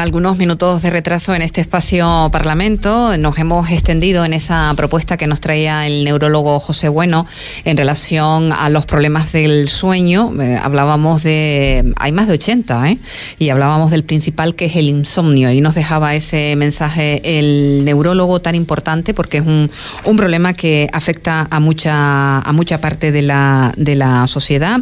Algunos 0.00 0.38
minutos 0.38 0.82
de 0.82 0.90
retraso 0.90 1.34
en 1.34 1.42
este 1.42 1.60
espacio 1.60 2.28
Parlamento. 2.30 3.16
Nos 3.18 3.38
hemos 3.38 3.70
extendido 3.70 4.24
en 4.24 4.32
esa 4.32 4.72
propuesta 4.76 5.16
que 5.16 5.26
nos 5.26 5.40
traía 5.40 5.86
el 5.86 6.04
neurólogo 6.04 6.60
José 6.60 6.88
Bueno 6.88 7.26
en 7.64 7.76
relación 7.76 8.52
a 8.52 8.70
los 8.70 8.86
problemas 8.86 9.32
del 9.32 9.68
sueño. 9.68 10.32
Eh, 10.40 10.58
hablábamos 10.62 11.22
de, 11.22 11.92
hay 11.96 12.12
más 12.12 12.28
de 12.28 12.34
80, 12.34 12.90
¿eh? 12.90 12.98
y 13.38 13.48
hablábamos 13.48 13.90
del 13.90 14.04
principal 14.04 14.54
que 14.54 14.66
es 14.66 14.76
el 14.76 14.88
insomnio. 14.88 15.50
Y 15.50 15.60
nos 15.60 15.74
dejaba 15.74 16.14
ese 16.14 16.54
mensaje 16.56 17.38
el 17.38 17.84
neurólogo 17.84 18.40
tan 18.40 18.54
importante 18.54 19.14
porque 19.14 19.38
es 19.38 19.46
un, 19.46 19.70
un 20.04 20.16
problema 20.16 20.54
que 20.54 20.88
afecta 20.92 21.48
a 21.50 21.60
mucha, 21.60 22.38
a 22.38 22.52
mucha 22.52 22.80
parte 22.80 23.10
de 23.10 23.22
la, 23.22 23.72
de 23.76 23.96
la 23.96 24.28
sociedad. 24.28 24.78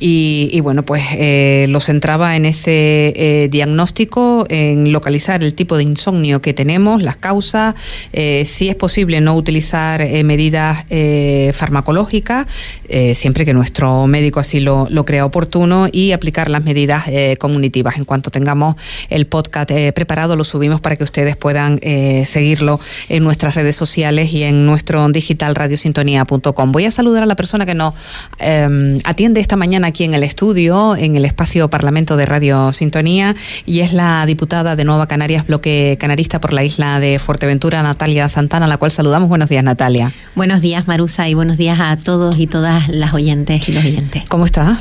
Y, 0.00 0.48
y 0.52 0.60
bueno, 0.60 0.84
pues 0.84 1.02
eh, 1.12 1.66
lo 1.68 1.80
centraba 1.80 2.36
en 2.36 2.46
ese 2.46 3.12
eh, 3.16 3.48
diagnóstico 3.50 4.46
en 4.54 4.92
localizar 4.92 5.42
el 5.42 5.54
tipo 5.54 5.76
de 5.76 5.82
insomnio 5.82 6.40
que 6.40 6.54
tenemos, 6.54 7.02
las 7.02 7.16
causas, 7.16 7.74
eh, 8.12 8.44
si 8.46 8.68
es 8.68 8.76
posible 8.76 9.20
no 9.20 9.34
utilizar 9.34 10.00
eh, 10.00 10.22
medidas 10.24 10.84
eh, 10.90 11.52
farmacológicas, 11.54 12.46
siempre 13.14 13.44
que 13.44 13.52
nuestro 13.54 14.06
médico 14.06 14.40
así 14.40 14.60
lo, 14.60 14.86
lo, 14.90 15.04
crea 15.04 15.24
oportuno, 15.24 15.88
y 15.90 16.12
aplicar 16.12 16.48
las 16.48 16.62
medidas 16.62 17.04
comunitivas. 17.38 17.96
En 17.96 18.04
cuanto 18.04 18.30
tengamos 18.30 18.76
el 19.10 19.26
podcast 19.26 19.70
preparado, 19.94 20.36
lo 20.36 20.44
subimos 20.44 20.80
para 20.80 20.96
que 20.96 21.02
ustedes 21.02 21.36
puedan 21.36 21.80
seguirlo 22.26 22.78
en 23.08 23.24
nuestras 23.24 23.54
redes 23.54 23.74
sociales 23.76 24.32
y 24.32 24.44
en 24.44 24.64
nuestro 24.66 25.08
digital 25.08 25.54
radiosintonía.com. 25.54 26.72
Voy 26.72 26.84
a 26.84 26.90
saludar 26.90 27.24
a 27.24 27.26
la 27.26 27.36
persona 27.36 27.66
que 27.66 27.74
nos 27.74 27.94
atiende 29.04 29.40
esta 29.40 29.56
mañana 29.56 29.88
aquí 29.88 30.04
en 30.04 30.14
el 30.14 30.22
estudio, 30.22 30.94
en 30.96 31.16
el 31.16 31.24
espacio 31.24 31.68
Parlamento 31.68 32.16
de 32.16 32.26
Radio 32.26 32.72
Sintonía, 32.72 33.34
y 33.66 33.80
es 33.80 33.92
la 33.92 34.24
diputada 34.26 34.43
de 34.44 34.84
Nueva 34.84 35.06
Canarias, 35.06 35.46
bloque 35.46 35.96
canarista 35.98 36.38
por 36.38 36.52
la 36.52 36.62
isla 36.62 37.00
de 37.00 37.18
Fuerteventura, 37.18 37.82
Natalia 37.82 38.28
Santana, 38.28 38.66
a 38.66 38.68
la 38.68 38.76
cual 38.76 38.92
saludamos. 38.92 39.30
Buenos 39.30 39.48
días, 39.48 39.64
Natalia. 39.64 40.12
Buenos 40.34 40.60
días, 40.60 40.86
Marusa, 40.86 41.26
y 41.30 41.34
buenos 41.34 41.56
días 41.56 41.80
a 41.80 41.96
todos 41.96 42.38
y 42.38 42.46
todas 42.46 42.88
las 42.88 43.14
oyentes 43.14 43.66
y 43.70 43.72
los 43.72 43.82
oyentes. 43.82 44.24
¿Cómo 44.28 44.44
estás? 44.44 44.78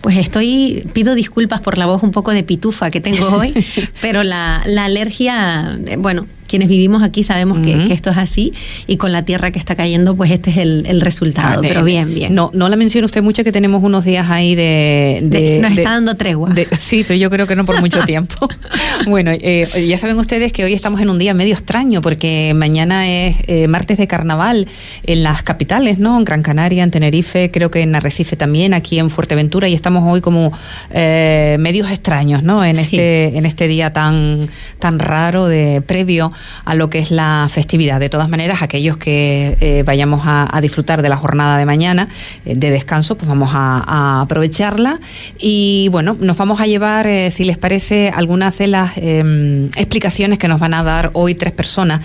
Pues 0.00 0.16
estoy, 0.16 0.88
pido 0.94 1.14
disculpas 1.14 1.60
por 1.60 1.76
la 1.76 1.84
voz 1.84 2.02
un 2.02 2.10
poco 2.10 2.30
de 2.30 2.42
pitufa 2.42 2.90
que 2.90 3.02
tengo 3.02 3.28
hoy, 3.28 3.52
pero 4.00 4.22
la, 4.22 4.62
la 4.64 4.86
alergia, 4.86 5.78
eh, 5.86 5.96
bueno, 5.98 6.26
quienes 6.52 6.68
vivimos 6.68 7.02
aquí 7.02 7.22
sabemos 7.22 7.60
que, 7.60 7.90
esto 7.94 8.10
es 8.10 8.18
así 8.18 8.52
y 8.86 8.98
con 8.98 9.10
la 9.10 9.24
tierra 9.24 9.52
que 9.52 9.58
está 9.58 9.74
cayendo, 9.74 10.14
pues 10.14 10.30
este 10.30 10.50
es 10.50 10.58
el, 10.58 11.00
resultado. 11.00 11.60
Ah, 11.60 11.62
pero 11.62 11.82
bien, 11.82 12.14
bien. 12.14 12.34
No, 12.34 12.50
no 12.52 12.68
la 12.68 12.76
menciona 12.76 13.06
usted 13.06 13.22
mucho 13.22 13.42
que 13.42 13.52
tenemos 13.52 13.82
unos 13.82 14.04
días 14.04 14.28
ahí 14.28 14.54
de. 14.54 15.58
nos 15.62 15.72
está 15.72 15.92
dando 15.92 16.14
tregua. 16.14 16.54
sí, 16.78 17.04
pero 17.08 17.18
yo 17.18 17.30
creo 17.30 17.46
que 17.46 17.56
no 17.56 17.64
por 17.64 17.80
mucho 17.80 18.02
tiempo. 18.04 18.50
bueno, 19.06 19.30
eh, 19.32 19.66
ya 19.88 19.96
saben 19.96 20.18
ustedes 20.18 20.52
que 20.52 20.62
hoy 20.62 20.74
estamos 20.74 21.00
en 21.00 21.08
un 21.08 21.18
día 21.18 21.32
medio 21.32 21.54
extraño 21.54 22.02
porque 22.02 22.52
mañana 22.54 23.08
es 23.08 23.36
eh, 23.46 23.66
martes 23.66 23.96
de 23.96 24.06
carnaval 24.06 24.68
en 25.04 25.22
las 25.22 25.42
capitales, 25.42 25.98
¿no? 25.98 26.18
En 26.18 26.26
Gran 26.26 26.42
Canaria, 26.42 26.84
en 26.84 26.90
Tenerife, 26.90 27.50
creo 27.50 27.70
que 27.70 27.80
en 27.80 27.94
Arrecife 27.94 28.36
también, 28.36 28.74
aquí 28.74 28.98
en 28.98 29.08
Fuerteventura 29.08 29.68
y 29.68 29.74
estamos 29.74 30.04
hoy 30.06 30.20
como 30.20 30.52
eh, 30.90 31.56
medios 31.58 31.90
extraños, 31.90 32.42
¿no? 32.42 32.62
En 32.62 32.78
este 32.78 33.38
en 33.38 33.46
este 33.46 33.68
día 33.68 33.94
tan 33.94 34.50
tan 34.78 34.98
raro 34.98 35.46
de 35.46 35.80
previo 35.80 36.30
a 36.64 36.74
lo 36.74 36.90
que 36.90 36.98
es 36.98 37.10
la 37.10 37.48
festividad. 37.50 38.00
De 38.00 38.08
todas 38.08 38.28
maneras, 38.28 38.62
aquellos 38.62 38.96
que 38.96 39.56
eh, 39.60 39.82
vayamos 39.84 40.22
a, 40.24 40.60
disfrutar 40.62 41.02
de 41.02 41.08
la 41.08 41.16
jornada 41.16 41.58
de 41.58 41.66
mañana 41.66 42.08
eh, 42.44 42.54
de 42.56 42.70
descanso, 42.70 43.16
pues 43.16 43.28
vamos 43.28 43.50
a, 43.52 44.20
aprovecharla. 44.22 45.00
Y 45.38 45.88
bueno, 45.90 46.16
nos 46.20 46.36
vamos 46.36 46.60
a 46.60 46.66
llevar, 46.66 47.06
eh, 47.06 47.30
si 47.30 47.44
les 47.44 47.58
parece, 47.58 48.12
algunas 48.14 48.56
de 48.58 48.66
las 48.66 48.92
em, 48.96 49.66
explicaciones 49.76 50.38
que 50.38 50.48
nos 50.48 50.60
van 50.60 50.74
a 50.74 50.82
dar 50.82 51.10
hoy 51.14 51.34
tres 51.34 51.52
personas 51.52 52.00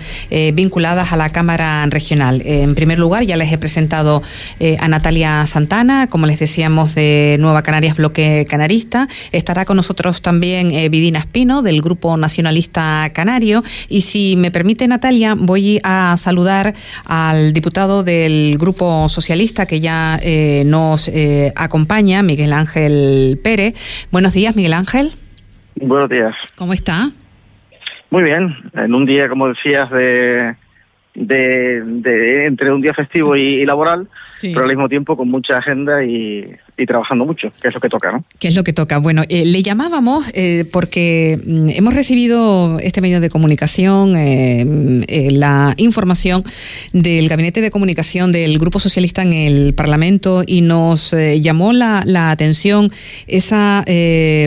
vinculadas 0.52 1.12
a 1.12 1.16
la 1.16 1.30
Cámara 1.30 1.84
Regional. 1.86 2.42
en 2.44 2.74
primer 2.74 2.98
lugar, 2.98 3.24
ya 3.24 3.36
les 3.36 3.52
he 3.52 3.58
presentado 3.58 4.22
a 4.80 4.88
Natalia 4.88 5.46
Santana, 5.46 6.08
como 6.08 6.26
les 6.26 6.38
decíamos, 6.38 6.94
de 6.94 7.36
Nueva 7.40 7.62
Canarias 7.62 7.96
Bloque 7.96 8.46
Canarista. 8.48 9.08
Estará 9.32 9.64
con 9.64 9.76
nosotros 9.76 10.22
también 10.22 10.68
Vidina 10.90 11.20
Espino, 11.20 11.62
del 11.62 11.82
Grupo 11.82 12.16
Nacionalista 12.16 13.10
Canario. 13.12 13.64
Y 13.88 14.02
si 14.02 14.27
si 14.28 14.36
me 14.36 14.50
permite, 14.50 14.86
Natalia, 14.86 15.34
voy 15.34 15.80
a 15.84 16.14
saludar 16.18 16.74
al 17.06 17.54
diputado 17.54 18.02
del 18.02 18.58
Grupo 18.58 19.08
Socialista 19.08 19.64
que 19.64 19.80
ya 19.80 20.18
eh, 20.22 20.64
nos 20.66 21.08
eh, 21.08 21.50
acompaña, 21.56 22.22
Miguel 22.22 22.52
Ángel 22.52 23.40
Pérez. 23.42 23.74
Buenos 24.10 24.34
días, 24.34 24.54
Miguel 24.54 24.74
Ángel. 24.74 25.12
Buenos 25.76 26.10
días. 26.10 26.34
¿Cómo 26.56 26.74
está? 26.74 27.10
Muy 28.10 28.22
bien. 28.22 28.54
En 28.74 28.94
un 28.94 29.06
día, 29.06 29.30
como 29.30 29.48
decías, 29.48 29.90
de, 29.90 30.56
de, 31.14 32.44
entre 32.46 32.70
un 32.70 32.82
día 32.82 32.92
festivo 32.92 33.34
y, 33.34 33.64
laboral, 33.64 34.08
pero 34.42 34.60
al 34.60 34.68
mismo 34.68 34.90
tiempo 34.90 35.16
con 35.16 35.30
mucha 35.30 35.56
agenda 35.56 36.04
y, 36.04 36.54
y 36.78 36.86
trabajando 36.86 37.26
mucho, 37.26 37.52
que 37.60 37.68
es 37.68 37.74
lo 37.74 37.80
que 37.80 37.88
toca, 37.88 38.12
¿no? 38.12 38.24
¿Qué 38.38 38.48
es 38.48 38.54
lo 38.54 38.62
que 38.62 38.72
toca? 38.72 38.98
Bueno, 38.98 39.24
eh, 39.28 39.44
le 39.44 39.62
llamábamos 39.62 40.26
eh, 40.32 40.64
porque 40.70 41.38
mm, 41.44 41.70
hemos 41.70 41.92
recibido 41.92 42.78
este 42.78 43.00
medio 43.00 43.20
de 43.20 43.30
comunicación, 43.30 44.16
eh, 44.16 44.64
mm, 44.64 45.02
la 45.32 45.74
información 45.76 46.44
del 46.92 47.28
Gabinete 47.28 47.60
de 47.60 47.72
Comunicación 47.72 48.30
del 48.30 48.58
Grupo 48.58 48.78
Socialista 48.78 49.22
en 49.22 49.32
el 49.32 49.74
Parlamento 49.74 50.44
y 50.46 50.60
nos 50.60 51.14
llamó 51.40 51.72
la, 51.72 52.02
la, 52.06 52.30
atención 52.30 52.92
esa 53.26 53.84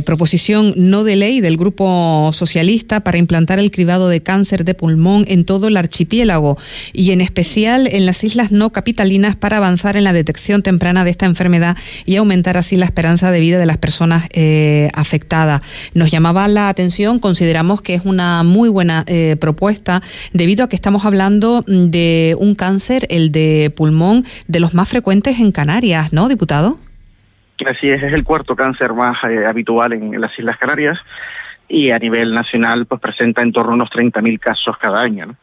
proposición 0.06 0.74
no 0.78 1.03
de 1.03 1.16
ley 1.16 1.42
del 1.42 1.58
Grupo 1.58 2.31
Socialista 2.31 3.02
para 3.02 3.18
implantar 3.18 3.59
el 3.59 3.72
cribado 3.72 4.08
de 4.08 4.22
cáncer 4.22 4.63
de 4.63 4.74
pulmón 4.74 5.25
en 5.28 5.44
todo 5.44 5.68
el 5.68 5.75
archipiélago 5.75 6.58
y 6.94 7.12
en 7.12 7.19
especial 7.19 7.90
en 7.92 8.06
las 8.06 8.24
islas 8.24 8.52
no 8.52 8.72
capitalinas 8.72 9.36
para 9.36 9.58
avanzar 9.58 9.98
en 9.98 10.03
la 10.03 10.13
detección 10.13 10.63
temprana 10.63 11.03
de 11.03 11.12
esta 11.12 11.25
enfermedad 11.25 11.75
y 12.06 12.18
aumentar 12.21 12.57
así 12.57 12.77
la 12.77 12.85
esperanza 12.85 13.31
de 13.31 13.39
vida 13.39 13.59
de 13.59 13.65
las 13.65 13.77
personas 13.77 14.27
eh, 14.31 14.89
afectadas. 14.93 15.61
Nos 15.93 16.11
llamaba 16.11 16.47
la 16.47 16.69
atención, 16.69 17.19
consideramos 17.19 17.81
que 17.81 17.95
es 17.95 18.05
una 18.05 18.43
muy 18.43 18.69
buena 18.69 19.03
eh, 19.07 19.35
propuesta 19.39 20.01
debido 20.33 20.63
a 20.63 20.69
que 20.69 20.75
estamos 20.75 21.05
hablando 21.05 21.63
de 21.67 22.35
un 22.39 22.55
cáncer, 22.55 23.05
el 23.09 23.31
de 23.31 23.73
pulmón, 23.75 24.25
de 24.47 24.59
los 24.59 24.73
más 24.73 24.87
frecuentes 24.87 25.39
en 25.39 25.51
Canarias, 25.51 26.13
¿no, 26.13 26.29
diputado? 26.29 26.79
Así 27.65 27.89
es, 27.89 28.01
es 28.01 28.13
el 28.13 28.23
cuarto 28.23 28.55
cáncer 28.55 28.93
más 28.93 29.17
eh, 29.23 29.45
habitual 29.45 29.93
en, 29.93 30.19
las 30.19 30.31
Islas 30.38 30.57
Canarias 30.57 30.97
y 31.67 31.91
a 31.91 31.99
nivel 31.99 32.33
nacional 32.33 32.85
pues 32.85 32.99
presenta 32.99 33.41
en 33.41 33.51
torno 33.51 33.71
a 33.71 33.75
unos 33.75 33.89
30.000 33.89 34.39
casos 34.39 34.77
cada 34.77 35.01
año. 35.01 35.35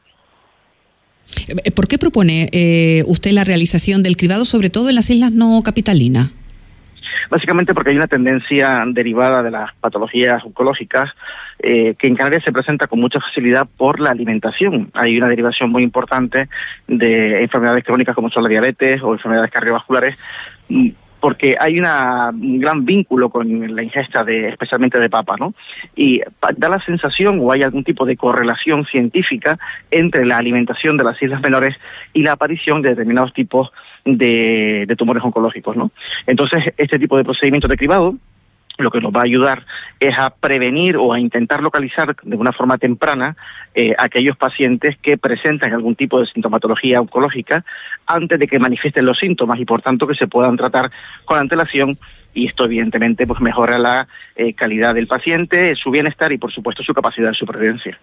¿Por 1.74 1.86
qué 1.88 1.98
propone 1.98 2.48
usted 3.06 3.32
la 3.32 3.44
realización 3.44 4.02
del 4.02 4.16
cribado, 4.16 4.44
sobre 4.44 4.70
todo 4.70 4.88
en 4.88 4.94
las 4.94 5.10
islas 5.10 5.32
no 5.32 5.62
capitalinas? 5.62 6.32
Básicamente 7.30 7.74
porque 7.74 7.90
hay 7.90 7.96
una 7.96 8.06
tendencia 8.06 8.84
derivada 8.86 9.42
de 9.42 9.50
las 9.50 9.72
patologías 9.74 10.44
oncológicas 10.44 11.10
eh, 11.58 11.94
que 11.98 12.06
en 12.06 12.16
Canarias 12.16 12.44
se 12.44 12.52
presenta 12.52 12.86
con 12.86 13.00
mucha 13.00 13.20
facilidad 13.20 13.66
por 13.76 14.00
la 14.00 14.10
alimentación. 14.10 14.90
Hay 14.94 15.16
una 15.18 15.28
derivación 15.28 15.70
muy 15.70 15.82
importante 15.82 16.48
de 16.86 17.42
enfermedades 17.42 17.84
crónicas 17.84 18.14
como 18.14 18.30
son 18.30 18.44
la 18.44 18.48
diabetes 18.48 19.02
o 19.02 19.12
enfermedades 19.12 19.50
cardiovasculares 19.50 20.18
porque 21.20 21.56
hay 21.58 21.80
un 21.80 22.60
gran 22.60 22.84
vínculo 22.84 23.30
con 23.30 23.74
la 23.74 23.82
ingesta 23.82 24.24
de, 24.24 24.48
especialmente 24.48 24.98
de 24.98 25.10
papa, 25.10 25.36
¿no? 25.38 25.54
Y 25.96 26.20
da 26.56 26.68
la 26.68 26.80
sensación 26.84 27.38
o 27.40 27.52
hay 27.52 27.62
algún 27.62 27.84
tipo 27.84 28.06
de 28.06 28.16
correlación 28.16 28.84
científica 28.86 29.58
entre 29.90 30.24
la 30.24 30.38
alimentación 30.38 30.96
de 30.96 31.04
las 31.04 31.20
islas 31.20 31.40
menores 31.40 31.76
y 32.12 32.22
la 32.22 32.32
aparición 32.32 32.82
de 32.82 32.90
determinados 32.90 33.32
tipos 33.32 33.70
de, 34.04 34.84
de 34.86 34.96
tumores 34.96 35.22
oncológicos, 35.22 35.76
¿no? 35.76 35.90
Entonces, 36.26 36.72
este 36.76 36.98
tipo 36.98 37.16
de 37.16 37.24
procedimiento 37.24 37.68
de 37.68 37.76
cribado 37.76 38.16
lo 38.78 38.90
que 38.90 39.00
nos 39.00 39.12
va 39.12 39.20
a 39.20 39.24
ayudar 39.24 39.66
es 40.00 40.16
a 40.18 40.30
prevenir 40.30 40.96
o 40.96 41.12
a 41.12 41.20
intentar 41.20 41.62
localizar 41.62 42.14
de 42.22 42.36
una 42.36 42.52
forma 42.52 42.78
temprana 42.78 43.36
eh, 43.74 43.94
aquellos 43.98 44.36
pacientes 44.36 44.96
que 45.02 45.18
presentan 45.18 45.72
algún 45.72 45.96
tipo 45.96 46.20
de 46.20 46.26
sintomatología 46.26 47.00
oncológica 47.00 47.64
antes 48.06 48.38
de 48.38 48.46
que 48.46 48.58
manifiesten 48.58 49.04
los 49.04 49.18
síntomas 49.18 49.58
y 49.58 49.64
por 49.64 49.82
tanto 49.82 50.06
que 50.06 50.14
se 50.14 50.28
puedan 50.28 50.56
tratar 50.56 50.90
con 51.24 51.38
antelación 51.38 51.98
y 52.34 52.46
esto 52.46 52.64
evidentemente 52.64 53.26
pues 53.26 53.40
mejora 53.40 53.78
la 53.78 54.08
eh, 54.36 54.54
calidad 54.54 54.94
del 54.94 55.06
paciente, 55.06 55.74
su 55.74 55.90
bienestar 55.90 56.32
y 56.32 56.38
por 56.38 56.52
supuesto 56.52 56.82
su 56.82 56.94
capacidad 56.94 57.30
de 57.30 57.34
supervivencia. 57.34 57.98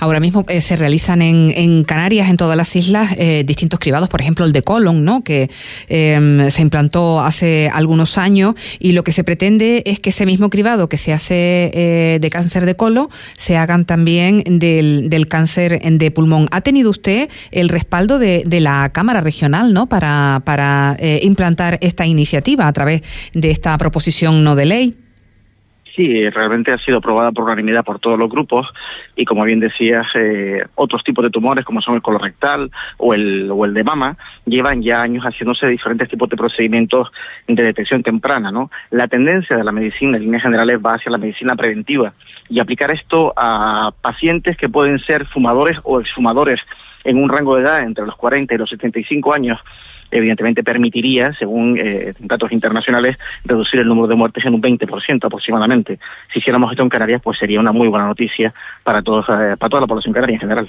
Ahora 0.00 0.18
mismo 0.18 0.44
eh, 0.48 0.60
se 0.60 0.76
realizan 0.76 1.22
en, 1.22 1.52
en, 1.54 1.84
Canarias, 1.84 2.28
en 2.28 2.36
todas 2.36 2.56
las 2.56 2.74
islas, 2.74 3.14
eh, 3.16 3.44
distintos 3.46 3.78
cribados, 3.78 4.08
por 4.08 4.20
ejemplo 4.20 4.44
el 4.44 4.52
de 4.52 4.62
colon, 4.62 5.04
¿no? 5.04 5.22
que 5.22 5.50
em, 5.88 6.50
se 6.50 6.62
implantó 6.62 7.20
hace 7.20 7.70
algunos 7.72 8.18
años 8.18 8.54
y 8.78 8.92
lo 8.92 9.04
que 9.04 9.12
se 9.12 9.22
pretende 9.22 9.82
es 9.86 10.00
que 10.00 10.10
ese 10.10 10.26
mismo 10.26 10.50
cribado 10.50 10.88
que 10.88 10.96
se 10.96 11.12
hace 11.12 12.18
de 12.20 12.30
cáncer 12.30 12.66
de 12.66 12.74
colon 12.74 13.08
se 13.36 13.56
hagan 13.56 13.84
también 13.84 14.42
del, 14.46 15.08
del, 15.10 15.28
cáncer 15.28 15.80
de 15.80 16.10
pulmón. 16.10 16.48
¿Ha 16.50 16.62
tenido 16.62 16.90
usted 16.90 17.28
el 17.50 17.68
respaldo 17.68 18.18
de, 18.18 18.42
de 18.46 18.60
la 18.60 18.90
Cámara 18.92 19.20
Regional 19.20 19.72
¿no? 19.72 19.88
para, 19.88 20.42
para 20.44 20.96
implantar 21.22 21.78
esta 21.80 22.06
iniciativa 22.06 22.66
a 22.66 22.72
través 22.72 23.02
de 23.34 23.49
esta 23.50 23.76
proposición 23.78 24.44
no 24.44 24.54
de 24.54 24.66
ley? 24.66 24.96
sí, 26.00 26.30
realmente 26.30 26.72
ha 26.72 26.78
sido 26.78 26.98
aprobada 26.98 27.32
por 27.32 27.44
unanimidad 27.44 27.84
por 27.84 27.98
todos 27.98 28.18
los 28.18 28.30
grupos 28.30 28.66
y 29.16 29.24
como 29.24 29.44
bien 29.44 29.60
decías, 29.60 30.06
eh, 30.14 30.64
otros 30.74 31.04
tipos 31.04 31.22
de 31.22 31.30
tumores 31.30 31.64
como 31.64 31.82
son 31.82 31.94
el 31.94 32.02
colorectal 32.02 32.70
o 32.96 33.12
el, 33.12 33.50
o 33.50 33.64
el 33.64 33.74
de 33.74 33.84
mama 33.84 34.16
llevan 34.46 34.82
ya 34.82 35.02
años 35.02 35.24
haciéndose 35.24 35.66
diferentes 35.66 36.08
tipos 36.08 36.28
de 36.28 36.36
procedimientos 36.36 37.10
de 37.46 37.62
detección 37.62 38.02
temprana. 38.02 38.50
¿no? 38.50 38.70
La 38.90 39.08
tendencia 39.08 39.56
de 39.56 39.64
la 39.64 39.72
medicina 39.72 40.16
en 40.16 40.24
líneas 40.24 40.42
generales 40.42 40.78
va 40.84 40.94
hacia 40.94 41.12
la 41.12 41.18
medicina 41.18 41.54
preventiva 41.54 42.14
y 42.48 42.60
aplicar 42.60 42.90
esto 42.90 43.32
a 43.36 43.92
pacientes 44.00 44.56
que 44.56 44.68
pueden 44.68 44.98
ser 45.00 45.26
fumadores 45.26 45.78
o 45.82 46.00
exfumadores 46.00 46.60
en 47.04 47.22
un 47.22 47.28
rango 47.28 47.56
de 47.56 47.62
edad 47.62 47.82
entre 47.82 48.06
los 48.06 48.16
40 48.16 48.54
y 48.54 48.58
los 48.58 48.70
75 48.70 49.32
años 49.32 49.58
evidentemente 50.10 50.62
permitiría, 50.62 51.34
según 51.38 51.78
eh, 51.78 52.14
datos 52.18 52.52
internacionales, 52.52 53.18
reducir 53.44 53.80
el 53.80 53.88
número 53.88 54.08
de 54.08 54.14
muertes 54.14 54.44
en 54.44 54.54
un 54.54 54.62
20% 54.62 55.24
aproximadamente. 55.24 55.98
Si 56.32 56.40
hiciéramos 56.40 56.70
esto 56.70 56.82
en 56.82 56.88
Canarias, 56.88 57.20
pues 57.22 57.38
sería 57.38 57.60
una 57.60 57.72
muy 57.72 57.88
buena 57.88 58.06
noticia 58.06 58.52
para, 58.82 59.02
todos, 59.02 59.26
eh, 59.28 59.56
para 59.58 59.70
toda 59.70 59.82
la 59.82 59.86
población 59.86 60.14
canaria 60.14 60.34
en 60.34 60.40
general. 60.40 60.68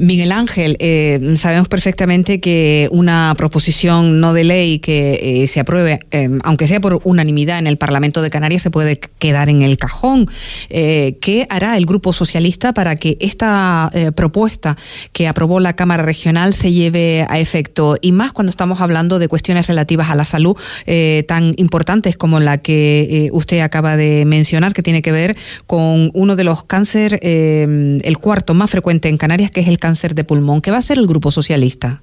Miguel 0.00 0.32
Ángel, 0.32 0.76
eh, 0.78 1.34
sabemos 1.36 1.68
perfectamente 1.68 2.40
que 2.40 2.88
una 2.90 3.34
proposición 3.36 4.20
no 4.20 4.32
de 4.32 4.44
ley 4.44 4.78
que 4.78 5.44
se 5.46 5.60
apruebe, 5.60 6.00
aunque 6.44 6.66
sea 6.66 6.80
por 6.80 7.00
unanimidad 7.04 7.58
en 7.58 7.66
el 7.66 7.76
Parlamento 7.76 8.22
de 8.22 8.30
Canarias, 8.30 8.62
se 8.62 8.70
puede 8.70 8.98
quedar 8.98 9.48
en 9.48 9.62
el 9.62 9.78
cajón. 9.78 10.26
¿Qué 10.68 11.46
hará 11.48 11.76
el 11.76 11.86
Grupo 11.86 12.12
Socialista 12.12 12.72
para 12.72 12.96
que 12.96 13.16
esta 13.20 13.90
propuesta 14.14 14.76
que 15.12 15.28
aprobó 15.28 15.60
la 15.60 15.74
Cámara 15.74 16.02
Regional 16.02 16.54
se 16.54 16.72
lleve 16.72 17.26
a 17.28 17.38
efecto? 17.38 17.96
Y 18.00 18.12
más 18.12 18.32
cuando 18.32 18.50
estamos 18.60 18.82
hablando 18.82 19.18
de 19.18 19.26
cuestiones 19.26 19.68
relativas 19.68 20.10
a 20.10 20.14
la 20.14 20.26
salud 20.26 20.54
eh, 20.84 21.24
tan 21.26 21.54
importantes 21.56 22.18
como 22.18 22.40
la 22.40 22.58
que 22.58 23.08
eh, 23.10 23.30
usted 23.32 23.60
acaba 23.60 23.96
de 23.96 24.26
mencionar, 24.26 24.74
que 24.74 24.82
tiene 24.82 25.00
que 25.00 25.12
ver 25.12 25.34
con 25.66 26.10
uno 26.12 26.36
de 26.36 26.44
los 26.44 26.64
cánceres, 26.64 27.20
eh, 27.22 27.98
el 28.02 28.18
cuarto 28.18 28.52
más 28.52 28.70
frecuente 28.70 29.08
en 29.08 29.16
Canarias, 29.16 29.50
que 29.50 29.60
es 29.60 29.68
el 29.68 29.78
cáncer 29.78 30.14
de 30.14 30.24
pulmón. 30.24 30.60
¿Qué 30.60 30.70
va 30.70 30.76
a 30.76 30.80
hacer 30.80 30.98
el 30.98 31.06
Grupo 31.06 31.30
Socialista? 31.30 32.02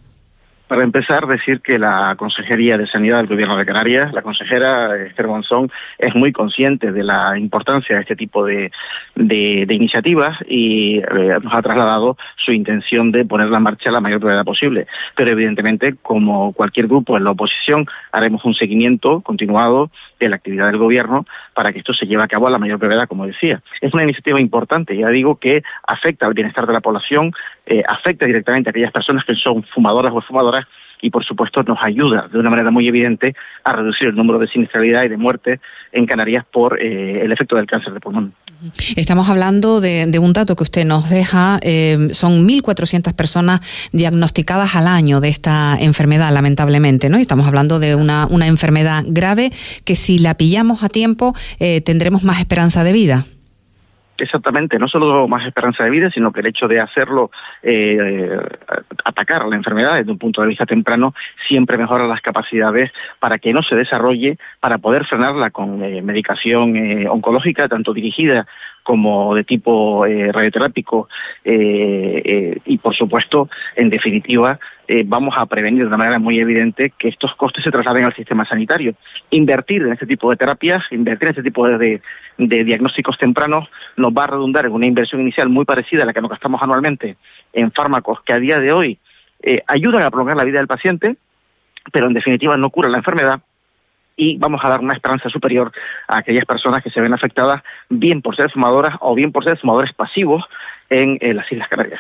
Para 0.68 0.84
empezar, 0.84 1.28
decir 1.28 1.62
que 1.62 1.80
la 1.80 2.16
Consejería 2.18 2.78
de 2.78 2.88
Sanidad 2.88 3.18
del 3.18 3.28
Gobierno 3.28 3.56
de 3.56 3.66
Canarias, 3.66 4.12
la 4.12 4.22
consejera 4.22 4.98
Esther 4.98 5.28
Monzón, 5.28 5.72
es 5.98 6.14
muy 6.14 6.34
consciente 6.34 6.92
de 6.92 7.06
la 7.06 7.38
importancia 7.38 7.96
de 7.96 8.02
este 8.02 8.18
tipo 8.18 8.46
de, 8.46 8.72
iniciativas 9.16 10.38
y 10.46 10.98
eh, 10.98 11.38
nos 11.42 11.54
ha 11.54 11.62
trasladado 11.62 12.18
su 12.36 12.52
intención 12.52 13.14
de 13.14 13.24
ponerla 13.24 13.58
en 13.58 13.64
marcha 13.64 13.92
la 13.92 14.02
mayor 14.02 14.20
brevedad 14.20 14.44
posible. 14.44 14.88
Pero 15.16 15.32
evidentemente, 15.32 15.96
como 16.02 16.52
cualquier 16.52 16.88
grupo 16.88 17.16
en 17.16 17.24
la 17.24 17.32
oposición, 17.32 17.86
haremos 18.12 18.44
un 18.44 18.54
seguimiento 18.54 19.22
continuado 19.22 19.90
de 20.20 20.28
la 20.28 20.36
actividad 20.36 20.68
del 20.68 20.80
Gobierno 20.80 21.26
para 21.54 21.72
que 21.72 21.80
esto 21.80 21.94
se 21.94 22.08
lleve 22.08 22.24
a 22.24 22.28
cabo 22.28 22.48
a 22.48 22.52
la 22.52 22.60
mayor 22.60 22.78
brevedad, 22.78 23.08
como 23.08 23.26
decía. 23.26 23.62
Es 23.80 23.94
una 23.94 24.04
iniciativa 24.04 24.42
importante, 24.42 24.98
ya 24.98 25.08
digo, 25.10 25.38
que 25.38 25.64
afecta 25.88 26.26
al 26.26 26.34
bienestar 26.34 26.68
de 26.68 26.74
la 26.74 26.82
población, 26.82 27.32
eh, 27.70 27.84
afecta 27.88 28.26
directamente 28.26 28.70
a 28.70 28.72
aquellas 28.72 28.94
personas 28.94 29.26
que 29.26 29.36
son 29.36 29.62
fumadoras 29.64 30.14
o 30.14 30.22
fumadoras 30.22 30.66
y 31.02 31.10
por 31.10 31.26
supuesto 31.26 31.62
nos 31.64 31.78
ayuda 31.82 32.28
de 32.32 32.40
una 32.40 32.50
manera 32.50 32.72
muy 32.72 32.88
evidente 32.88 33.36
a 33.64 33.74
reducir 33.74 34.08
el 34.08 34.16
número 34.16 34.40
de 34.40 34.48
siniestralidad 34.48 35.04
y 35.04 35.10
de 35.10 35.18
muerte 35.18 35.60
en 35.92 36.06
Canarias 36.06 36.46
por 36.50 36.82
eh, 36.82 37.26
el 37.26 37.32
efecto 37.32 37.58
del 37.58 37.68
cáncer 37.68 37.94
de 37.94 38.00
pulmón. 38.00 38.34
Estamos 38.96 39.30
hablando 39.30 39.82
de, 39.82 40.18
un 40.18 40.34
dato 40.34 40.56
que 40.56 40.64
usted 40.64 40.86
nos 40.86 41.10
deja, 41.10 41.60
eh, 41.62 42.08
son 42.14 42.48
1.400 42.48 43.14
personas 43.14 43.90
diagnosticadas 43.92 44.76
al 44.76 44.88
año 44.88 45.20
de 45.20 45.30
esta 45.30 45.78
enfermedad, 45.80 46.34
lamentablemente, 46.34 47.10
¿no? 47.10 47.18
estamos 47.18 47.48
hablando 47.48 47.80
de 47.80 47.96
una, 47.96 48.26
una 48.28 48.48
enfermedad 48.48 49.04
grave 49.06 49.52
que 49.84 49.96
si 49.96 50.18
la 50.18 50.36
pillamos 50.36 50.84
a 50.84 50.90
tiempo 50.90 51.36
tendremos 51.84 52.24
más 52.24 52.40
esperanza 52.40 52.84
de 52.84 52.94
vida. 52.94 53.28
Exactamente, 54.18 54.80
no 54.80 54.88
solo 54.88 55.28
más 55.28 55.46
esperanza 55.46 55.84
de 55.84 55.92
vida, 55.92 56.10
sino 56.10 56.32
que 56.32 56.40
el 56.40 56.48
hecho 56.48 56.68
de 56.68 56.80
hacerlo, 56.80 57.30
eh, 57.62 58.38
atacar 59.06 59.46
la 59.46 59.56
enfermedad 59.56 59.98
desde 59.98 60.12
un 60.12 60.18
punto 60.18 60.42
de 60.42 60.48
vista 60.48 60.66
temprano, 60.66 61.14
siempre 61.48 61.78
mejora 61.78 62.08
las 62.08 62.22
capacidades 62.22 62.92
para 63.20 63.38
que 63.38 63.54
no 63.54 63.62
se 63.62 63.76
desarrolle, 63.76 64.38
para 64.60 64.80
poder 64.80 65.06
frenarla 65.06 65.52
con 65.52 65.84
eh, 65.84 66.02
medicación 66.02 66.76
eh, 66.76 67.08
oncológica, 67.08 67.68
tanto 67.68 67.94
dirigida 67.94 68.48
como 68.88 69.36
de 69.36 69.44
tipo 69.44 70.06
radioterápico 70.06 71.10
y 71.44 72.78
por 72.78 72.96
supuesto, 72.96 73.50
en 73.76 73.90
definitiva, 73.90 74.58
vamos 75.06 75.36
a 75.38 75.46
prevenir 75.46 75.82
de 75.82 75.88
una 75.88 75.98
manera 75.98 76.20
muy 76.20 76.40
evidente 76.40 76.94
que 76.98 77.10
estos 77.10 77.36
costes 77.36 77.66
se 77.66 77.72
trasladen 77.72 78.06
al 78.06 78.16
sistema 78.16 78.46
sanitario. 78.46 78.96
Invertir 79.30 79.82
en 79.82 79.92
este 79.92 80.06
tipo 80.06 80.30
de 80.30 80.38
terapias, 80.38 80.86
invertir 80.92 81.28
en 81.28 81.32
este 81.32 81.44
tipo 81.44 81.68
de, 81.68 82.02
diagnósticos 82.38 83.18
tempranos 83.18 83.68
nos 83.98 84.14
va 84.14 84.24
a 84.24 84.28
redundar 84.28 84.66
en 84.66 84.72
una 84.72 84.86
inversión 84.86 85.20
inicial 85.20 85.50
muy 85.50 85.66
parecida 85.66 86.04
a 86.04 86.06
la 86.06 86.14
que 86.14 86.22
nos 86.22 86.32
gastamos 86.32 86.62
anualmente 86.62 87.18
en 87.52 87.74
fármacos 87.74 88.22
que 88.22 88.32
a 88.32 88.40
día 88.40 88.60
de 88.60 88.72
hoy 88.72 89.00
eh, 89.44 89.64
ayudan 89.68 90.04
a 90.04 90.12
prolongar 90.12 90.38
la 90.38 90.46
vida 90.46 90.60
del 90.60 90.68
paciente, 90.68 91.18
pero 91.92 92.08
en 92.08 92.14
definitiva 92.14 92.56
no 92.56 92.70
curan 92.70 92.94
la 92.94 93.00
enfermedad 93.00 93.42
y 94.18 94.38
vamos 94.38 94.60
a 94.64 94.70
dar 94.70 94.82
una 94.82 94.94
esperanza 94.94 95.30
superior 95.30 95.72
a 96.08 96.18
aquellas 96.18 96.44
personas 96.44 96.84
que 96.84 96.90
se 96.90 97.00
ven 97.00 97.14
afectadas 97.14 97.62
bien 97.88 98.22
por 98.22 98.36
ser 98.36 98.52
fumadoras 98.52 98.96
o 99.00 99.16
bien 99.16 99.32
por 99.32 99.44
ser 99.46 99.58
fumadores 99.60 99.94
pasivos 99.94 100.44
en 100.90 101.18
eh, 101.22 101.34
las 101.34 101.52
Islas 101.52 101.68
Canarias. 101.68 102.00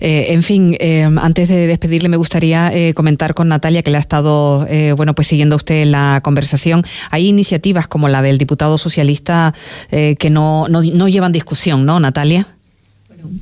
Eh, 0.00 0.32
en 0.32 0.42
fin, 0.42 0.76
eh, 0.80 1.08
antes 1.20 1.48
de 1.48 1.66
despedirle 1.66 2.08
me 2.08 2.16
gustaría 2.16 2.72
comentar 2.94 3.34
con 3.34 3.48
Natalia 3.48 3.82
que 3.82 3.90
le 3.90 3.98
ha 3.98 4.00
estado 4.00 4.66
bueno 4.96 5.14
pues 5.14 5.28
siguiendo 5.28 5.56
usted 5.56 5.84
la 5.86 6.20
conversación. 6.22 6.82
Hay 7.10 7.28
iniciativas 7.28 7.86
como 7.86 8.08
la 8.08 8.22
del 8.22 8.38
diputado 8.38 8.78
socialista 8.78 9.54
que 9.90 10.30
no, 10.30 10.68
no, 10.68 10.82
no 10.82 11.08
llevan 11.08 11.32
discusión, 11.32 11.86
¿no, 11.86 12.00
Natalia? 12.00 12.46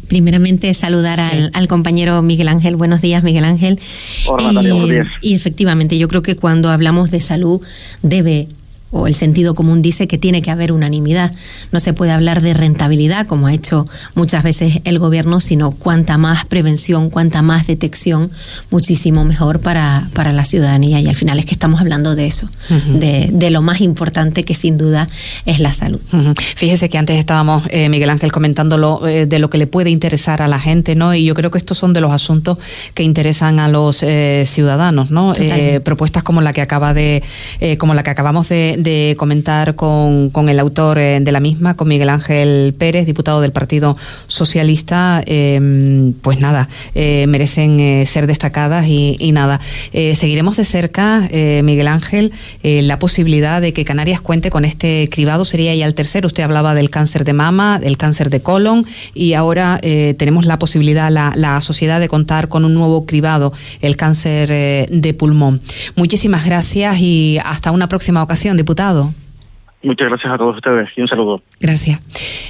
Primeramente 0.08 0.72
saludar 0.74 1.20
al, 1.20 1.68
compañero 1.68 2.20
Miguel 2.22 2.48
Ángel. 2.48 2.76
Buenos 2.76 3.00
días, 3.00 3.22
Miguel 3.22 3.44
Ángel. 3.44 3.78
Hola, 4.26 4.48
Natalia, 4.48 4.72
buenos 4.72 4.90
días. 4.90 5.06
Y 5.20 5.34
efectivamente, 5.34 5.98
yo 5.98 6.08
creo 6.08 6.22
que 6.22 6.36
cuando 6.36 6.70
hablamos 6.70 7.10
de 7.10 7.20
salud 7.20 7.60
debe 8.02 8.48
o 8.90 9.06
el 9.06 9.14
sentido 9.14 9.54
común 9.54 9.82
dice 9.82 10.08
que 10.08 10.18
tiene 10.18 10.40
que 10.42 10.50
haber 10.50 10.72
unanimidad. 10.72 11.32
No 11.72 11.80
se 11.80 11.92
puede 11.92 12.12
hablar 12.12 12.40
de 12.40 12.54
rentabilidad, 12.54 13.26
como 13.26 13.46
ha 13.46 13.52
hecho 13.52 13.86
muchas 14.14 14.42
veces 14.42 14.80
el 14.84 14.98
gobierno, 14.98 15.40
sino 15.40 15.72
cuanta 15.72 16.16
más 16.16 16.46
prevención, 16.46 17.10
cuanta 17.10 17.42
más 17.42 17.66
detección, 17.66 18.30
muchísimo 18.70 19.24
mejor 19.24 19.60
para, 19.60 20.08
para 20.14 20.32
la 20.32 20.44
ciudadanía. 20.44 21.00
Y 21.00 21.08
al 21.08 21.16
final 21.16 21.38
es 21.38 21.44
que 21.44 21.54
estamos 21.54 21.80
hablando 21.80 22.14
de 22.14 22.26
eso, 22.26 22.48
de, 22.68 23.28
de, 23.30 23.50
lo 23.50 23.60
más 23.62 23.80
importante 23.80 24.44
que 24.44 24.54
sin 24.54 24.78
duda 24.78 25.08
es 25.44 25.60
la 25.60 25.72
salud. 25.72 26.00
Fíjese 26.56 26.88
que 26.88 26.98
antes 26.98 27.18
estábamos, 27.18 27.64
eh, 27.70 27.88
Miguel 27.88 28.10
Ángel, 28.10 28.32
comentándolo 28.32 29.06
eh, 29.06 29.26
de 29.26 29.38
lo 29.38 29.50
que 29.50 29.58
le 29.58 29.66
puede 29.66 29.90
interesar 29.90 30.40
a 30.42 30.48
la 30.48 30.60
gente, 30.60 30.94
¿no? 30.94 31.14
Y 31.14 31.24
yo 31.24 31.34
creo 31.34 31.50
que 31.50 31.58
estos 31.58 31.78
son 31.78 31.92
de 31.92 32.00
los 32.00 32.12
asuntos 32.12 32.58
que 32.94 33.02
interesan 33.02 33.60
a 33.60 33.68
los 33.68 34.02
eh, 34.02 34.44
ciudadanos, 34.46 35.10
¿no? 35.10 35.32
propuestas 35.84 36.22
como 36.22 36.40
la 36.40 36.52
que 36.52 36.60
acaba 36.60 36.94
de, 36.94 37.22
como 37.78 37.94
la 37.94 38.02
que 38.02 38.10
acabamos 38.10 38.48
de 38.48 38.77
de 38.78 39.16
comentar 39.18 39.74
con, 39.74 40.30
con 40.30 40.48
el 40.48 40.60
autor 40.60 40.98
eh, 40.98 41.18
de 41.20 41.32
la 41.32 41.40
misma, 41.40 41.74
con 41.74 41.88
Miguel 41.88 42.08
Ángel 42.08 42.74
Pérez, 42.78 43.06
diputado 43.06 43.40
del 43.40 43.50
Partido 43.50 43.96
Socialista, 44.28 45.22
em, 45.26 46.12
pues 46.22 46.38
nada, 46.38 46.68
eh, 46.94 47.26
merecen 47.26 47.80
eh, 47.80 48.06
ser 48.06 48.26
destacadas 48.26 48.86
y, 48.86 49.32
nada. 49.32 49.60
seguiremos 49.92 50.56
de 50.56 50.64
cerca, 50.64 51.28
Miguel 51.62 51.88
Ángel, 51.88 52.32
la 52.62 52.98
posibilidad 52.98 53.60
de 53.60 53.72
que 53.74 53.84
Canarias 53.84 54.22
cuente 54.22 54.48
con 54.50 54.64
este 54.64 55.08
cribado, 55.10 55.44
sería 55.44 55.74
ya 55.74 55.84
el 55.84 55.94
tercero. 55.94 56.26
Usted 56.26 56.42
hablaba 56.42 56.74
del 56.74 56.88
cáncer 56.88 57.24
de 57.24 57.34
mama, 57.34 57.78
del 57.78 57.98
cáncer 57.98 58.30
de 58.30 58.40
colon 58.40 58.86
y 59.12 59.34
ahora 59.34 59.80
tenemos 60.16 60.46
la 60.46 60.58
posibilidad, 60.58 61.10
la, 61.10 61.34
la 61.36 61.60
sociedad, 61.60 62.00
de 62.00 62.08
contar 62.08 62.48
con 62.48 62.64
un 62.64 62.72
nuevo 62.72 63.04
cribado, 63.04 63.52
el 63.82 63.96
cáncer 63.96 64.48
de 64.90 65.14
pulmón. 65.14 65.60
Muchísimas 65.94 66.46
gracias 66.46 66.98
y 67.00 67.38
hasta 67.44 67.70
una 67.70 67.88
próxima 67.88 68.22
ocasión. 68.22 68.56
Muchas 69.80 70.08
gracias 70.08 70.32
a 70.32 70.38
todos 70.38 70.56
ustedes 70.56 70.88
y 70.96 71.02
un 71.02 71.06
saludo. 71.06 71.40
Gracias. 71.60 72.00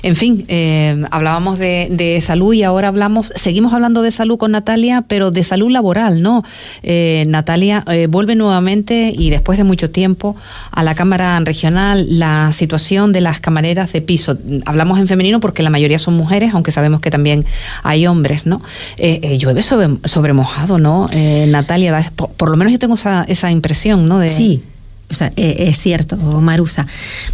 En 0.03 0.17
fin, 0.17 0.47
eh, 0.49 1.05
hablábamos 1.11 1.59
de, 1.59 2.19
salud 2.23 2.55
y 2.55 2.63
ahora 2.63 2.89
hablamos, 2.89 3.31
seguimos 3.35 3.75
hablando 3.75 4.01
de 4.01 4.11
salud 4.11 4.39
con 4.39 4.53
Natalia, 4.53 5.05
pero 5.07 5.31
de 5.31 5.45
salud 5.45 5.71
laboral, 5.71 6.23
¿no? 6.23 6.43
Eh, 6.83 7.25
Natalia 7.29 7.85
eh, 7.87 8.07
vuelve 8.07 8.35
nuevamente 8.35 9.13
y 9.15 9.29
después 9.29 9.59
de 9.59 9.65
mucho 9.65 9.91
tiempo 9.91 10.37
a 10.71 10.83
la 10.83 10.95
Cámara 10.95 11.39
Regional 11.41 12.19
la 12.19 12.51
situación 12.53 13.13
de 13.13 13.21
las 13.21 13.41
camareras 13.41 13.93
de 13.93 14.01
piso. 14.01 14.39
Hablamos 14.65 14.99
en 14.99 15.07
femenino 15.07 15.39
porque 15.39 15.63
la 15.63 15.71
mayoría 15.71 15.99
son 15.99 16.15
mujeres, 16.15 16.55
aunque 16.55 16.73
sabemos 16.73 17.03
que 17.03 17.11
también 17.11 17.45
hay 17.83 18.07
hombres, 18.07 18.47
¿no? 18.47 18.63
llueve 18.97 19.63
sobre, 19.63 19.89
sobre, 20.05 20.33
mojado, 20.33 20.79
¿no? 20.79 21.07
Natalia, 21.49 22.11
por, 22.17 22.49
lo 22.49 22.57
menos 22.57 22.73
yo 22.73 22.79
tengo 22.79 22.95
esa, 22.95 23.25
esa 23.25 23.51
impresión, 23.51 24.09
¿no? 24.09 24.19
De, 24.19 24.31
sí 24.31 24.63
o 25.11 25.15
sea, 25.15 25.33
eh, 25.37 25.69
es 25.69 25.79
cierto, 25.79 26.17
Marusa. 26.17 26.87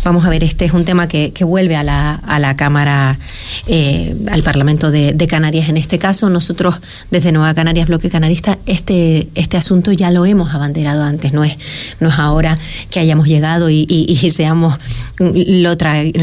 Vamos 0.04 0.24
a 0.24 0.28
ver, 0.28 0.44
este 0.44 0.64
es 0.64 0.72
un 0.72 0.84
tema 0.84 1.08
que, 1.08 1.32
que 1.32 1.42
vuelve 1.42 1.74
a 1.74 1.82
la, 1.82 2.14
a 2.14 2.38
la 2.38 2.56
Cámara, 2.56 3.18
eh, 3.66 4.14
al 4.30 4.44
Parlamento 4.44 4.92
de, 4.92 5.24
Canarias. 5.28 5.68
En 5.68 5.76
este 5.76 5.98
caso, 5.98 6.30
nosotros 6.30 6.76
desde 7.10 7.32
Nueva 7.32 7.54
Canarias, 7.54 7.88
Bloque 7.88 8.10
Canarista, 8.10 8.58
este, 8.66 9.26
este 9.34 9.56
asunto 9.56 9.90
ya 9.90 10.10
lo 10.10 10.24
hemos 10.26 10.54
abanderado 10.54 11.02
antes. 11.02 11.32
No 11.32 11.42
es, 11.42 11.56
no 11.98 12.10
es 12.10 12.18
ahora 12.18 12.58
que 12.90 13.00
hayamos 13.00 13.26
llegado 13.26 13.70
y, 13.70 13.86
y, 13.88 14.30
seamos 14.30 14.78
lo, 15.18 15.76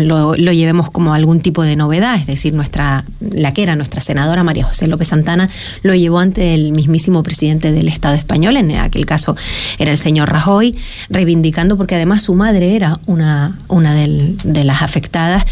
lo, 0.03 0.36
lo, 0.36 0.51
llevemos 0.51 0.91
como 0.91 1.13
algún 1.13 1.41
tipo 1.41 1.63
de 1.63 1.75
novedad, 1.75 2.15
es 2.15 2.27
decir, 2.27 2.53
nuestra, 2.53 3.05
la 3.20 3.53
que 3.53 3.63
era 3.63 3.75
nuestra 3.75 4.01
senadora 4.01 4.43
María 4.43 4.65
José 4.65 4.88
López 4.88 5.10
Santana 5.10 5.50
lo 5.84 5.96
llevó 5.96 6.20
ante 6.20 6.53
el 6.53 6.72
mismísimo 6.72 7.24
presidente 7.24 7.72
del 7.72 7.88
Estado 7.88 8.15
español, 8.15 8.58
en 8.58 8.72
aquel 8.72 9.05
caso 9.05 9.36
era 9.79 9.91
el 9.91 9.98
señor 9.98 10.29
Rajoy, 10.29 10.77
reivindicando 11.41 11.75
porque 11.75 11.95
además 11.95 12.24
su 12.24 12.36
madre 12.36 12.75
era 12.75 13.00
una, 13.07 13.57
una 13.67 13.95
de 13.95 14.63
las 14.63 14.81
afectadas 14.81 15.43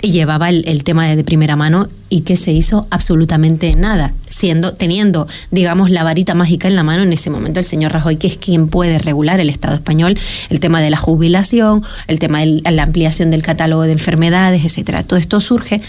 y 0.00 0.10
llevaba 0.10 0.48
el, 0.48 0.64
el 0.66 0.84
tema 0.84 1.06
de, 1.06 1.16
de 1.16 1.24
primera 1.24 1.54
mano 1.54 1.88
y 2.08 2.22
que 2.22 2.36
se 2.36 2.52
hizo 2.52 2.86
absolutamente 2.90 3.74
nada, 3.74 4.14
siendo, 4.28 4.72
teniendo, 4.72 5.26
digamos, 5.50 5.90
la 5.90 6.02
varita 6.02 6.34
mágica 6.34 6.68
en 6.68 6.76
la 6.76 6.82
mano 6.82 7.02
en 7.02 7.12
ese 7.12 7.28
momento 7.28 7.60
el 7.60 7.66
señor 7.66 7.92
Rajoy, 7.92 8.16
que 8.16 8.26
es 8.26 8.38
quien 8.38 8.68
puede 8.68 8.98
regular 8.98 9.40
el 9.40 9.50
Estado 9.50 9.74
español, 9.74 10.16
el 10.48 10.60
tema 10.60 10.80
de 10.80 10.90
la 10.90 10.96
jubilación, 10.96 11.82
el 12.06 12.18
tema 12.18 12.40
de 12.40 12.62
la 12.70 12.84
ampliación 12.84 13.30
del 13.30 13.42
catálogo 13.42 13.82
de 13.82 13.92
enfermedades, 13.92 14.64
etcétera. 14.64 15.02
Todo 15.02 15.18
esto 15.18 15.40
surge, 15.40 15.82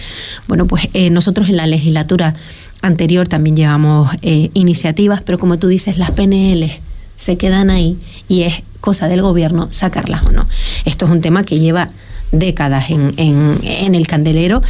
bueno, 0.47 0.65
pues 0.65 0.89
eh, 0.93 1.09
nosotros 1.11 1.49
en 1.49 1.57
la 1.57 1.67
legislatura 1.67 2.35
anterior 2.81 3.27
también 3.27 3.55
llevamos 3.55 4.09
eh, 4.21 4.49
iniciativas, 4.53 5.21
pero 5.23 5.39
como 5.39 5.59
tú 5.59 5.67
dices, 5.67 5.97
las 5.97 6.11
PNL 6.11 6.79
se 7.25 7.37
quedan 7.37 7.71
ahí 7.71 7.97
y 8.27 8.43
es 8.43 8.61
cosa 8.81 9.07
del 9.07 9.23
gobierno 9.23 9.67
sacarlas 9.71 10.23
o 10.27 10.31
no. 10.31 10.45
Esto 10.85 11.05
es 11.05 11.11
un 11.11 11.21
tema 11.21 11.43
que 11.43 11.59
lleva 11.59 11.89
décadas 12.31 12.91
en, 12.91 13.15
en, 13.17 13.95
el 13.95 14.05
candelero 14.05 14.61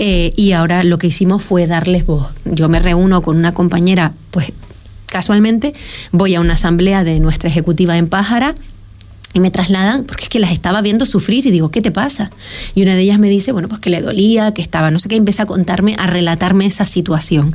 eh, 0.00 0.32
y 0.34 0.50
ahora 0.50 0.82
lo 0.82 0.98
que 0.98 1.06
hicimos 1.06 1.44
fue 1.44 1.68
darles 1.68 2.04
voz. 2.06 2.26
Yo 2.44 2.68
me 2.68 2.80
reúno 2.80 3.22
con 3.22 3.36
una 3.36 3.54
compañera, 3.54 4.12
pues 4.32 4.52
casualmente 5.06 5.72
voy 6.10 6.34
a 6.34 6.40
una 6.40 6.54
asamblea 6.54 7.04
de 7.04 7.20
nuestra 7.20 7.48
ejecutiva 7.48 7.96
en 7.96 8.08
Pájara 8.08 8.56
y 9.32 9.40
me 9.40 9.50
trasladan, 9.50 10.04
porque 10.04 10.24
es 10.24 10.28
que 10.28 10.40
las 10.40 10.50
estaba 10.50 10.82
viendo 10.82 11.06
sufrir 11.06 11.46
y 11.46 11.50
digo, 11.50 11.70
¿qué 11.70 11.80
te 11.80 11.92
pasa? 11.92 12.30
Y 12.74 12.82
una 12.82 12.96
de 12.96 13.02
ellas 13.02 13.18
me 13.18 13.28
dice, 13.28 13.52
bueno, 13.52 13.68
pues 13.68 13.80
que 13.80 13.88
le 13.88 14.00
dolía, 14.00 14.52
que 14.52 14.60
estaba, 14.60 14.90
no 14.90 14.98
sé 14.98 15.08
qué, 15.08 15.16
empieza 15.16 15.44
a 15.44 15.46
contarme, 15.46 15.94
a 15.98 16.06
relatarme 16.08 16.66
esa 16.66 16.84
situación. 16.84 17.54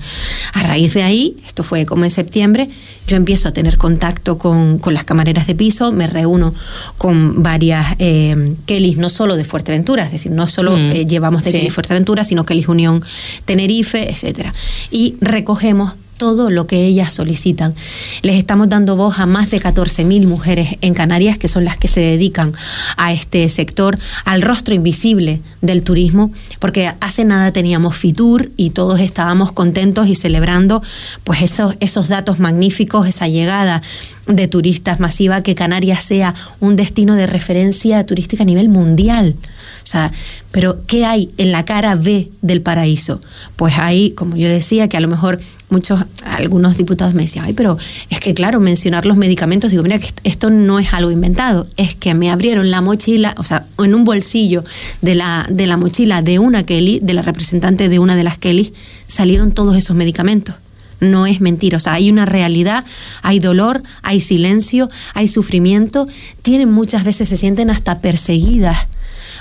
A 0.53 0.63
raíz 0.63 0.94
de 0.94 1.03
ahí, 1.03 1.36
esto 1.46 1.63
fue 1.63 1.86
como 1.86 2.05
en 2.05 2.12
septiembre, 2.12 2.70
yo 3.08 3.17
empiezo 3.17 3.50
a 3.50 3.51
tener 3.51 3.77
contacto 3.77 4.38
con, 4.38 4.79
con 4.79 4.94
las 4.94 5.03
camareras 5.03 5.48
de 5.48 5.55
piso, 5.55 5.91
me 5.91 6.08
reúno 6.08 6.53
con 6.98 7.44
varias 7.44 7.96
eh, 8.00 8.55
Kellys, 8.65 8.98
no 8.98 9.10
solo 9.10 9.36
de 9.36 9.44
Fuerteventura, 9.44 10.05
es 10.05 10.12
decir, 10.13 10.32
no 10.32 10.48
solo 10.48 10.77
mm. 10.77 10.91
eh, 10.91 11.05
llevamos 11.05 11.44
de 11.44 11.51
Kelly 11.51 11.70
Fuerteventura, 11.70 12.24
sino 12.24 12.46
Kellys 12.46 12.70
Unión 12.70 13.03
Tenerife, 13.44 14.10
etcétera. 14.10 14.53
Y 14.91 15.15
recogemos 15.20 15.94
todo 16.17 16.50
lo 16.50 16.67
que 16.67 16.86
ellas 16.86 17.13
solicitan. 17.13 17.74
Les 18.22 18.36
estamos 18.36 18.69
dando 18.69 18.95
voz 18.95 19.19
a 19.19 19.25
más 19.25 19.51
de 19.51 19.60
14.000 19.60 20.25
mujeres 20.27 20.77
en 20.81 20.93
Canarias, 20.93 21.38
que 21.38 21.48
son 21.48 21.65
las 21.65 21.77
que 21.77 21.88
se 21.88 22.00
dedican 22.00 22.53
a 22.98 23.13
este 23.13 23.48
sector, 23.50 23.98
al 24.24 24.41
rostro 24.41 24.74
invisible 24.74 25.41
del 25.62 25.84
turismo, 25.84 26.31
porque 26.60 26.91
hace 27.00 27.25
nada 27.25 27.51
teníamos 27.51 27.95
Fitur 27.95 28.51
y 28.57 28.72
todos 28.72 29.01
estábamos 29.01 29.51
contentos 29.51 30.07
y 30.07 30.15
celebrando 30.15 30.81
pues 31.24 31.41
esos, 31.41 31.75
esos 31.79 32.07
datos 32.07 32.39
magníficos, 32.39 33.07
esa 33.07 33.27
llegada 33.27 33.81
de 34.27 34.48
turistas 34.48 35.00
masiva, 35.00 35.41
que 35.41 35.55
Canarias 35.55 36.03
sea 36.03 36.34
un 36.60 36.75
destino 36.75 37.15
de 37.15 37.27
referencia 37.27 38.05
turística 38.05 38.43
a 38.43 38.45
nivel 38.45 38.69
mundial. 38.69 39.36
O 39.85 39.87
sea, 39.87 40.11
pero 40.49 40.83
¿qué 40.87 41.05
hay 41.05 41.29
en 41.37 41.51
la 41.51 41.63
cara 41.63 41.93
B 41.93 42.31
del 42.41 42.63
paraíso? 42.63 43.21
Pues 43.55 43.77
ahí, 43.77 44.11
como 44.11 44.35
yo 44.35 44.49
decía, 44.49 44.89
que 44.89 44.97
a 44.97 44.99
lo 44.99 45.07
mejor 45.07 45.39
muchos, 45.69 46.03
algunos 46.25 46.75
diputados 46.75 47.13
me 47.13 47.21
decían, 47.21 47.45
ay, 47.45 47.53
pero 47.53 47.77
es 48.09 48.19
que 48.19 48.33
claro, 48.33 48.59
mencionar 48.59 49.05
los 49.05 49.15
medicamentos, 49.15 49.69
digo, 49.69 49.83
mira, 49.83 49.99
que 49.99 50.09
esto 50.23 50.49
no 50.49 50.79
es 50.79 50.91
algo 50.91 51.11
inventado, 51.11 51.67
es 51.77 51.93
que 51.93 52.15
me 52.15 52.31
abrieron 52.31 52.71
la 52.71 52.81
mochila, 52.81 53.35
o 53.37 53.43
sea, 53.43 53.67
en 53.77 53.93
un 53.93 54.05
bolsillo 54.05 54.63
de 55.03 55.13
la, 55.13 55.45
de 55.51 55.67
la 55.67 55.77
mochila 55.77 56.23
de 56.23 56.39
una 56.39 56.63
Kelly, 56.63 56.99
de 57.03 57.13
la 57.13 57.21
representante 57.21 57.87
de 57.87 57.99
una 57.99 58.15
de 58.15 58.23
las 58.23 58.39
Kelly, 58.39 58.73
salieron 59.05 59.51
todos 59.51 59.77
esos 59.77 59.95
medicamentos 59.95 60.55
no 61.01 61.27
es 61.27 61.41
mentira. 61.41 61.77
O 61.77 61.79
sea, 61.81 61.93
hay 61.93 62.09
una 62.09 62.25
realidad, 62.25 62.85
hay 63.21 63.39
dolor, 63.39 63.83
hay 64.01 64.21
silencio, 64.21 64.89
hay 65.13 65.27
sufrimiento. 65.27 66.07
Tienen 66.41 66.71
muchas 66.71 67.03
veces, 67.03 67.27
se 67.27 67.37
sienten 67.37 67.69
hasta 67.69 67.99
perseguidas 67.99 68.87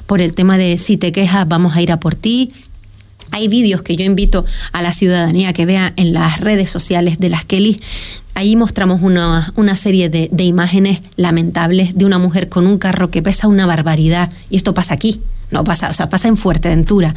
por 0.07 0.21
el 0.21 0.35
tema 0.35 0.59
de 0.59 0.79
si 0.79 0.97
te 0.97 1.13
quejas, 1.13 1.49
vamos 1.49 1.77
a 1.77 1.83
ir 1.83 1.93
a 1.93 2.01
por 2.01 2.15
ti. 2.15 2.53
Hay 3.31 3.49
vídeos 3.49 3.83
que 3.83 3.97
yo 3.97 4.05
invito 4.05 4.45
a 4.73 4.83
la 4.83 4.93
ciudadanía 4.93 5.53
que 5.53 5.67
vea 5.67 5.93
en 5.97 6.13
las 6.13 6.41
redes 6.41 6.71
sociales 6.71 7.19
de 7.19 7.29
las 7.31 7.45
Kelly. 7.45 7.81
Ahí 8.35 8.55
mostramos 8.55 9.03
una, 9.03 9.53
una 9.57 9.77
serie 9.77 10.09
de, 10.09 10.29
de 10.31 10.45
imágenes 10.45 11.01
lamentables 11.17 11.97
de 11.97 12.05
una 12.05 12.19
mujer 12.19 12.49
con 12.49 12.67
un 12.67 12.79
carro 12.79 13.11
que 13.11 13.23
pesa 13.23 13.49
una 13.49 13.67
barbaridad. 13.67 14.31
Y 14.51 14.57
esto 14.57 14.75
pasa 14.75 14.95
aquí, 14.95 15.21
no 15.51 15.65
pasa, 15.65 15.91
o 15.91 15.93
sea, 15.93 16.09
pasa 16.09 16.29
en 16.29 16.37
Fuerteventura, 16.37 17.15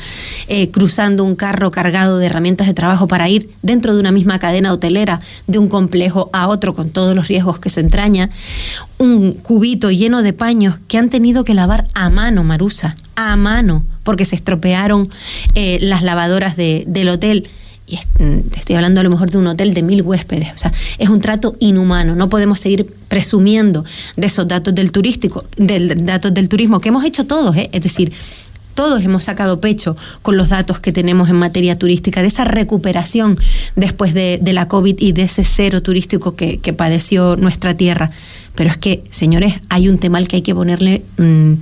eh, 0.47 0.69
cruzando 0.69 1.23
un 1.23 1.35
carro 1.35 1.71
cargado 1.71 2.17
de 2.17 2.27
herramientas 2.27 2.67
de 2.67 2.73
trabajo 2.73 3.07
para 3.07 3.29
ir 3.29 3.49
dentro 3.61 3.93
de 3.93 3.99
una 3.99 4.11
misma 4.11 4.39
cadena 4.39 4.71
hotelera 4.71 5.19
de 5.47 5.59
un 5.59 5.69
complejo 5.69 6.29
a 6.33 6.47
otro 6.47 6.73
con 6.73 6.89
todos 6.89 7.15
los 7.15 7.27
riesgos 7.27 7.59
que 7.59 7.69
se 7.69 7.79
entraña, 7.79 8.29
un 8.97 9.33
cubito 9.33 9.91
lleno 9.91 10.21
de 10.21 10.33
paños 10.33 10.75
que 10.87 10.97
han 10.97 11.09
tenido 11.09 11.43
que 11.43 11.53
lavar 11.53 11.87
a 11.93 12.09
mano, 12.09 12.43
Marusa, 12.43 12.95
a 13.15 13.35
mano, 13.35 13.83
porque 14.03 14.25
se 14.25 14.35
estropearon 14.35 15.09
eh, 15.55 15.79
las 15.81 16.03
lavadoras 16.03 16.55
de, 16.55 16.83
del 16.87 17.09
hotel 17.09 17.49
y 17.87 17.97
estoy 18.57 18.75
hablando 18.75 18.99
a 18.99 19.03
lo 19.03 19.09
mejor 19.09 19.31
de 19.31 19.37
un 19.37 19.47
hotel 19.47 19.73
de 19.73 19.81
mil 19.81 20.01
huéspedes, 20.01 20.49
o 20.53 20.57
sea, 20.57 20.73
es 20.97 21.09
un 21.09 21.21
trato 21.21 21.55
inhumano, 21.59 22.15
no 22.15 22.27
podemos 22.29 22.59
seguir 22.59 22.85
presumiendo 23.07 23.85
de 24.17 24.27
esos 24.27 24.47
datos 24.47 24.75
del 24.75 24.91
turístico, 24.91 25.45
del 25.55 26.05
datos 26.05 26.33
del 26.33 26.49
turismo 26.49 26.81
que 26.81 26.89
hemos 26.89 27.05
hecho 27.05 27.25
todos, 27.25 27.55
¿eh? 27.55 27.69
es 27.71 27.81
decir, 27.81 28.11
todos 28.75 29.03
hemos 29.03 29.23
sacado 29.23 29.59
pecho 29.59 29.97
con 30.21 30.37
los 30.37 30.49
datos 30.49 30.79
que 30.79 30.91
tenemos 30.91 31.29
en 31.29 31.37
materia 31.37 31.79
turística, 31.79 32.21
de 32.21 32.27
esa 32.27 32.43
recuperación 32.43 33.39
después 33.75 34.13
de, 34.13 34.39
la 34.43 34.67
COVID 34.67 34.97
y 34.99 35.13
de 35.13 35.23
ese 35.23 35.45
cero 35.45 35.81
turístico 35.81 36.35
que, 36.35 36.59
padeció 36.77 37.37
nuestra 37.37 37.75
tierra. 37.75 38.11
Pero 38.53 38.69
es 38.69 38.77
que, 38.77 39.03
señores, 39.09 39.55
hay 39.69 39.89
un 39.89 39.97
tema 39.97 40.19
al 40.19 40.27
que 40.27 40.35
hay 40.35 40.41
que 40.43 40.53
ponerle 40.53 41.01
mm, 41.17 41.53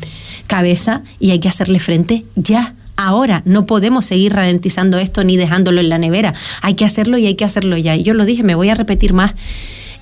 cabeza 0.47 1.03
y 1.17 1.31
hay 1.31 1.39
que 1.39 1.47
hacerle 1.47 1.79
frente 1.79 2.25
ya 2.35 2.73
ahora. 2.95 3.41
No 3.45 3.65
podemos 3.65 4.05
seguir 4.05 4.33
ralentizando 4.33 4.97
esto 4.97 5.23
ni 5.23 5.37
dejándolo 5.37 5.81
en 5.81 5.89
la 5.89 5.97
nevera. 5.97 6.33
Hay 6.61 6.75
que 6.75 6.85
hacerlo 6.85 7.17
y 7.17 7.25
hay 7.25 7.35
que 7.35 7.45
hacerlo 7.45 7.77
ya. 7.77 7.95
Y 7.95 8.03
yo 8.03 8.13
lo 8.13 8.25
dije, 8.25 8.43
me 8.43 8.55
voy 8.55 8.69
a 8.69 8.75
repetir 8.75 9.13
más. 9.13 9.33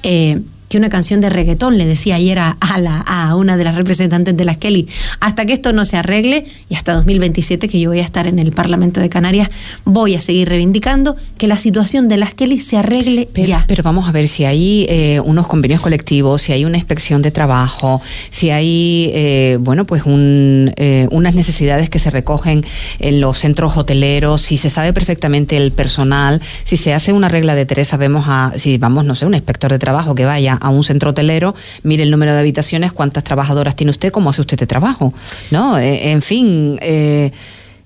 Eh, 0.04 0.42
una 0.78 0.90
canción 0.90 1.22
de 1.22 1.30
reggaetón, 1.30 1.78
le 1.78 1.86
decía 1.86 2.16
ayer 2.16 2.40
a, 2.40 2.58
la, 2.78 3.00
a 3.00 3.36
una 3.36 3.58
de 3.58 3.64
las 3.64 3.76
representantes 3.76 4.36
de 4.36 4.46
las 4.46 4.58
Kelly, 4.58 4.88
hasta 5.20 5.46
que 5.46 5.54
esto 5.54 5.74
no 5.74 5.86
se 5.86 5.98
arregle 5.98 6.46
y 6.70 6.76
hasta 6.76 6.94
2027 6.94 7.70
que 7.70 7.80
yo 7.80 7.90
voy 7.90 8.00
a 8.00 8.04
estar 8.04 8.28
en 8.28 8.40
el 8.40 8.52
Parlamento 8.52 9.00
de 9.00 9.10
Canarias, 9.10 9.50
voy 9.86 10.16
a 10.16 10.22
seguir 10.22 10.50
reivindicando 10.50 11.16
que 11.38 11.48
la 11.48 11.58
situación 11.58 12.08
de 12.08 12.18
las 12.18 12.34
Kelly 12.34 12.60
se 12.60 12.78
arregle 12.78 13.30
ya. 13.36 13.66
Pero 13.68 13.84
vamos 13.84 14.08
a 14.08 14.12
ver 14.12 14.28
si 14.28 14.46
hay 14.46 14.86
eh, 14.90 15.20
unos 15.24 15.48
convenios 15.48 15.82
colectivos, 15.82 16.42
si 16.42 16.54
hay 16.54 16.66
una 16.66 16.78
inspección 16.78 17.22
de 17.22 17.32
trabajo, 17.32 18.02
si 18.30 18.50
hay, 18.50 19.12
eh, 19.14 19.58
bueno, 19.60 19.86
pues 19.86 20.04
un, 20.06 20.72
eh, 20.78 21.08
unas 21.12 21.36
necesidades 21.36 21.90
que 21.90 22.00
se 22.00 22.10
recogen 22.10 22.66
en 23.00 23.20
los 23.20 23.40
centros 23.40 23.78
hoteleros, 23.78 24.42
si 24.42 24.58
se 24.58 24.70
sabe 24.70 24.94
perfectamente 24.94 25.58
el 25.58 25.72
personal, 25.72 26.42
si 26.64 26.78
se 26.78 26.94
hace 26.94 27.14
una 27.14 27.30
regla 27.30 27.56
de 27.56 27.66
tres, 27.66 27.88
sabemos 27.88 28.26
a, 28.28 28.54
si 28.56 28.78
vamos, 28.78 29.06
no 29.06 29.16
sé, 29.16 29.26
un 29.26 29.34
inspector 29.34 29.72
de 29.72 29.80
trabajo 29.80 30.16
que 30.16 30.26
vaya 30.26 30.58
a 30.64 30.70
un 30.70 30.84
centro 30.84 31.12
hotelero, 31.12 31.54
mire 31.84 32.04
el 32.04 32.10
número 32.10 32.34
de 32.34 32.40
habitaciones, 32.40 32.94
cuántas 32.94 33.24
trabajadoras 33.24 33.76
tiene 33.76 33.92
usted, 33.92 34.12
cómo 34.12 34.30
hace 34.30 34.42
usted 34.42 34.58
de 34.58 34.66
trabajo, 34.66 35.14
¿no? 35.52 35.78
Eh, 35.78 36.12
en 36.12 36.22
fin. 36.22 36.78
Eh, 36.82 37.32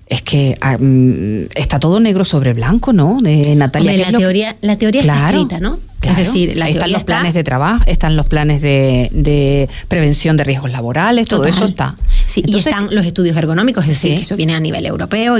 es 0.06 0.22
que 0.22 0.56
ah, 0.62 0.78
mm, 0.78 1.48
está 1.54 1.78
todo 1.78 2.00
negro 2.00 2.24
sobre 2.24 2.54
blanco, 2.54 2.94
¿no? 2.94 3.18
De 3.20 3.54
Natalia. 3.54 4.10
la, 4.10 4.16
teoría, 4.16 4.56
la 4.62 4.76
teoría 4.78 5.02
está 5.02 5.26
escrita, 5.28 5.60
¿no? 5.60 5.78
es 6.02 6.16
decir, 6.16 6.56
la 6.56 6.68
están 6.68 6.92
los 6.92 7.04
planes 7.04 7.34
de 7.34 7.44
trabajo, 7.44 7.84
están 7.86 8.16
los 8.16 8.26
planes 8.26 8.62
de, 8.62 9.68
prevención 9.88 10.36
de 10.36 10.44
riesgos 10.44 10.70
laborales, 10.70 11.28
todo 11.28 11.44
eso 11.44 11.64
está. 11.64 11.96
Sí, 12.46 12.52
y 12.52 12.58
están 12.58 12.94
los 12.94 13.04
estudios 13.04 13.36
ergonómicos, 13.36 13.84
es 13.84 13.90
decir, 13.90 14.16
que 14.16 14.22
eso 14.22 14.36
viene 14.36 14.54
a 14.54 14.60
nivel 14.60 14.86
europeo, 14.86 15.36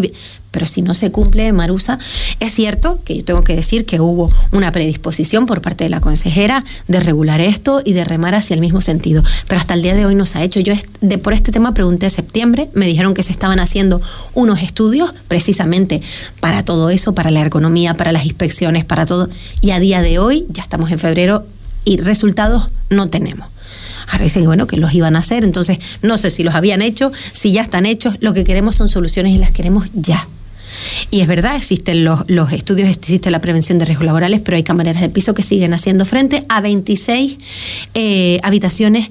pero 0.51 0.67
si 0.67 0.83
no 0.83 0.95
se 0.95 1.11
cumple, 1.11 1.53
Marusa, 1.53 1.99
es 2.41 2.53
cierto 2.53 3.01
que 3.05 3.17
yo 3.17 3.25
tengo 3.25 3.43
que 3.43 3.55
decir 3.55 3.85
que 3.85 4.01
hubo 4.01 4.31
una 4.53 4.73
predisposición 4.73 5.47
por 5.47 5.61
parte 5.61 5.85
de 5.85 5.91
la 5.91 6.01
consejera 6.01 6.65
de 6.87 7.01
regular 7.01 7.41
esto 7.41 7.83
y 7.85 7.93
de 7.93 8.05
remar 8.05 8.35
hacia 8.35 8.55
el 8.55 8.61
mismo 8.61 8.81
sentido, 8.81 9.23
pero 9.47 9.61
hasta 9.61 9.75
el 9.75 9.83
día 9.83 9.95
de 9.95 10.07
hoy 10.07 10.15
no 10.15 10.27
se 10.27 10.39
ha 10.39 10.43
hecho. 10.43 10.61
Yo 10.61 10.75
de, 11.01 11.19
por 11.19 11.33
este 11.33 11.53
tema 11.53 11.75
pregunté 11.75 12.07
en 12.07 12.11
septiembre, 12.11 12.69
me 12.75 12.87
dijeron 12.87 13.15
que 13.15 13.23
se 13.23 13.33
estaban 13.33 13.61
haciendo 13.61 14.01
unos 14.35 14.63
estudios 14.63 15.13
precisamente 15.29 16.03
para 16.41 16.65
todo 16.65 16.91
eso, 16.91 17.15
para 17.15 17.31
la 17.31 17.41
ergonomía, 17.41 17.95
para 17.95 18.13
las 18.13 18.25
inspecciones, 18.25 18.85
para 18.85 19.07
todo, 19.07 19.29
y 19.61 19.71
a 19.71 19.81
día 19.81 20.03
de 20.03 20.19
hoy 20.19 20.47
ya 20.49 20.63
estamos 20.63 20.91
en 20.91 20.99
febrero 20.99 21.45
y 21.85 21.99
resultados 21.99 22.71
no 22.91 23.09
tenemos. 23.09 23.49
Ahora 24.11 24.25
dicen 24.25 24.45
bueno, 24.45 24.67
que 24.67 24.77
los 24.77 24.95
iban 24.95 25.17
a 25.17 25.21
hacer, 25.21 25.45
entonces 25.45 25.79
no 26.03 26.17
sé 26.17 26.31
si 26.31 26.43
los 26.43 26.55
habían 26.55 26.83
hecho, 26.83 27.13
si 27.33 27.53
ya 27.53 27.63
están 27.63 27.87
hechos, 27.87 28.15
lo 28.21 28.35
que 28.35 28.45
queremos 28.45 28.77
son 28.77 28.89
soluciones 28.89 29.33
y 29.33 29.39
las 29.39 29.51
queremos 29.51 29.87
ya. 29.95 30.27
Y 31.11 31.21
es 31.21 31.27
verdad, 31.27 31.57
existen 31.57 32.05
los, 32.05 32.29
los, 32.29 32.53
estudios, 32.53 32.89
existe 32.89 33.31
la 33.31 33.41
prevención 33.41 33.79
de 33.79 33.85
riesgos 33.85 34.07
laborales, 34.07 34.41
pero 34.41 34.57
hay 34.57 34.63
camareras 34.63 35.03
de 35.03 35.09
piso 35.09 35.35
que 35.35 35.43
siguen 35.43 35.75
haciendo 35.75 36.07
frente 36.07 36.45
a 36.49 36.61
26 36.61 37.37
eh, 37.95 38.41
habitaciones 38.43 39.11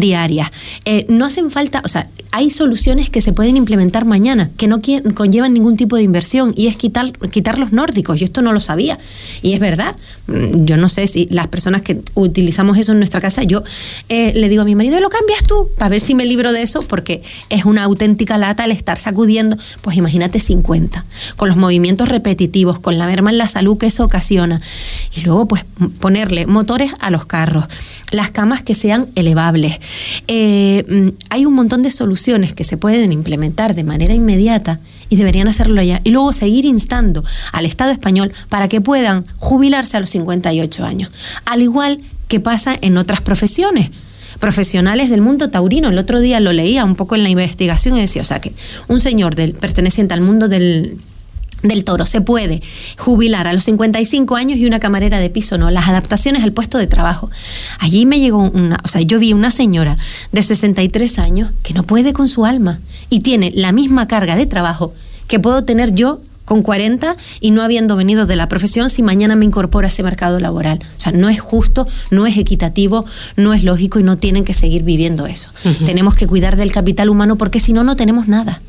diarias. 0.00 0.50
Eh, 0.84 1.06
no 1.08 1.24
hacen 1.24 1.50
falta, 1.50 1.82
o 1.84 1.88
sea, 1.88 2.08
hay 2.30 2.50
soluciones 2.50 3.10
que 3.10 3.20
se 3.20 3.32
pueden 3.32 3.56
implementar 3.56 4.04
mañana, 4.04 4.50
que 4.56 4.68
no 4.68 4.80
conllevan 5.14 5.54
ningún 5.54 5.76
tipo 5.76 5.96
de 5.96 6.02
inversión, 6.02 6.52
y 6.56 6.66
es 6.66 6.76
quitar, 6.76 7.12
quitar 7.30 7.58
los 7.58 7.72
nórdicos. 7.72 8.18
Yo 8.18 8.24
esto 8.24 8.42
no 8.42 8.52
lo 8.52 8.60
sabía. 8.60 8.98
Y 9.42 9.54
es 9.54 9.60
verdad, 9.60 9.96
mm, 10.26 10.64
yo 10.64 10.76
no 10.76 10.88
sé 10.88 11.06
si 11.06 11.26
las 11.30 11.48
personas 11.48 11.82
que 11.82 12.00
utilizamos 12.14 12.78
eso 12.78 12.92
en 12.92 12.98
nuestra 12.98 13.20
casa, 13.20 13.42
yo 13.42 13.62
eh, 14.08 14.32
le 14.34 14.48
digo 14.48 14.62
a 14.62 14.64
mi 14.64 14.74
marido, 14.74 15.00
lo 15.00 15.10
cambias 15.10 15.44
tú, 15.44 15.70
para 15.76 15.88
ver 15.90 16.00
si 16.00 16.14
me 16.14 16.26
libro 16.26 16.52
de 16.52 16.62
eso, 16.62 16.80
porque 16.80 17.22
es 17.48 17.64
una 17.64 17.84
auténtica 17.84 18.38
lata 18.38 18.64
el 18.64 18.72
estar 18.72 18.98
sacudiendo, 18.98 19.56
pues 19.80 19.96
imagínate 19.96 20.40
50, 20.40 21.04
con 21.36 21.48
los 21.48 21.56
movimientos 21.56 22.08
repetitivos, 22.08 22.78
con 22.78 22.98
la 22.98 23.06
merma 23.06 23.30
en 23.30 23.38
la 23.38 23.48
salud 23.48 23.78
que 23.78 23.86
eso 23.86 24.04
ocasiona. 24.04 24.60
Y 25.14 25.22
luego, 25.22 25.48
pues, 25.48 25.64
ponerle 26.00 26.46
motores 26.46 26.92
a 27.00 27.10
los 27.10 27.26
carros, 27.26 27.64
las 28.10 28.30
camas 28.30 28.62
que 28.62 28.74
sean 28.74 29.06
elevables. 29.14 29.78
Eh, 30.26 30.84
mm, 30.88 31.08
hay 31.30 31.46
un 31.46 31.54
montón 31.54 31.82
de 31.82 31.90
soluciones 31.90 32.52
que 32.52 32.64
se 32.64 32.76
pueden 32.76 33.12
implementar 33.12 33.74
de 33.74 33.84
manera 33.84 34.14
inmediata 34.14 34.80
y 35.08 35.16
deberían 35.16 35.48
hacerlo 35.48 35.82
ya. 35.82 36.00
Y 36.04 36.10
luego 36.10 36.32
seguir 36.32 36.64
instando 36.64 37.24
al 37.52 37.66
Estado 37.66 37.92
español 37.92 38.32
para 38.48 38.68
que 38.68 38.80
puedan 38.80 39.24
jubilarse 39.38 39.96
a 39.96 40.00
los 40.00 40.10
58 40.10 40.84
años. 40.84 41.10
Al 41.44 41.62
igual 41.62 42.00
que 42.28 42.40
pasa 42.40 42.76
en 42.80 42.98
otras 42.98 43.20
profesiones 43.20 43.90
profesionales 44.38 45.10
del 45.10 45.20
mundo 45.20 45.50
taurino. 45.50 45.88
El 45.88 45.98
otro 45.98 46.20
día 46.20 46.40
lo 46.40 46.52
leía 46.52 46.84
un 46.84 46.94
poco 46.94 47.16
en 47.16 47.22
la 47.22 47.28
investigación 47.28 47.96
y 47.96 48.00
decía, 48.00 48.22
o 48.22 48.24
sea, 48.24 48.40
que 48.40 48.52
un 48.86 49.00
señor 49.00 49.34
del, 49.34 49.54
perteneciente 49.54 50.14
al 50.14 50.20
mundo 50.20 50.48
del, 50.48 50.98
del 51.62 51.84
toro. 51.84 52.06
Se 52.06 52.20
puede 52.20 52.62
jubilar 52.96 53.46
a 53.46 53.52
los 53.52 53.64
55 53.64 54.36
años 54.36 54.58
y 54.58 54.66
una 54.66 54.80
camarera 54.80 55.18
de 55.18 55.30
piso 55.30 55.58
no. 55.58 55.70
Las 55.70 55.88
adaptaciones 55.88 56.42
al 56.42 56.52
puesto 56.52 56.78
de 56.78 56.86
trabajo. 56.86 57.30
Allí 57.78 58.06
me 58.06 58.20
llegó 58.20 58.38
una, 58.38 58.80
o 58.84 58.88
sea, 58.88 59.00
yo 59.00 59.18
vi 59.18 59.32
una 59.32 59.50
señora 59.50 59.96
de 60.32 60.42
63 60.42 61.18
años 61.18 61.50
que 61.62 61.74
no 61.74 61.82
puede 61.82 62.12
con 62.12 62.28
su 62.28 62.44
alma 62.44 62.80
y 63.10 63.20
tiene 63.20 63.52
la 63.54 63.72
misma 63.72 64.08
carga 64.08 64.36
de 64.36 64.46
trabajo 64.46 64.92
que 65.26 65.40
puedo 65.40 65.64
tener 65.64 65.94
yo 65.94 66.20
con 66.48 66.62
40 66.62 67.16
y 67.40 67.50
no 67.50 67.60
habiendo 67.60 67.94
venido 67.94 68.24
de 68.24 68.34
la 68.34 68.48
profesión 68.48 68.88
si 68.88 69.02
mañana 69.02 69.36
me 69.36 69.44
incorpora 69.44 69.88
a 69.88 69.90
ese 69.90 70.02
mercado 70.02 70.40
laboral. 70.40 70.78
O 70.96 71.00
sea, 71.00 71.12
no 71.12 71.28
es 71.28 71.40
justo, 71.40 71.86
no 72.10 72.26
es 72.26 72.38
equitativo, 72.38 73.04
no 73.36 73.52
es 73.52 73.64
lógico 73.64 74.00
y 74.00 74.02
no 74.02 74.16
tienen 74.16 74.44
que 74.44 74.54
seguir 74.54 74.82
viviendo 74.82 75.26
eso. 75.26 75.50
Tenemos 75.84 76.14
que 76.14 76.26
cuidar 76.26 76.56
del 76.56 76.72
capital 76.72 77.10
humano 77.10 77.36
porque 77.36 77.60
si 77.60 77.74
no, 77.74 77.84
no 77.84 77.96
tenemos 77.96 78.28
nada. 78.28 78.62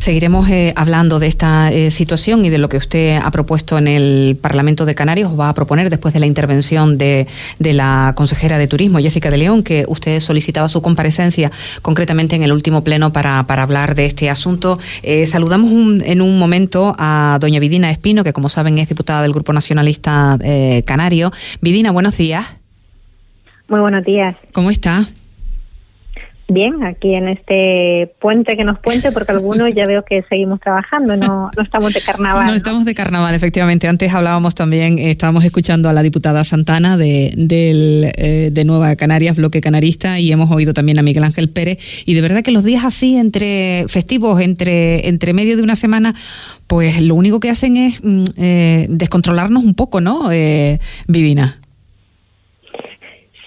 Seguiremos 0.00 0.48
eh, 0.50 0.72
hablando 0.76 1.18
de 1.18 1.26
esta 1.26 1.70
eh, 1.70 1.90
situación 1.90 2.44
y 2.44 2.50
de 2.50 2.58
lo 2.58 2.68
que 2.68 2.76
usted 2.76 3.16
ha 3.22 3.30
propuesto 3.30 3.78
en 3.78 3.88
el 3.88 4.38
Parlamento 4.40 4.84
de 4.84 4.94
Canarias, 4.94 5.30
o 5.30 5.36
va 5.36 5.48
a 5.48 5.54
proponer 5.54 5.90
después 5.90 6.14
de 6.14 6.20
la 6.20 6.26
intervención 6.26 6.98
de, 6.98 7.26
la 7.58 8.12
consejera 8.16 8.58
de 8.58 8.66
Turismo, 8.66 8.98
Jessica 8.98 9.30
de 9.30 9.38
León, 9.38 9.62
que 9.62 9.84
usted 9.88 10.20
solicitaba 10.20 10.68
su 10.68 10.82
comparecencia 10.82 11.50
concretamente 11.82 12.36
en 12.36 12.42
el 12.42 12.52
último 12.52 12.82
pleno 12.82 13.12
para, 13.12 13.40
hablar 13.40 13.94
de 13.94 14.06
este 14.06 14.30
asunto. 14.30 14.78
Eh, 15.02 15.26
saludamos 15.26 15.70
en 16.04 16.22
un 16.22 16.38
momento 16.38 16.94
a 16.98 17.38
doña 17.40 17.60
Vidina 17.60 17.90
Espino, 17.90 18.24
que 18.24 18.32
como 18.32 18.48
saben 18.48 18.78
es 18.78 18.88
diputada 18.88 19.22
del 19.22 19.32
Grupo 19.32 19.52
Nacionalista 19.52 20.38
Canario. 20.84 21.32
Vidina, 21.60 21.90
buenos 21.90 22.16
días. 22.16 22.46
Muy 23.68 23.80
buenos 23.80 24.04
días. 24.04 24.36
¿Cómo 24.52 24.70
está? 24.70 25.06
Bien, 26.50 26.82
aquí 26.82 27.14
en 27.14 27.28
este 27.28 28.14
puente 28.20 28.56
que 28.56 28.64
nos 28.64 28.78
puente, 28.78 29.12
porque 29.12 29.32
algunos 29.32 29.68
ya 29.74 29.86
veo 29.86 30.02
que 30.02 30.22
seguimos 30.30 30.60
trabajando, 30.60 31.14
no, 31.14 31.50
no 31.54 31.62
estamos 31.62 31.92
de 31.92 32.00
carnaval. 32.00 32.46
No, 32.46 32.54
estamos 32.54 32.86
de 32.86 32.94
carnaval, 32.94 33.34
efectivamente. 33.34 33.86
Antes 33.86 34.14
hablábamos 34.14 34.54
también, 34.54 34.98
eh, 34.98 35.10
estábamos 35.10 35.44
escuchando 35.44 35.90
a 35.90 35.92
la 35.92 36.02
diputada 36.02 36.44
Santana 36.44 36.96
de, 36.96 37.34
del, 37.36 38.10
eh, 38.16 38.48
de 38.50 38.64
Nueva 38.64 38.96
Canarias, 38.96 39.36
bloque 39.36 39.60
canarista, 39.60 40.20
y 40.20 40.32
hemos 40.32 40.50
oído 40.50 40.72
también 40.72 40.98
a 40.98 41.02
Miguel 41.02 41.24
Ángel 41.24 41.50
Pérez. 41.50 41.78
Y 42.06 42.14
de 42.14 42.22
verdad 42.22 42.42
que 42.42 42.50
los 42.50 42.64
días 42.64 42.82
así, 42.82 43.18
entre 43.18 43.84
festivos, 43.88 44.40
entre, 44.40 45.06
entre 45.06 45.34
medio 45.34 45.54
de 45.54 45.62
una 45.62 45.76
semana, 45.76 46.14
pues 46.66 46.98
lo 47.02 47.14
único 47.14 47.40
que 47.40 47.50
hacen 47.50 47.76
es 47.76 48.02
mm, 48.02 48.24
eh, 48.38 48.86
descontrolarnos 48.88 49.64
un 49.64 49.74
poco, 49.74 50.00
¿no, 50.00 50.32
eh, 50.32 50.78
Vivina? 51.08 51.57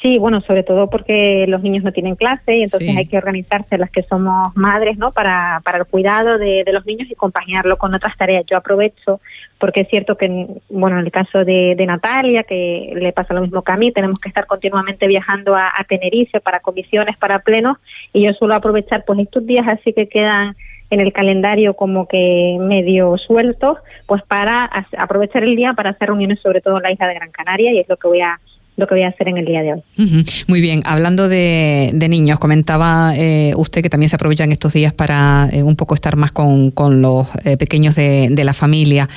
Sí, 0.01 0.17
bueno, 0.17 0.41
sobre 0.41 0.63
todo 0.63 0.89
porque 0.89 1.45
los 1.47 1.61
niños 1.61 1.83
no 1.83 1.91
tienen 1.91 2.15
clase 2.15 2.57
y 2.57 2.63
entonces 2.63 2.97
hay 2.97 3.05
que 3.05 3.19
organizarse 3.19 3.77
las 3.77 3.91
que 3.91 4.01
somos 4.01 4.55
madres, 4.55 4.97
¿no? 4.97 5.11
Para, 5.11 5.61
para 5.63 5.77
el 5.77 5.85
cuidado 5.85 6.39
de, 6.39 6.65
los 6.71 6.87
niños 6.87 7.07
y 7.11 7.15
compaginarlo 7.15 7.77
con 7.77 7.93
otras 7.93 8.17
tareas. 8.17 8.43
Yo 8.49 8.57
aprovecho 8.57 9.21
porque 9.59 9.81
es 9.81 9.89
cierto 9.89 10.17
que, 10.17 10.47
bueno, 10.69 10.97
en 10.97 11.05
el 11.05 11.11
caso 11.11 11.45
de, 11.45 11.75
Natalia, 11.85 12.43
que 12.43 12.93
le 12.95 13.13
pasa 13.13 13.35
lo 13.35 13.41
mismo 13.41 13.61
que 13.61 13.71
a 13.73 13.77
mí, 13.77 13.91
tenemos 13.91 14.19
que 14.19 14.29
estar 14.29 14.47
continuamente 14.47 15.05
viajando 15.05 15.55
a, 15.55 15.71
Tenerife 15.87 16.39
para 16.39 16.61
comisiones, 16.61 17.15
para 17.17 17.39
plenos 17.39 17.77
y 18.11 18.23
yo 18.23 18.33
suelo 18.33 18.55
aprovechar 18.55 19.03
pues 19.05 19.19
estos 19.19 19.45
días 19.45 19.67
así 19.67 19.93
que 19.93 20.09
quedan 20.09 20.55
en 20.89 20.99
el 20.99 21.13
calendario 21.13 21.75
como 21.75 22.07
que 22.07 22.57
medio 22.59 23.17
sueltos, 23.17 23.77
pues 24.07 24.23
para 24.23 24.69
aprovechar 24.97 25.43
el 25.43 25.55
día 25.55 25.73
para 25.73 25.91
hacer 25.91 26.07
reuniones 26.07 26.39
sobre 26.39 26.61
todo 26.61 26.77
en 26.77 26.83
la 26.83 26.91
isla 26.91 27.07
de 27.07 27.13
Gran 27.13 27.31
Canaria 27.31 27.71
y 27.71 27.79
es 27.79 27.87
lo 27.87 27.97
que 27.97 28.07
voy 28.07 28.21
a 28.21 28.39
lo 28.77 28.87
que 28.87 28.95
voy 28.95 29.03
a 29.03 29.09
hacer 29.09 29.27
en 29.27 29.37
el 29.37 29.45
día 29.45 29.61
de 29.61 29.73
hoy. 29.73 29.81
Muy 30.47 30.61
bien, 30.61 30.81
hablando 30.85 31.27
de, 31.27 31.91
niños, 32.09 32.39
comentaba 32.39 33.13
eh, 33.15 33.53
usted 33.55 33.81
que 33.81 33.89
también 33.89 34.09
se 34.09 34.15
aprovechan 34.15 34.51
estos 34.51 34.73
días 34.73 34.93
para 34.93 35.49
eh, 35.51 35.61
un 35.61 35.75
poco 35.75 35.93
estar 35.93 36.15
más 36.15 36.31
con, 36.31 36.71
los 37.01 37.27
eh, 37.43 37.57
pequeños 37.57 37.95
de, 37.95 38.41
la 38.41 38.53
familia. 38.53 39.07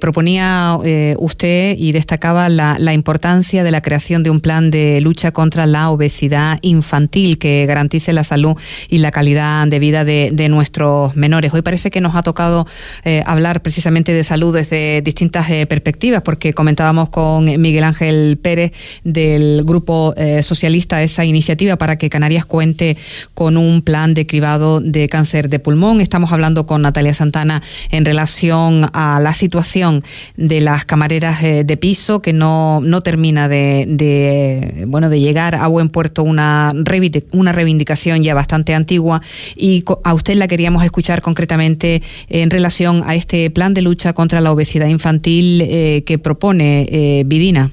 proponía 0.00 0.78
usted 1.18 1.76
y 1.78 1.92
destacaba 1.92 2.48
la, 2.48 2.94
importancia 2.94 3.62
de 3.62 3.70
la 3.70 3.82
creación 3.82 4.22
de 4.22 4.30
un 4.30 4.40
plan 4.40 4.70
de 4.70 5.00
lucha 5.02 5.32
contra 5.32 5.66
la 5.66 5.90
obesidad 5.90 6.58
infantil 6.62 7.36
que 7.38 7.66
garantice 7.66 8.14
la 8.14 8.24
salud 8.24 8.56
y 8.88 8.98
la 8.98 9.10
calidad 9.10 9.66
de 9.66 9.78
vida 9.78 10.04
de, 10.04 10.30
de 10.32 10.48
nuestros 10.48 11.14
menores. 11.14 11.52
Hoy 11.52 11.60
parece 11.60 11.90
que 11.90 12.00
nos 12.00 12.14
ha 12.14 12.22
tocado 12.22 12.66
hablar 13.26 13.60
precisamente 13.60 14.12
de 14.12 14.24
salud 14.24 14.54
desde 14.54 15.02
distintas 15.02 15.46
perspectivas, 15.66 16.22
porque 16.22 16.54
comentábamos 16.54 17.10
con 17.10 17.44
Miguel 17.60 17.84
Ángel 17.84 18.38
Pérez 18.40 18.72
del 19.04 19.64
Grupo 19.64 20.14
eh, 20.16 20.42
Socialista 20.42 21.02
esa 21.02 21.24
iniciativa 21.24 21.76
para 21.76 21.96
que 21.96 22.10
Canarias 22.10 22.44
cuente 22.44 22.96
con 23.34 23.56
un 23.56 23.82
plan 23.82 24.14
de 24.14 24.26
cribado 24.26 24.80
de 24.80 25.08
cáncer 25.08 25.48
de 25.48 25.58
pulmón. 25.58 26.00
Estamos 26.00 26.32
hablando 26.32 26.66
con 26.66 26.82
Natalia 26.82 27.14
Santana 27.14 27.62
en 27.90 28.04
relación 28.04 28.88
a 28.92 29.20
la 29.20 29.34
situación 29.34 30.02
de 30.36 30.60
las 30.60 30.84
camareras 30.84 31.42
eh, 31.42 31.64
de 31.64 31.76
piso 31.76 32.20
que 32.22 32.32
no, 32.32 32.80
no 32.82 33.02
termina 33.02 33.48
de, 33.48 34.84
bueno 34.86 35.10
de 35.10 35.20
llegar 35.20 35.54
a 35.54 35.66
buen 35.66 35.88
puerto 35.88 36.22
una, 36.22 36.72
una 37.32 37.52
reivindicación 37.52 38.22
ya 38.22 38.34
bastante 38.34 38.74
antigua 38.74 39.22
y 39.56 39.84
a 40.02 40.14
usted 40.14 40.36
la 40.36 40.46
queríamos 40.46 40.84
escuchar 40.84 41.22
concretamente 41.22 42.02
en 42.28 42.50
relación 42.50 43.02
a 43.06 43.14
este 43.14 43.50
plan 43.50 43.74
de 43.74 43.82
lucha 43.82 44.12
contra 44.12 44.40
la 44.40 44.52
obesidad 44.52 44.86
infantil 44.86 45.62
eh, 45.62 46.02
que 46.06 46.18
propone 46.18 47.24
Vidina. 47.26 47.70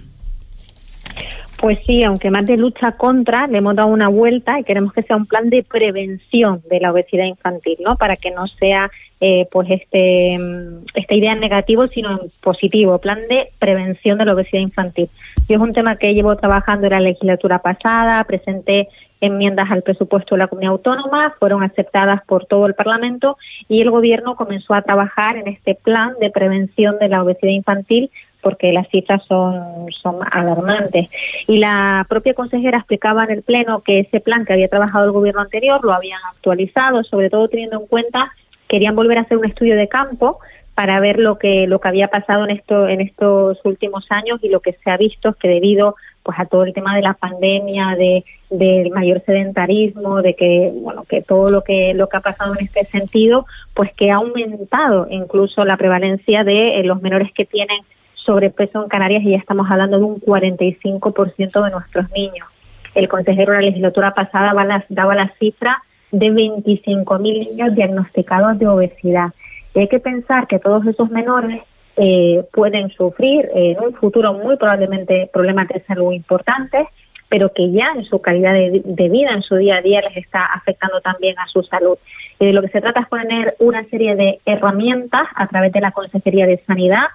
Pues 1.61 1.77
sí, 1.85 2.03
aunque 2.03 2.31
más 2.31 2.47
de 2.47 2.57
lucha 2.57 2.93
contra, 2.93 3.45
le 3.45 3.59
hemos 3.59 3.75
dado 3.75 3.89
una 3.89 4.07
vuelta 4.07 4.59
y 4.59 4.63
queremos 4.63 4.93
que 4.93 5.03
sea 5.03 5.15
un 5.15 5.27
plan 5.27 5.51
de 5.51 5.61
prevención 5.61 6.63
de 6.67 6.79
la 6.79 6.91
obesidad 6.91 7.25
infantil, 7.25 7.77
¿no? 7.85 7.97
Para 7.97 8.15
que 8.15 8.31
no 8.31 8.47
sea 8.47 8.89
eh, 9.19 9.47
pues 9.51 9.69
este 9.69 10.39
mm, 10.39 10.85
esta 10.95 11.13
idea 11.13 11.35
negativo, 11.35 11.85
sino 11.85 12.19
positivo, 12.41 12.97
plan 12.97 13.19
de 13.29 13.49
prevención 13.59 14.17
de 14.17 14.25
la 14.25 14.33
obesidad 14.33 14.63
infantil. 14.63 15.11
Y 15.47 15.53
es 15.53 15.59
un 15.59 15.71
tema 15.71 15.97
que 15.97 16.15
llevo 16.15 16.35
trabajando 16.35 16.87
en 16.87 16.93
la 16.93 16.99
legislatura 16.99 17.59
pasada, 17.59 18.23
presenté 18.23 18.89
enmiendas 19.21 19.69
al 19.69 19.83
presupuesto 19.83 20.33
de 20.33 20.39
la 20.39 20.47
comunidad 20.47 20.71
autónoma, 20.71 21.35
fueron 21.37 21.61
aceptadas 21.61 22.23
por 22.25 22.45
todo 22.45 22.65
el 22.65 22.73
Parlamento 22.73 23.37
y 23.69 23.81
el 23.81 23.91
Gobierno 23.91 24.35
comenzó 24.35 24.73
a 24.73 24.81
trabajar 24.81 25.37
en 25.37 25.47
este 25.47 25.75
plan 25.75 26.15
de 26.19 26.31
prevención 26.31 26.97
de 26.97 27.07
la 27.07 27.21
obesidad 27.21 27.51
infantil 27.51 28.09
porque 28.41 28.73
las 28.73 28.87
cifras 28.89 29.23
son, 29.27 29.91
son 30.01 30.19
alarmantes. 30.31 31.09
Y 31.47 31.57
la 31.57 32.05
propia 32.09 32.33
consejera 32.33 32.77
explicaba 32.77 33.23
en 33.23 33.31
el 33.31 33.43
Pleno 33.43 33.81
que 33.81 33.99
ese 33.99 34.19
plan 34.19 34.45
que 34.45 34.53
había 34.53 34.67
trabajado 34.67 35.05
el 35.05 35.11
gobierno 35.11 35.41
anterior 35.41 35.83
lo 35.83 35.93
habían 35.93 36.19
actualizado, 36.29 37.03
sobre 37.03 37.29
todo 37.29 37.47
teniendo 37.47 37.79
en 37.79 37.87
cuenta, 37.87 38.31
querían 38.67 38.95
volver 38.95 39.17
a 39.17 39.21
hacer 39.21 39.37
un 39.37 39.45
estudio 39.45 39.75
de 39.75 39.87
campo 39.87 40.39
para 40.75 40.99
ver 40.99 41.19
lo 41.19 41.37
que, 41.37 41.67
lo 41.67 41.79
que 41.79 41.87
había 41.89 42.07
pasado 42.07 42.45
en, 42.45 42.51
esto, 42.51 42.87
en 42.87 43.01
estos 43.01 43.59
últimos 43.65 44.05
años 44.09 44.39
y 44.41 44.49
lo 44.49 44.61
que 44.61 44.77
se 44.83 44.89
ha 44.89 44.97
visto 44.97 45.29
es 45.29 45.35
que 45.35 45.47
debido 45.47 45.95
pues 46.23 46.39
a 46.39 46.45
todo 46.45 46.63
el 46.63 46.73
tema 46.73 46.95
de 46.95 47.01
la 47.01 47.13
pandemia, 47.13 47.95
de 47.95 48.23
del 48.49 48.91
mayor 48.91 49.23
sedentarismo, 49.25 50.21
de 50.21 50.35
que 50.35 50.71
bueno 50.73 51.03
que 51.05 51.21
todo 51.21 51.49
lo 51.49 51.63
que 51.63 51.93
lo 51.93 52.09
que 52.09 52.17
ha 52.17 52.21
pasado 52.21 52.53
en 52.53 52.65
este 52.65 52.83
sentido, 52.85 53.45
pues 53.73 53.93
que 53.93 54.11
ha 54.11 54.15
aumentado 54.15 55.07
incluso 55.09 55.65
la 55.65 55.77
prevalencia 55.77 56.43
de 56.43 56.79
eh, 56.79 56.83
los 56.83 57.01
menores 57.01 57.31
que 57.33 57.45
tienen 57.45 57.79
sobrepeso 58.25 58.83
en 58.83 58.89
Canarias 58.89 59.23
y 59.23 59.31
ya 59.31 59.37
estamos 59.37 59.69
hablando 59.69 59.97
de 59.97 60.05
un 60.05 60.19
45% 60.19 61.63
de 61.63 61.71
nuestros 61.71 62.11
niños. 62.11 62.47
El 62.93 63.07
consejero 63.07 63.53
de 63.53 63.59
la 63.59 63.65
legislatura 63.65 64.13
pasada 64.13 64.53
daba 64.89 65.15
la 65.15 65.33
cifra 65.39 65.81
de 66.11 66.29
25.000 66.29 67.21
niños 67.21 67.75
diagnosticados 67.75 68.59
de 68.59 68.67
obesidad. 68.67 69.31
Y 69.73 69.79
hay 69.79 69.87
que 69.87 69.99
pensar 69.99 70.47
que 70.47 70.59
todos 70.59 70.85
esos 70.85 71.09
menores 71.09 71.61
eh, 71.97 72.43
pueden 72.53 72.89
sufrir 72.89 73.49
en 73.53 73.79
un 73.79 73.93
futuro 73.93 74.33
muy 74.33 74.57
probablemente 74.57 75.29
problemas 75.31 75.67
de 75.69 75.81
salud 75.81 76.11
importantes, 76.11 76.87
pero 77.29 77.53
que 77.53 77.71
ya 77.71 77.93
en 77.95 78.03
su 78.03 78.19
calidad 78.19 78.53
de, 78.53 79.09
vida, 79.09 79.31
en 79.31 79.41
su 79.41 79.55
día 79.55 79.77
a 79.77 79.81
día, 79.81 80.01
les 80.01 80.17
está 80.17 80.45
afectando 80.45 80.99
también 80.99 81.39
a 81.39 81.47
su 81.47 81.63
salud. 81.63 81.97
Y 82.39 82.47
de 82.47 82.53
lo 82.53 82.61
que 82.61 82.67
se 82.67 82.81
trata 82.81 83.01
es 83.01 83.07
poner 83.07 83.55
una 83.59 83.85
serie 83.85 84.15
de 84.15 84.41
herramientas 84.45 85.23
a 85.35 85.47
través 85.47 85.71
de 85.71 85.79
la 85.79 85.91
Consejería 85.91 86.45
de 86.45 86.61
Sanidad, 86.67 87.05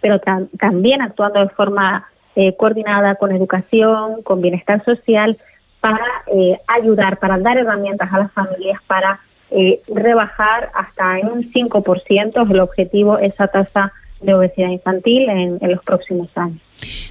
pero 0.00 0.20
también 0.58 1.02
actuando 1.02 1.40
de 1.40 1.48
forma 1.48 2.08
eh, 2.36 2.56
coordinada 2.56 3.16
con 3.16 3.32
educación, 3.32 4.22
con 4.22 4.40
bienestar 4.40 4.84
social, 4.84 5.36
para 5.80 6.06
eh, 6.26 6.58
ayudar, 6.66 7.18
para 7.18 7.38
dar 7.38 7.58
herramientas 7.58 8.12
a 8.12 8.18
las 8.18 8.32
familias 8.32 8.80
para 8.86 9.20
eh, 9.50 9.80
rebajar 9.88 10.70
hasta 10.74 11.18
en 11.18 11.28
un 11.28 11.52
5% 11.52 12.50
el 12.50 12.60
objetivo 12.60 13.18
esa 13.18 13.48
tasa 13.48 13.92
de 14.20 14.34
obesidad 14.34 14.68
infantil 14.68 15.28
en 15.28 15.58
los 15.62 15.82
próximos 15.82 16.28
años. 16.36 16.60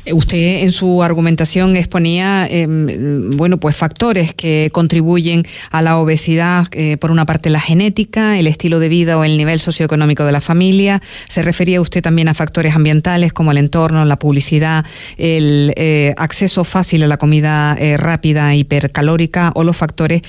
Eh, 0.05 0.13
usted 0.13 0.63
en 0.63 0.71
su 0.71 1.03
argumentación 1.03 1.75
exponía, 1.75 2.47
em, 2.49 3.37
bueno, 3.37 3.59
pues 3.59 3.75
factores 3.75 4.33
que 4.33 4.69
contribuyen 4.71 5.45
a 5.71 5.81
la 5.81 5.97
obesidad, 5.97 6.67
eh, 6.71 6.97
por 6.97 7.11
una 7.11 7.25
parte 7.25 7.49
la 7.49 7.59
genética, 7.59 8.39
el 8.39 8.47
estilo 8.47 8.79
de 8.79 8.89
vida 8.89 9.17
o 9.17 9.23
el 9.23 9.37
nivel 9.37 9.59
socioeconómico 9.59 10.25
de 10.25 10.31
la 10.31 10.41
familia. 10.41 11.01
Se 11.27 11.41
refería 11.41 11.81
usted 11.81 12.01
también 12.01 12.27
a 12.27 12.33
factores 12.33 12.75
ambientales 12.75 13.33
como 13.33 13.51
el 13.51 13.57
entorno, 13.57 14.03
la 14.05 14.19
publicidad, 14.19 14.85
el 15.17 15.73
eh, 15.75 16.13
acceso 16.17 16.63
fácil 16.63 17.03
a 17.03 17.07
la 17.07 17.17
comida 17.17 17.77
rápida, 17.97 18.55
hipercalórica 18.55 19.51
o 19.55 19.63
los 19.63 19.77
factores 19.77 20.21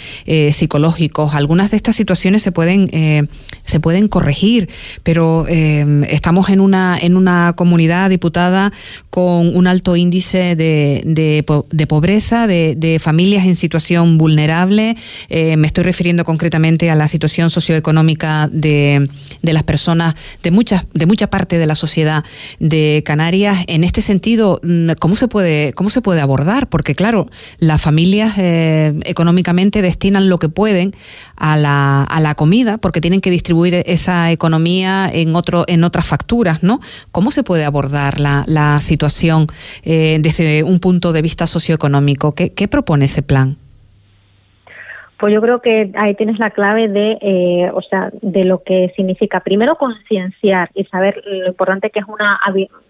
psicológicos. 0.53 1.35
Algunas 1.35 1.71
de 1.71 1.77
estas 1.77 1.97
situaciones 1.97 2.43
se 2.43 2.53
pueden 2.53 3.29
se 3.65 3.81
pueden 3.81 4.09
corregir, 4.09 4.69
pero 5.03 5.47
em, 5.49 6.05
estamos 6.05 6.51
en 6.51 6.61
una 6.61 6.99
en 7.01 7.17
una 7.17 7.55
comunidad 7.57 8.11
diputada 8.11 8.73
con 9.11 9.30
un 9.39 9.67
alto 9.67 9.97
índice 9.97 10.57
de, 10.57 11.03
de, 11.05 11.87
pobreza, 11.87 12.47
de, 12.47 12.99
familias 13.01 13.47
en 13.47 13.57
situación 13.57 14.19
vulnerable. 14.19 14.97
Eh, 15.29 15.57
me 15.57 15.67
estoy 15.67 15.85
refiriendo 15.85 16.25
concretamente 16.25 16.91
a 16.91 16.95
la 16.95 17.09
situación 17.09 17.51
socioeconómica 17.51 18.49
de, 18.53 19.09
de 19.43 19.53
las 19.53 19.63
personas 19.63 20.15
de 20.43 20.51
muchas 20.51 20.87
de 20.93 21.07
mucha 21.07 21.29
parte 21.29 21.59
de 21.59 21.67
la 21.67 21.75
sociedad 21.75 22.25
de 22.59 23.03
Canarias. 23.05 23.65
En 23.67 23.85
este 23.85 24.03
sentido, 24.03 24.61
mm, 24.63 24.93
¿cómo 24.99 25.17
se 25.17 25.29
puede 25.29 25.73
cómo 25.75 25.91
se 25.91 26.03
puede 26.03 26.21
abordar? 26.21 26.69
Porque 26.69 26.95
claro, 26.95 27.31
las 27.59 27.81
familias 27.81 28.35
eh, 28.39 28.95
económicamente 29.05 29.83
destinan 29.83 30.29
lo 30.29 30.39
que 30.39 30.49
pueden 30.49 30.95
a 31.37 31.57
la, 31.57 32.03
a 32.03 32.21
la 32.21 32.35
comida, 32.35 32.79
porque 32.79 33.01
tienen 33.01 33.21
que 33.21 33.31
distribuir 33.31 33.83
esa 33.87 34.31
economía 34.31 35.11
en 35.13 35.35
otro 35.35 35.65
en 35.69 35.85
otras 35.85 36.07
facturas, 36.07 36.63
¿no? 36.63 36.81
¿Cómo 37.13 37.31
se 37.31 37.43
puede 37.43 37.65
abordar 37.65 38.21
la, 38.21 38.45
la 38.47 38.81
situación 38.81 39.20
eh, 39.23 40.19
desde 40.21 40.63
un 40.63 40.81
punto 40.81 41.13
de 41.13 41.23
vista 41.23 41.47
socioeconómico? 41.47 42.35
¿Qué, 42.35 42.69
propone 42.69 43.05
ese 43.05 43.23
plan? 43.23 43.57
Pues 45.19 45.35
yo 45.35 45.43
creo 45.43 45.61
que 45.61 45.91
ahí 45.97 46.15
tienes 46.15 46.39
la 46.39 46.51
clave 46.51 46.89
de, 46.89 47.19
eh, 47.21 47.71
o 47.75 47.83
sea, 47.83 48.11
de 48.23 48.45
lo 48.45 48.63
que 48.63 48.91
significa 48.97 49.41
primero 49.41 49.77
concienciar 49.77 50.71
y 50.75 50.85
saber 50.85 51.23
lo 51.27 51.49
importante 51.49 51.91
que 51.91 51.99
es 51.99 52.07
una 52.09 52.41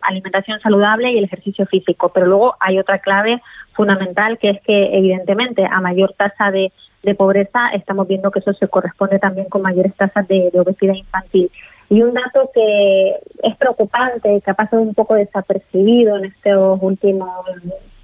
alimentación 0.01 0.61
saludable 0.61 1.11
y 1.11 1.19
el 1.19 1.25
ejercicio 1.25 1.67
físico. 1.67 2.11
Pero 2.15 2.27
luego 2.27 2.55
hay 2.61 2.79
otra 2.79 2.99
clave 2.99 3.43
fundamental 3.73 4.39
que 4.39 4.51
es 4.51 4.61
que 4.63 4.97
evidentemente 4.97 5.67
a 5.69 5.81
mayor 5.81 6.15
tasa 6.17 6.51
de, 6.53 6.73
pobreza 7.17 7.71
estamos 7.73 8.07
viendo 8.07 8.31
que 8.31 8.41
eso 8.41 8.53
se 8.53 8.69
corresponde 8.69 9.19
también 9.19 9.49
con 9.49 9.63
mayores 9.63 9.95
tasas 9.95 10.29
de 10.29 10.53
obesidad 10.55 10.95
infantil. 10.95 11.51
Y 11.91 12.03
un 12.03 12.15
dato 12.15 12.51
que 12.55 13.17
es 13.43 13.57
preocupante, 13.57 14.41
que 14.41 14.51
ha 14.51 14.55
pasado 14.55 14.81
un 14.81 14.95
poco 14.95 15.17
desapercibido 15.17 16.17
en 16.17 16.27
estos 16.27 16.79
últimos 16.81 17.29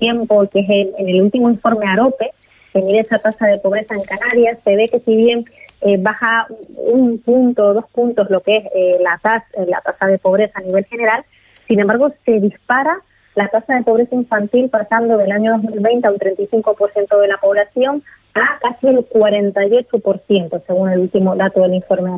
tiempos, 0.00 0.50
que 0.50 0.58
es 0.58 0.68
en 0.68 1.08
el 1.08 1.22
último 1.22 1.48
informe 1.48 1.86
AROPE, 1.86 2.32
que 2.72 2.82
mide 2.82 3.00
esa 3.00 3.20
tasa 3.20 3.46
de 3.46 3.58
pobreza 3.58 3.94
en 3.94 4.02
Canarias, 4.02 4.58
se 4.64 4.74
ve 4.74 4.88
que 4.88 4.98
si 4.98 5.14
bien 5.14 5.44
eh, 5.82 5.98
baja 5.98 6.48
un 6.76 7.18
punto, 7.18 7.74
dos 7.74 7.84
puntos 7.92 8.28
lo 8.28 8.40
que 8.40 8.56
es 8.56 8.64
eh, 8.74 8.98
la, 9.00 9.18
tasa, 9.22 10.06
de 10.06 10.18
pobreza 10.18 10.58
a 10.58 10.62
nivel 10.62 10.84
general, 10.86 11.24
sin 11.68 11.78
embargo 11.78 12.12
se 12.24 12.40
dispara 12.40 13.00
la 13.36 13.48
tasa 13.48 13.76
de 13.76 13.84
pobreza 13.84 14.16
infantil 14.16 14.68
pasando 14.68 15.16
del 15.16 15.30
año 15.30 15.52
2020 15.52 16.08
a 16.08 16.10
un 16.10 16.18
35% 16.18 17.20
de 17.20 17.28
la 17.28 17.36
población 17.36 18.02
a 18.34 18.58
casi 18.58 18.88
el 18.88 19.08
48%, 19.08 20.62
según 20.66 20.90
el 20.90 21.00
último 21.00 21.36
dato 21.36 21.60
del 21.60 21.74
informe 21.74 22.10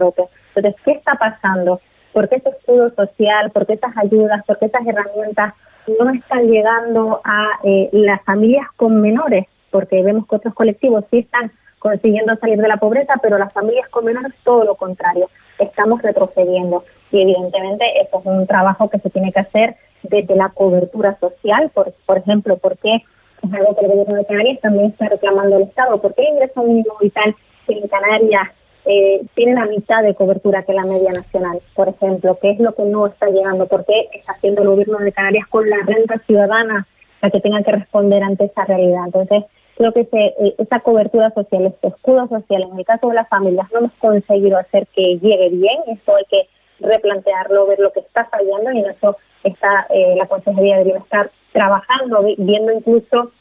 AROPE. 0.59 0.69
Entonces, 0.69 0.83
¿qué 0.85 0.93
está 0.93 1.15
pasando? 1.15 1.81
¿Por 2.13 2.29
qué 2.29 2.37
ese 2.37 2.51
escudo 2.51 2.91
social, 2.95 3.51
por 3.51 3.67
qué 3.67 3.75
esas 3.75 3.97
ayudas, 3.97 4.45
por 4.45 4.59
qué 4.59 4.67
esas 4.67 4.87
herramientas 4.87 5.55
no 5.99 6.11
están 6.11 6.47
llegando 6.49 7.21
a 7.25 7.61
eh, 7.65 7.89
las 7.93 8.23
familias 8.23 8.67
con 8.77 9.01
menores? 9.01 9.47
Porque 9.71 10.03
vemos 10.03 10.27
que 10.27 10.37
otros 10.37 10.55
colectivos 10.55 11.05
sí 11.11 11.19
están 11.19 11.53
consiguiendo 11.79 12.35
salir 12.37 12.59
de 12.59 12.69
la 12.69 12.79
pobreza, 12.79 13.15
pero 13.23 13.39
las 13.39 13.53
familias 13.53 13.89
con 13.89 14.05
menores 14.05 14.33
todo 14.43 14.65
lo 14.65 14.75
contrario, 14.75 15.29
estamos 15.59 16.03
retrocediendo. 16.03 16.85
Y 17.13 17.23
evidentemente 17.23 17.85
eso 18.01 18.21
es 18.21 18.27
un 18.27 18.47
trabajo 18.47 18.91
que 18.91 18.99
se 18.99 19.11
tiene 19.11 19.33
que 19.33 19.41
hacer 19.41 19.77
desde 20.03 20.37
la 20.37 20.49
cobertura 20.49 21.17
social, 21.21 21.71
por, 21.73 21.93
por 22.07 22.19
ejemplo, 22.19 22.57
porque 22.57 23.05
es 23.43 23.53
algo 23.53 23.77
que 23.77 23.85
el 23.85 23.93
gobierno 23.93 24.15
de 24.17 24.27
Canarias 24.27 24.61
también 24.61 24.87
está 24.87 25.09
reclamando 25.09 25.57
el 25.57 25.63
Estado, 25.63 26.01
porque 26.01 26.23
el 26.23 26.35
ingreso 26.35 26.63
mínimo 26.63 26.95
vital 27.01 27.35
en 27.69 27.89
Canarias 27.89 28.49
eh, 28.91 29.21
tiene 29.35 29.53
la 29.53 29.67
mitad 29.67 30.03
de 30.03 30.15
cobertura 30.15 30.63
que 30.63 30.73
la 30.73 30.87
media 30.87 31.13
nacional, 31.13 31.61
por 31.75 31.91
ejemplo, 31.91 32.39
¿qué 32.41 32.53
es 32.53 32.59
lo 32.59 32.75
que 32.75 32.85
no 32.85 33.07
está 33.07 33.29
llegando? 33.29 33.67
¿Por 33.67 33.85
qué 33.85 34.09
está 34.15 34.33
haciendo 34.33 34.63
el 34.63 34.69
gobierno 34.69 34.97
de 34.97 35.13
Canarias 35.13 35.47
con 35.47 35.69
la 35.69 35.77
renta 35.85 36.19
ciudadana 36.27 36.87
la 37.21 37.29
que 37.29 37.41
tenga 37.41 37.63
que 37.63 37.73
responder 37.73 38.23
ante 38.23 38.47
esa 38.47 38.65
realidad? 38.65 39.05
Entonces, 39.05 39.45
creo 39.77 39.93
que 39.93 40.09
eh, 40.11 40.55
esa 40.57 40.81
cobertura 40.81 41.31
social, 41.33 41.67
este 41.67 41.89
escudo 41.89 42.29
social, 42.29 42.63
en 42.63 42.79
el 42.79 42.85
caso 42.87 43.09
de 43.09 43.17
las 43.17 43.29
familias, 43.29 43.69
no 43.75 43.81
hemos 43.81 43.93
conseguido 43.99 44.57
hacer 44.57 44.87
que 44.87 45.19
llegue 45.19 45.51
bien, 45.51 45.77
esto 45.89 46.17
hay 46.17 46.25
que 46.25 46.49
replantearlo, 46.81 47.67
ver 47.67 47.81
lo 47.81 47.93
que 47.93 48.01
está 48.01 48.25
fallando 48.25 48.73
y 48.73 48.79
en 48.79 48.87
eso 48.87 49.19
está 49.45 49.87
eh, 49.91 50.15
la 50.17 50.27
Consejería 50.27 50.79
debería 50.79 51.01
estar 51.01 51.31
trabajando, 51.53 52.25
viendo 52.39 52.73
incluso 52.73 53.33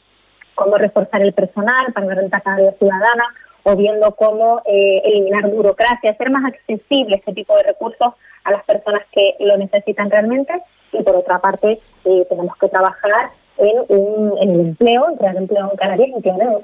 cómo 0.54 0.76
reforzar 0.76 1.22
el 1.22 1.32
personal 1.32 1.90
para 1.94 2.06
la 2.06 2.14
renta 2.16 2.40
canaria 2.40 2.72
ciudadana, 2.72 3.24
o 3.68 3.76
viendo 3.76 4.14
cómo 4.14 4.62
eh, 4.64 5.02
eliminar 5.04 5.46
burocracia, 5.50 6.10
hacer 6.10 6.30
más 6.30 6.44
accesible 6.46 7.16
este 7.16 7.34
tipo 7.34 7.54
de 7.56 7.64
recursos 7.64 8.14
a 8.44 8.50
las 8.50 8.64
personas 8.64 9.02
que 9.12 9.34
lo 9.40 9.58
necesitan 9.58 10.10
realmente 10.10 10.62
y 10.92 11.02
por 11.02 11.16
otra 11.16 11.38
parte 11.38 11.78
eh, 12.04 12.26
tenemos 12.30 12.56
que 12.56 12.68
trabajar 12.68 13.30
en, 13.58 13.76
un, 13.88 14.38
el 14.40 14.60
empleo, 14.60 15.10
en 15.10 15.16
crear 15.16 15.36
empleo 15.36 15.68
en 15.70 15.76
Canarias, 15.76 16.10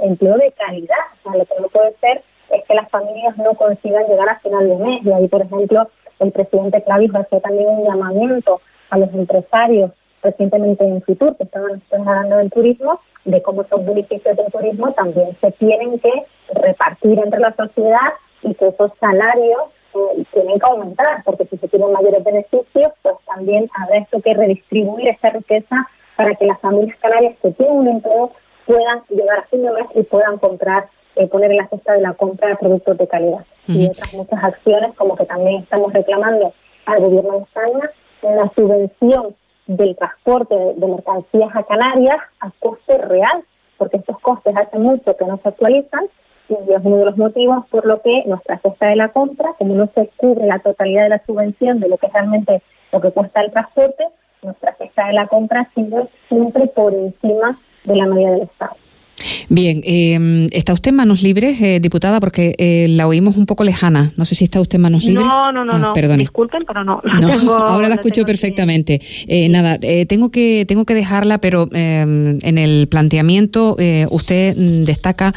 empleo 0.00 0.36
de 0.38 0.52
calidad. 0.52 0.96
O 1.24 1.30
sea, 1.30 1.38
lo 1.38 1.44
que 1.44 1.60
no 1.60 1.68
puede 1.68 1.94
ser 2.00 2.22
es 2.50 2.64
que 2.64 2.74
las 2.74 2.88
familias 2.88 3.36
no 3.36 3.52
consigan 3.52 4.06
llegar 4.06 4.30
a 4.30 4.38
final 4.38 4.66
de 4.66 4.76
mes 4.76 5.04
y 5.04 5.12
ahí, 5.12 5.28
por 5.28 5.42
ejemplo, 5.42 5.88
el 6.20 6.32
presidente 6.32 6.82
Clavis 6.84 7.14
hacer 7.14 7.42
también 7.42 7.68
un 7.68 7.84
llamamiento 7.84 8.62
a 8.88 8.96
los 8.96 9.12
empresarios 9.12 9.90
recientemente 10.24 10.84
en 10.84 11.02
Fitur, 11.02 11.36
que 11.36 11.44
estaban 11.44 11.80
hablando 11.92 12.38
del 12.38 12.50
turismo, 12.50 13.00
de 13.24 13.42
cómo 13.42 13.62
esos 13.62 13.84
beneficios 13.84 14.36
del 14.36 14.50
turismo 14.50 14.90
también 14.92 15.28
se 15.40 15.52
tienen 15.52 15.98
que 15.98 16.12
repartir 16.52 17.18
entre 17.18 17.40
la 17.40 17.54
sociedad 17.54 18.12
y 18.42 18.54
que 18.54 18.68
esos 18.68 18.90
salarios 18.98 19.62
eh, 19.94 20.24
tienen 20.32 20.58
que 20.58 20.66
aumentar, 20.66 21.22
porque 21.24 21.46
si 21.46 21.56
se 21.56 21.68
tienen 21.68 21.92
mayores 21.92 22.24
beneficios, 22.24 22.92
pues 23.02 23.14
también 23.26 23.70
habrá 23.78 23.98
esto 23.98 24.20
que 24.20 24.34
redistribuir 24.34 25.08
esa 25.08 25.30
riqueza 25.30 25.88
para 26.16 26.34
que 26.34 26.46
las 26.46 26.60
familias 26.60 26.98
canarias 26.98 27.34
que 27.40 27.50
tienen 27.52 27.76
un 27.76 27.88
empleo 27.88 28.32
puedan 28.66 29.02
llegar 29.08 29.38
a 29.38 29.42
fin 29.42 29.62
de 29.62 29.72
mes 29.72 29.86
y 29.94 30.02
puedan 30.02 30.38
comprar, 30.38 30.88
eh, 31.16 31.26
poner 31.26 31.50
en 31.50 31.58
la 31.58 31.68
cesta 31.68 31.92
de 31.92 32.00
la 32.00 32.14
compra 32.14 32.48
de 32.48 32.56
productos 32.56 32.98
de 32.98 33.06
calidad. 33.06 33.44
Y 33.66 33.86
otras 33.86 34.12
muchas 34.12 34.44
acciones, 34.44 34.94
como 34.94 35.16
que 35.16 35.24
también 35.24 35.62
estamos 35.62 35.92
reclamando 35.92 36.52
al 36.84 37.00
gobierno 37.00 37.32
de 37.32 37.38
España, 37.44 37.90
la 38.22 38.50
subvención 38.54 39.34
del 39.66 39.96
transporte 39.96 40.54
de 40.54 40.86
mercancías 40.86 41.50
a 41.54 41.62
Canarias 41.62 42.18
a 42.40 42.50
coste 42.58 42.98
real, 42.98 43.44
porque 43.78 43.98
estos 43.98 44.18
costes 44.20 44.56
hace 44.56 44.78
mucho 44.78 45.16
que 45.16 45.24
no 45.24 45.38
se 45.42 45.48
actualizan 45.48 46.04
y 46.48 46.54
es 46.54 46.80
uno 46.82 46.98
de 46.98 47.04
los 47.06 47.16
motivos 47.16 47.66
por 47.70 47.86
lo 47.86 48.02
que 48.02 48.24
nuestra 48.26 48.58
cesta 48.58 48.88
de 48.88 48.96
la 48.96 49.08
compra, 49.08 49.54
como 49.58 49.74
no 49.74 49.88
se 49.94 50.10
cubre 50.16 50.46
la 50.46 50.58
totalidad 50.58 51.04
de 51.04 51.08
la 51.08 51.24
subvención 51.24 51.80
de 51.80 51.88
lo 51.88 51.96
que 51.96 52.08
realmente 52.08 52.62
lo 52.92 53.00
que 53.00 53.10
cuesta 53.10 53.40
el 53.40 53.50
transporte, 53.50 54.04
nuestra 54.42 54.74
cesta 54.74 55.06
de 55.06 55.14
la 55.14 55.26
compra 55.26 55.68
sigue 55.74 56.06
siempre 56.28 56.66
por 56.66 56.92
encima 56.92 57.58
de 57.84 57.96
la 57.96 58.06
media 58.06 58.32
del 58.32 58.42
Estado. 58.42 58.76
Bien, 59.48 59.80
eh, 59.84 60.48
¿está 60.52 60.72
usted 60.72 60.90
en 60.90 60.96
manos 60.96 61.22
libres, 61.22 61.60
eh, 61.60 61.80
diputada? 61.80 62.20
Porque 62.20 62.54
eh, 62.58 62.86
la 62.88 63.06
oímos 63.06 63.36
un 63.36 63.46
poco 63.46 63.64
lejana. 63.64 64.12
No 64.16 64.24
sé 64.24 64.34
si 64.34 64.44
está 64.44 64.60
usted 64.60 64.76
en 64.76 64.82
manos 64.82 65.04
libres. 65.04 65.24
No, 65.24 65.52
no, 65.52 65.64
no, 65.64 65.72
ah, 65.72 65.94
no. 65.94 66.16
Disculpen, 66.16 66.64
pero 66.66 66.84
no. 66.84 67.00
ahora 67.58 67.88
la 67.88 67.96
escucho 67.96 68.24
perfectamente. 68.24 69.00
nada, 69.48 69.78
tengo 70.08 70.30
que 70.30 70.64
tengo 70.66 70.84
que 70.84 70.94
dejarla, 70.94 71.38
pero 71.38 71.68
en 71.72 72.58
el 72.58 72.88
planteamiento 72.88 73.76
usted 74.10 74.56
mm, 74.56 74.84
destaca 74.84 75.32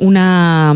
una 0.00 0.74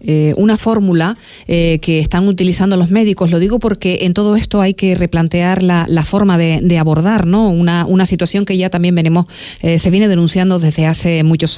eh, 0.00 0.32
una 0.36 0.56
fórmula 0.56 1.16
eh, 1.48 1.80
que 1.82 1.98
están 1.98 2.28
utilizando 2.28 2.76
los 2.76 2.90
médicos. 2.90 3.32
Lo 3.32 3.40
digo 3.40 3.58
porque 3.58 4.00
en 4.02 4.14
todo 4.14 4.36
esto 4.36 4.60
hay 4.60 4.74
que 4.74 4.94
replantear 4.94 5.64
la, 5.64 5.86
forma 6.04 6.38
de, 6.38 6.78
abordar, 6.78 7.26
¿no? 7.26 7.50
Una, 7.50 7.84
una, 7.84 8.06
situación 8.06 8.44
que 8.44 8.56
ya 8.56 8.70
también 8.70 8.94
venimos, 8.94 9.26
eh, 9.60 9.80
se 9.80 9.90
viene 9.90 10.06
denunciando 10.06 10.60
desde 10.60 10.86
hace 10.86 11.24
muchos 11.24 11.57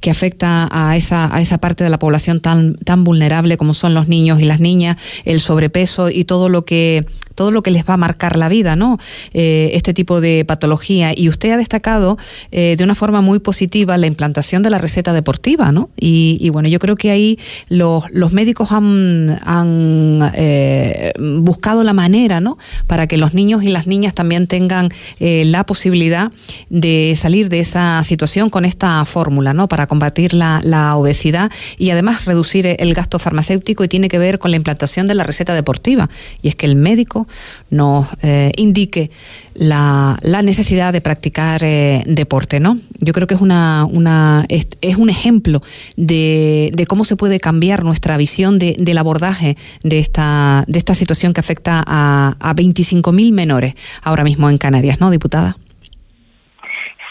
que 0.00 0.10
afecta 0.10 0.68
a 0.70 0.96
esa, 0.96 1.34
a 1.34 1.40
esa 1.40 1.58
parte 1.58 1.84
de 1.84 1.90
la 1.90 1.98
población 1.98 2.40
tan, 2.40 2.76
tan 2.76 3.04
vulnerable 3.04 3.56
como 3.56 3.74
son 3.74 3.94
los 3.94 4.08
niños 4.08 4.40
y 4.40 4.44
las 4.44 4.60
niñas, 4.60 4.96
el 5.24 5.40
sobrepeso 5.40 6.10
y 6.10 6.24
todo 6.24 6.48
lo 6.48 6.64
que 6.64 7.06
todo 7.34 7.50
lo 7.50 7.62
que 7.62 7.70
les 7.70 7.84
va 7.84 7.94
a 7.94 7.96
marcar 7.96 8.36
la 8.36 8.48
vida, 8.48 8.76
¿no? 8.76 8.98
Eh, 9.32 9.70
este 9.74 9.94
tipo 9.94 10.20
de 10.20 10.44
patología. 10.44 11.12
Y 11.14 11.28
usted 11.28 11.50
ha 11.50 11.56
destacado 11.56 12.18
eh, 12.52 12.76
de 12.78 12.84
una 12.84 12.94
forma 12.94 13.20
muy 13.20 13.38
positiva 13.38 13.98
la 13.98 14.06
implantación 14.06 14.62
de 14.62 14.70
la 14.70 14.78
receta 14.78 15.12
deportiva, 15.12 15.72
¿no? 15.72 15.90
Y, 15.98 16.48
bueno, 16.50 16.68
yo 16.68 16.78
creo 16.78 16.96
que 16.96 17.10
ahí 17.10 17.38
los, 17.68 18.04
los 18.10 18.32
médicos 18.32 18.70
han, 18.70 19.38
han 19.44 20.30
eh, 20.34 21.12
buscado 21.18 21.82
la 21.84 21.92
manera, 21.92 22.40
¿no? 22.40 22.58
Para 22.86 23.06
que 23.06 23.16
los 23.16 23.34
niños 23.34 23.62
y 23.64 23.68
las 23.68 23.86
niñas 23.86 24.14
también 24.14 24.46
tengan 24.46 24.90
la 25.18 25.64
posibilidad 25.64 26.32
de 26.70 27.14
salir 27.16 27.48
de 27.48 27.60
esa 27.60 28.02
situación 28.04 28.50
con 28.50 28.64
esta 28.64 29.04
fórmula, 29.14 29.54
¿no? 29.54 29.68
Para 29.68 29.86
combatir 29.86 30.34
la, 30.34 30.60
la 30.64 30.96
obesidad 30.96 31.52
y 31.78 31.90
además 31.90 32.24
reducir 32.24 32.66
el 32.66 32.94
gasto 32.94 33.20
farmacéutico 33.20 33.84
y 33.84 33.88
tiene 33.88 34.08
que 34.08 34.18
ver 34.18 34.40
con 34.40 34.50
la 34.50 34.56
implantación 34.56 35.06
de 35.06 35.14
la 35.14 35.22
receta 35.22 35.54
deportiva. 35.54 36.10
Y 36.42 36.48
es 36.48 36.56
que 36.56 36.66
el 36.66 36.74
médico 36.74 37.28
nos 37.70 38.08
eh, 38.22 38.50
indique 38.56 39.12
la, 39.54 40.18
necesidad 40.42 40.92
de 40.92 41.00
practicar 41.00 41.62
eh, 41.62 42.02
deporte, 42.06 42.58
¿no? 42.58 42.78
Yo 42.98 43.12
creo 43.12 43.28
que 43.28 43.34
es 43.34 43.40
una, 43.40 43.86
una 43.88 44.44
es, 44.48 44.96
un 44.96 45.10
ejemplo 45.10 45.62
de, 45.96 46.84
cómo 46.88 47.04
se 47.04 47.14
puede 47.14 47.38
cambiar 47.38 47.84
nuestra 47.84 48.16
visión 48.16 48.58
de, 48.58 48.74
del 48.78 48.98
abordaje 48.98 49.56
de 49.84 50.00
esta, 50.00 50.64
de 50.66 50.78
esta 50.78 50.94
situación 50.94 51.32
que 51.32 51.40
afecta 51.40 51.84
a, 51.86 52.36
a 52.40 52.54
25.000 52.54 53.32
menores 53.32 53.74
ahora 54.02 54.24
mismo 54.24 54.50
en 54.50 54.58
Canarias, 54.58 54.98
¿no, 55.00 55.10
diputada? 55.10 55.56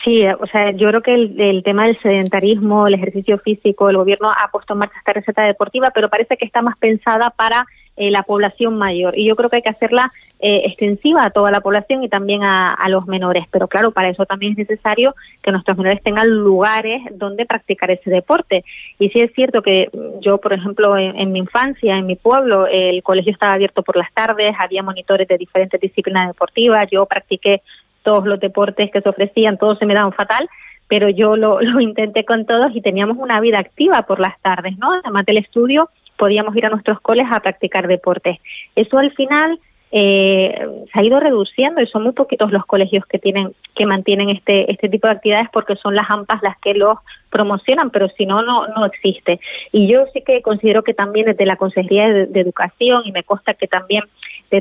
Sí, 0.04 0.26
o 0.28 0.48
sea, 0.48 0.72
yo 0.72 0.89
creo 0.89 1.02
que 1.02 1.13
el, 1.13 1.39
el, 1.39 1.63
tema 1.63 1.86
del 1.86 1.98
sedentarismo, 2.02 2.88
el 2.88 2.96
ejercicio 2.96 3.39
físico, 3.39 3.89
el 3.89 3.96
gobierno 3.96 4.30
ha 4.30 4.52
puesto 4.52 4.74
en 4.74 4.80
marcha 4.80 4.98
esta 4.98 5.13
receta 5.13 5.44
deportiva, 5.44 5.92
pero 5.92 6.10
parece 6.10 6.36
que 6.36 6.46
está 6.46 6.62
más 6.62 6.78
pensada 6.78 7.30
para 7.30 7.66
eh, 7.96 8.10
la 8.10 8.24
población 8.24 8.76
mayor. 8.76 9.16
Y 9.16 9.26
yo 9.26 9.36
creo 9.36 9.52
que 9.52 9.58
hay 9.58 9.62
que 9.62 9.70
hacerla 9.70 10.12
eh, 10.39 10.63
extensiva 10.66 11.24
a 11.24 11.30
toda 11.30 11.52
la 11.52 11.62
población 11.62 12.04
y 12.04 12.10
también 12.10 12.44
a, 12.44 12.76
los 12.89 13.06
menores. 13.06 13.46
Pero 13.52 13.68
claro, 13.68 13.92
para 13.92 14.10
eso 14.10 14.26
también 14.26 14.54
es 14.54 14.58
necesario 14.58 15.16
que 15.44 15.52
nuestros 15.52 15.78
menores 15.78 16.02
tengan 16.02 16.28
lugares 16.28 17.04
donde 17.12 17.46
practicar 17.46 17.92
ese 17.92 18.10
deporte. 18.10 18.66
Y 18.98 19.10
sí 19.10 19.22
es 19.22 19.32
cierto 19.34 19.62
que 19.62 19.92
yo, 20.22 20.39
por 20.39 20.54
ejemplo, 20.54 20.98
en, 20.98 21.32
mi 21.32 21.38
infancia, 21.38 21.96
en 21.96 22.08
mi 22.08 22.16
pueblo, 22.16 22.66
el 22.66 23.04
colegio 23.04 23.32
estaba 23.32 23.54
abierto 23.54 23.84
por 23.84 23.96
las 23.96 24.12
tardes, 24.12 24.56
había 24.58 24.82
monitores 24.82 25.28
de 25.28 25.38
diferentes 25.38 25.80
disciplinas 25.80 26.30
deportivas, 26.30 26.89
yo 26.92 27.06
practiqué 27.06 27.62
todos 28.04 28.26
los 28.26 28.39
deportes 28.39 28.92
que 28.92 29.02
se 29.02 29.10
ofrecían, 29.10 29.58
todos 29.58 29.80
se 29.80 29.86
me 29.86 29.94
daban 29.94 30.13
fatal, 30.13 30.50
pero 30.88 31.10
yo 31.10 31.36
lo, 31.36 31.62
lo 31.62 31.80
intenté 31.80 32.26
con 32.26 32.46
todos 32.46 32.76
y 32.76 32.82
teníamos 32.82 33.18
una 33.18 33.39
vida 33.39 33.60
activa 33.60 34.04
por 34.04 34.20
las 34.20 34.39
tardes, 34.42 34.78
¿no? 34.78 34.94
Además 34.94 35.26
del 35.26 35.38
estudio, 35.38 35.89
podíamos 36.18 36.56
ir 36.56 36.66
a 36.66 36.70
nuestros 36.70 37.00
coles 37.02 37.28
a 37.32 37.39
practicar 37.39 37.88
deportes. 37.88 38.38
Eso 38.76 38.98
al 38.98 39.12
final 39.13 39.60
eh, 39.96 40.68
se 40.92 41.00
ha 41.00 41.04
ido 41.04 41.20
reduciendo 41.20 41.80
y 41.80 41.86
son 41.86 42.02
muy 42.02 42.13
poquitos 42.13 42.52
los 42.52 42.66
colegios 42.66 43.06
que 43.06 43.20
tienen 43.20 43.54
que 43.76 43.86
mantienen 43.86 44.30
este 44.30 44.72
este 44.72 44.89
tipo 44.89 45.06
de 45.06 45.13
actividades 45.13 45.50
porque 45.54 45.76
son 45.76 45.96
las 45.96 46.10
AMPAs 46.10 46.42
las 46.42 46.58
que 46.58 46.74
los 46.74 46.98
promocionan, 47.30 47.92
pero 47.92 48.10
si 48.10 48.26
no, 48.26 48.42
no, 48.42 48.68
no 48.70 48.86
existe. 48.86 49.39
Y 49.72 49.88
yo 49.88 50.06
sí 50.12 50.22
que 50.22 50.42
considero 50.42 50.84
que 50.84 50.96
también 50.96 51.28
desde 51.28 51.46
la 51.46 51.58
Consejería 51.58 52.12
de, 52.12 52.39
Educación, 52.39 53.04
y 53.06 53.12
me 53.12 53.24
consta 53.24 53.54
que 53.54 53.68
también 53.68 54.04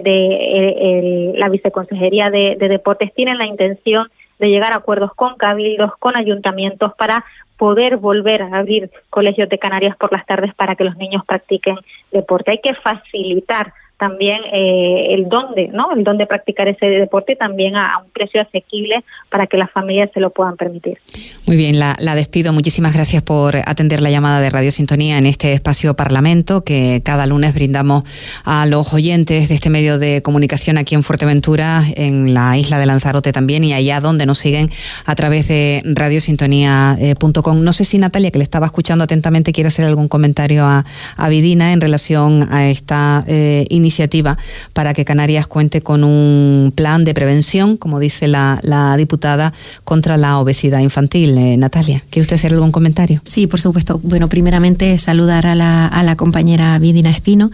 desde 0.00 0.10
eh, 0.10 1.32
la 1.36 1.50
Viceconsejería 1.50 2.30
de, 2.30 2.56
de 2.58 2.68
Deportes 2.68 3.12
tienen 3.12 3.36
la 3.36 3.44
intención 3.44 4.08
de 4.38 4.48
llegar 4.48 4.72
a 4.72 4.76
acuerdos 4.76 5.12
con 5.14 5.36
cabildos, 5.36 5.92
con 5.98 6.16
ayuntamientos 6.16 6.94
para 6.94 7.26
poder 7.58 7.98
volver 7.98 8.42
a 8.42 8.56
abrir 8.56 8.90
colegios 9.10 9.50
de 9.50 9.58
Canarias 9.58 9.94
por 9.96 10.10
las 10.10 10.24
tardes 10.24 10.54
para 10.54 10.76
que 10.76 10.84
los 10.84 10.96
niños 10.96 11.24
practiquen 11.26 11.76
deporte. 12.10 12.52
Hay 12.52 12.60
que 12.62 12.74
facilitar 12.74 13.74
también 14.02 14.40
eh, 14.52 15.14
el 15.14 15.28
dónde, 15.28 15.68
¿no? 15.68 15.92
El 15.92 16.02
dónde 16.02 16.26
practicar 16.26 16.66
ese 16.66 16.86
deporte 16.86 17.36
también 17.36 17.76
a, 17.76 17.98
un 18.04 18.10
precio 18.10 18.40
asequible 18.40 19.04
para 19.30 19.46
que 19.46 19.56
las 19.56 19.70
familias 19.70 20.10
se 20.12 20.18
lo 20.18 20.30
puedan 20.30 20.56
permitir. 20.56 20.98
Muy 21.46 21.56
bien, 21.56 21.78
la, 21.78 21.94
despido. 22.16 22.52
Muchísimas 22.52 22.94
gracias 22.94 23.22
por 23.22 23.54
atender 23.54 24.02
la 24.02 24.10
llamada 24.10 24.40
de 24.40 24.50
Radio 24.50 24.72
Sintonía 24.72 25.18
en 25.18 25.26
este 25.26 25.52
espacio 25.52 25.94
Parlamento 25.94 26.64
que 26.64 27.00
cada 27.04 27.28
lunes 27.28 27.54
brindamos 27.54 28.02
a 28.44 28.66
los 28.66 28.92
oyentes 28.92 29.48
de 29.48 29.54
este 29.54 29.70
medio 29.70 30.00
de 30.00 30.20
comunicación 30.20 30.78
aquí 30.78 30.96
en 30.96 31.04
Fuerteventura, 31.04 31.84
en 31.94 32.34
la 32.34 32.58
isla 32.58 32.80
de 32.80 32.86
Lanzarote 32.86 33.30
también 33.30 33.62
y 33.62 33.72
allá 33.72 34.00
donde 34.00 34.26
nos 34.26 34.38
siguen 34.38 34.68
a 35.06 35.14
través 35.14 35.46
de 35.46 35.80
radiosintonía.com. 35.84 37.62
No 37.62 37.72
sé 37.72 37.84
si 37.84 37.98
Natalia, 37.98 38.32
que 38.32 38.38
le 38.38 38.44
estaba 38.44 38.66
escuchando 38.66 39.04
atentamente, 39.04 39.52
quiere 39.52 39.68
hacer 39.68 39.84
algún 39.84 40.08
comentario 40.08 40.64
a, 40.64 40.84
a 41.16 41.28
Vidina 41.28 41.72
en 41.72 41.80
relación 41.80 42.48
a 42.50 42.68
esta 42.68 43.24
eh, 43.28 43.64
iniciativa 43.68 43.91
iniciativa 43.92 44.38
para 44.72 44.94
que 44.94 45.04
Canarias 45.04 45.46
cuente 45.46 45.82
con 45.82 46.02
un 46.02 46.72
plan 46.74 47.04
de 47.04 47.12
prevención, 47.12 47.76
como 47.76 48.00
dice 48.00 48.26
la, 48.26 48.94
diputada, 48.96 49.52
contra 49.84 50.16
la 50.16 50.38
obesidad 50.38 50.80
infantil. 50.80 51.36
Eh, 51.36 51.56
Natalia, 51.58 52.02
¿quiere 52.10 52.22
usted 52.22 52.36
hacer 52.36 52.52
algún 52.52 52.72
comentario? 52.72 53.20
Sí, 53.24 53.46
por 53.46 53.60
supuesto. 53.60 54.00
Bueno, 54.02 54.28
primeramente 54.28 54.98
saludar 54.98 55.46
a 55.46 55.54
la, 55.54 55.86
a 55.86 56.02
la 56.02 56.16
compañera 56.16 56.78
Vidina 56.78 57.10
Espino. 57.10 57.50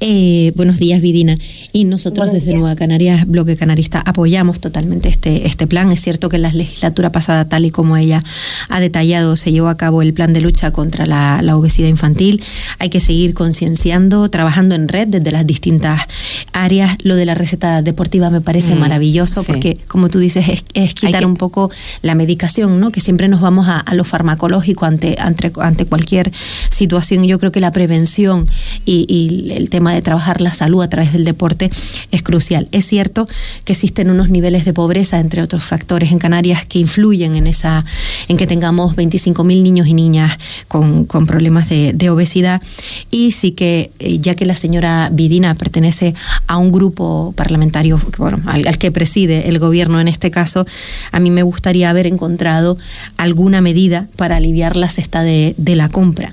Eh, 0.00 0.52
buenos 0.56 0.78
días, 0.78 1.00
Vidina. 1.00 1.38
Y 1.72 1.84
nosotros 1.84 2.32
desde 2.32 2.54
Nueva 2.54 2.76
Canarias, 2.76 3.26
Bloque 3.26 3.56
Canarista, 3.56 4.02
apoyamos 4.04 4.60
totalmente 4.60 5.08
este, 5.08 5.46
este 5.46 5.66
plan. 5.66 5.90
Es 5.90 6.02
cierto 6.02 6.28
que 6.28 6.36
en 6.36 6.42
la 6.42 6.52
legislatura 6.52 7.10
pasada, 7.10 7.46
tal 7.46 7.64
y 7.64 7.70
como 7.70 7.96
ella 7.96 8.22
ha 8.68 8.80
detallado, 8.80 9.36
se 9.36 9.52
llevó 9.52 9.68
a 9.68 9.76
cabo 9.76 10.02
el 10.02 10.12
plan 10.12 10.34
de 10.34 10.42
lucha 10.42 10.70
contra 10.72 11.06
la, 11.06 11.40
la 11.42 11.56
obesidad 11.56 11.88
infantil. 11.88 12.42
Hay 12.78 12.90
que 12.90 13.00
seguir 13.00 13.32
concienciando, 13.32 14.28
trabajando 14.28 14.74
en 14.74 14.88
red 14.88 15.08
desde 15.08 15.30
las 15.30 15.46
distintas 15.46 15.77
áreas. 16.52 16.96
Lo 17.02 17.16
de 17.16 17.26
la 17.26 17.34
receta 17.34 17.82
deportiva 17.82 18.30
me 18.30 18.40
parece 18.40 18.74
mm, 18.74 18.78
maravilloso 18.78 19.44
porque, 19.44 19.78
como 19.86 20.08
tú 20.08 20.18
dices, 20.18 20.62
es, 20.74 20.94
quitar 20.94 21.26
un 21.26 21.36
poco 21.36 21.70
la 22.02 22.14
medicación, 22.14 22.80
¿no? 22.80 22.90
Que 22.90 23.00
siempre 23.00 23.28
nos 23.28 23.40
vamos 23.40 23.66
a, 23.68 23.84
lo 23.94 24.04
farmacológico 24.04 24.84
ante, 24.84 25.16
ante, 25.18 25.52
ante 25.60 25.86
cualquier 25.86 26.32
situación. 26.70 27.24
Yo 27.24 27.38
creo 27.38 27.52
que 27.52 27.60
la 27.60 27.72
prevención 27.72 28.46
y, 28.84 29.06
y, 29.08 29.52
el 29.52 29.70
tema 29.70 29.94
de 29.94 30.02
trabajar 30.02 30.40
la 30.40 30.54
salud 30.54 30.82
a 30.82 30.88
través 30.88 31.12
del 31.12 31.24
deporte 31.24 31.70
es 32.10 32.22
crucial. 32.22 32.68
Es 32.72 32.86
cierto 32.86 33.28
que 33.64 33.72
existen 33.72 34.10
unos 34.10 34.30
niveles 34.30 34.64
de 34.64 34.72
pobreza, 34.72 35.20
entre 35.20 35.42
otros 35.42 35.64
factores, 35.64 36.12
en 36.12 36.18
Canarias 36.18 36.66
que 36.66 36.78
influyen 36.78 37.36
en 37.36 37.46
esa, 37.46 37.84
en 38.28 38.36
que 38.36 38.46
tengamos 38.46 38.96
25.000 38.96 39.62
niños 39.62 39.86
y 39.86 39.94
niñas 39.94 40.38
con, 40.68 41.04
con 41.04 41.26
problemas 41.26 41.68
de, 41.68 41.92
de, 41.92 42.10
obesidad. 42.10 42.62
Y 43.10 43.32
sí 43.32 43.52
que, 43.52 43.90
eh, 43.98 44.18
ya 44.20 44.34
que 44.34 44.46
la 44.46 44.56
señora 44.56 45.10
Vidina 45.12 45.54
pertenece 45.68 46.14
a 46.46 46.56
un 46.56 46.72
grupo 46.72 47.34
parlamentario 47.36 48.00
al, 48.46 48.78
que 48.78 48.90
preside 48.90 49.48
el 49.50 49.58
gobierno 49.58 50.00
en 50.00 50.08
este 50.08 50.30
caso, 50.30 50.66
a 51.12 51.20
mí 51.20 51.30
me 51.30 51.42
gustaría 51.42 51.90
haber 51.90 52.06
encontrado 52.06 52.78
alguna 53.18 53.60
medida 53.60 54.06
para 54.16 54.36
aliviar 54.36 54.76
la 54.76 54.88
cesta 54.88 55.22
de, 55.22 55.54
la 55.58 55.90
compra. 55.90 56.32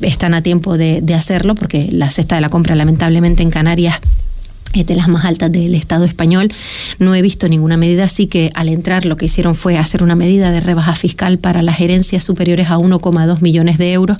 Están 0.00 0.34
a 0.34 0.42
tiempo 0.42 0.76
de 0.76 1.14
hacerlo 1.14 1.54
porque 1.54 1.88
la 1.90 2.10
cesta 2.10 2.34
de 2.34 2.42
la 2.42 2.50
compra 2.50 2.74
lamentablemente 2.76 3.42
en 3.42 3.50
Canarias 3.50 4.00
de 4.82 4.96
las 4.96 5.06
más 5.06 5.24
altas 5.24 5.52
del 5.52 5.74
Estado 5.74 6.04
español. 6.04 6.52
No 6.98 7.14
he 7.14 7.22
visto 7.22 7.48
ninguna 7.48 7.76
medida, 7.76 8.04
así 8.04 8.26
que 8.26 8.50
al 8.54 8.68
entrar 8.68 9.06
lo 9.06 9.16
que 9.16 9.26
hicieron 9.26 9.54
fue 9.54 9.78
hacer 9.78 10.02
una 10.02 10.16
medida 10.16 10.50
de 10.50 10.60
rebaja 10.60 10.96
fiscal 10.96 11.38
para 11.38 11.62
las 11.62 11.80
herencias 11.80 12.24
superiores 12.24 12.68
a 12.68 12.78
1,2 12.78 13.40
millones 13.40 13.78
de 13.78 13.92
euros 13.92 14.18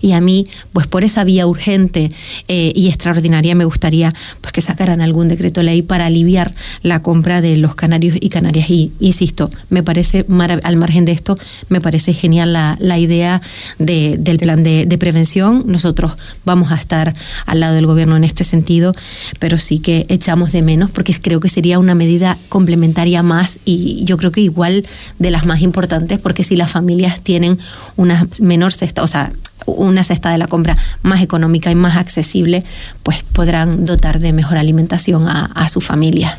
y 0.00 0.12
a 0.12 0.20
mí, 0.20 0.46
pues 0.72 0.86
por 0.86 1.02
esa 1.02 1.24
vía 1.24 1.46
urgente 1.46 2.12
eh, 2.46 2.72
y 2.74 2.88
extraordinaria 2.88 3.54
me 3.54 3.64
gustaría 3.64 4.14
pues 4.40 4.52
que 4.52 4.60
sacaran 4.60 5.00
algún 5.00 5.28
decreto 5.28 5.62
ley 5.62 5.82
para 5.82 6.06
aliviar 6.06 6.54
la 6.82 7.02
compra 7.02 7.40
de 7.40 7.56
los 7.56 7.74
canarios 7.74 8.16
y 8.20 8.28
canarias. 8.28 8.70
Y 8.70 8.92
insisto, 9.00 9.50
me 9.70 9.82
parece, 9.82 10.24
al 10.62 10.76
margen 10.76 11.04
de 11.04 11.12
esto, 11.12 11.36
me 11.68 11.80
parece 11.80 12.14
genial 12.14 12.52
la, 12.52 12.76
la 12.78 12.98
idea 12.98 13.42
de, 13.78 14.16
del 14.18 14.38
plan 14.38 14.62
de, 14.62 14.86
de 14.86 14.98
prevención. 14.98 15.64
Nosotros 15.66 16.12
vamos 16.44 16.70
a 16.70 16.76
estar 16.76 17.14
al 17.46 17.60
lado 17.60 17.74
del 17.74 17.86
gobierno 17.86 18.16
en 18.16 18.24
este 18.24 18.44
sentido, 18.44 18.92
pero 19.38 19.58
sí 19.58 19.78
que 19.78 19.95
echamos 20.08 20.52
de 20.52 20.62
menos, 20.62 20.90
porque 20.90 21.14
creo 21.14 21.40
que 21.40 21.48
sería 21.48 21.78
una 21.78 21.94
medida 21.94 22.36
complementaria 22.48 23.22
más 23.22 23.58
y 23.64 24.04
yo 24.04 24.16
creo 24.16 24.32
que 24.32 24.40
igual 24.40 24.86
de 25.18 25.30
las 25.30 25.46
más 25.46 25.62
importantes, 25.62 26.18
porque 26.18 26.44
si 26.44 26.56
las 26.56 26.70
familias 26.70 27.20
tienen 27.20 27.58
una 27.96 28.26
menor 28.40 28.72
cesta, 28.72 29.02
o 29.02 29.06
sea, 29.06 29.32
una 29.64 30.04
cesta 30.04 30.30
de 30.30 30.38
la 30.38 30.46
compra 30.46 30.76
más 31.02 31.22
económica 31.22 31.70
y 31.70 31.74
más 31.74 31.96
accesible, 31.96 32.64
pues 33.02 33.22
podrán 33.22 33.84
dotar 33.86 34.20
de 34.20 34.32
mejor 34.32 34.58
alimentación 34.58 35.28
a, 35.28 35.46
a 35.46 35.68
su 35.68 35.80
familia. 35.80 36.38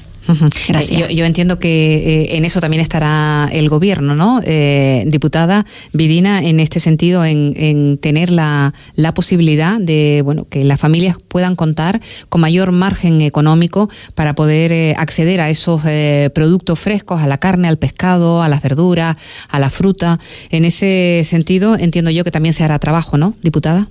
Gracias. 0.67 1.09
Yo, 1.09 1.25
entiendo 1.25 1.59
que 1.59 1.95
eh, 1.97 2.37
en 2.37 2.45
eso 2.45 2.59
también 2.59 2.81
estará 2.81 3.49
el 3.51 3.69
gobierno, 3.69 4.15
¿no? 4.15 4.39
Eh, 4.43 5.03
diputada 5.07 5.65
Vidina, 5.93 6.43
en 6.43 6.59
este 6.59 6.79
sentido, 6.79 7.23
en, 7.25 7.97
tener 7.97 8.31
la, 8.31 8.73
la, 8.95 9.13
posibilidad 9.13 9.79
de, 9.79 10.21
bueno, 10.23 10.47
que 10.49 10.63
las 10.63 10.79
familias 10.79 11.17
puedan 11.27 11.55
contar 11.55 12.01
con 12.29 12.41
mayor 12.41 12.71
margen 12.71 13.21
económico 13.21 13.89
para 14.15 14.35
poder 14.35 14.71
eh, 14.71 14.95
acceder 14.97 15.41
a 15.41 15.49
esos 15.49 15.81
productos 16.33 16.79
frescos, 16.79 17.21
a 17.21 17.27
la 17.27 17.37
carne, 17.37 17.67
al 17.67 17.77
pescado, 17.77 18.41
a 18.41 18.49
las 18.49 18.61
verduras, 18.61 19.17
a 19.49 19.59
la 19.59 19.69
fruta. 19.69 20.19
En 20.49 20.65
ese 20.65 21.21
sentido, 21.23 21.75
entiendo 21.77 22.11
yo 22.11 22.23
que 22.23 22.31
también 22.31 22.53
se 22.53 22.63
hará 22.63 22.79
trabajo, 22.79 23.17
¿no, 23.17 23.33
diputada? 23.41 23.87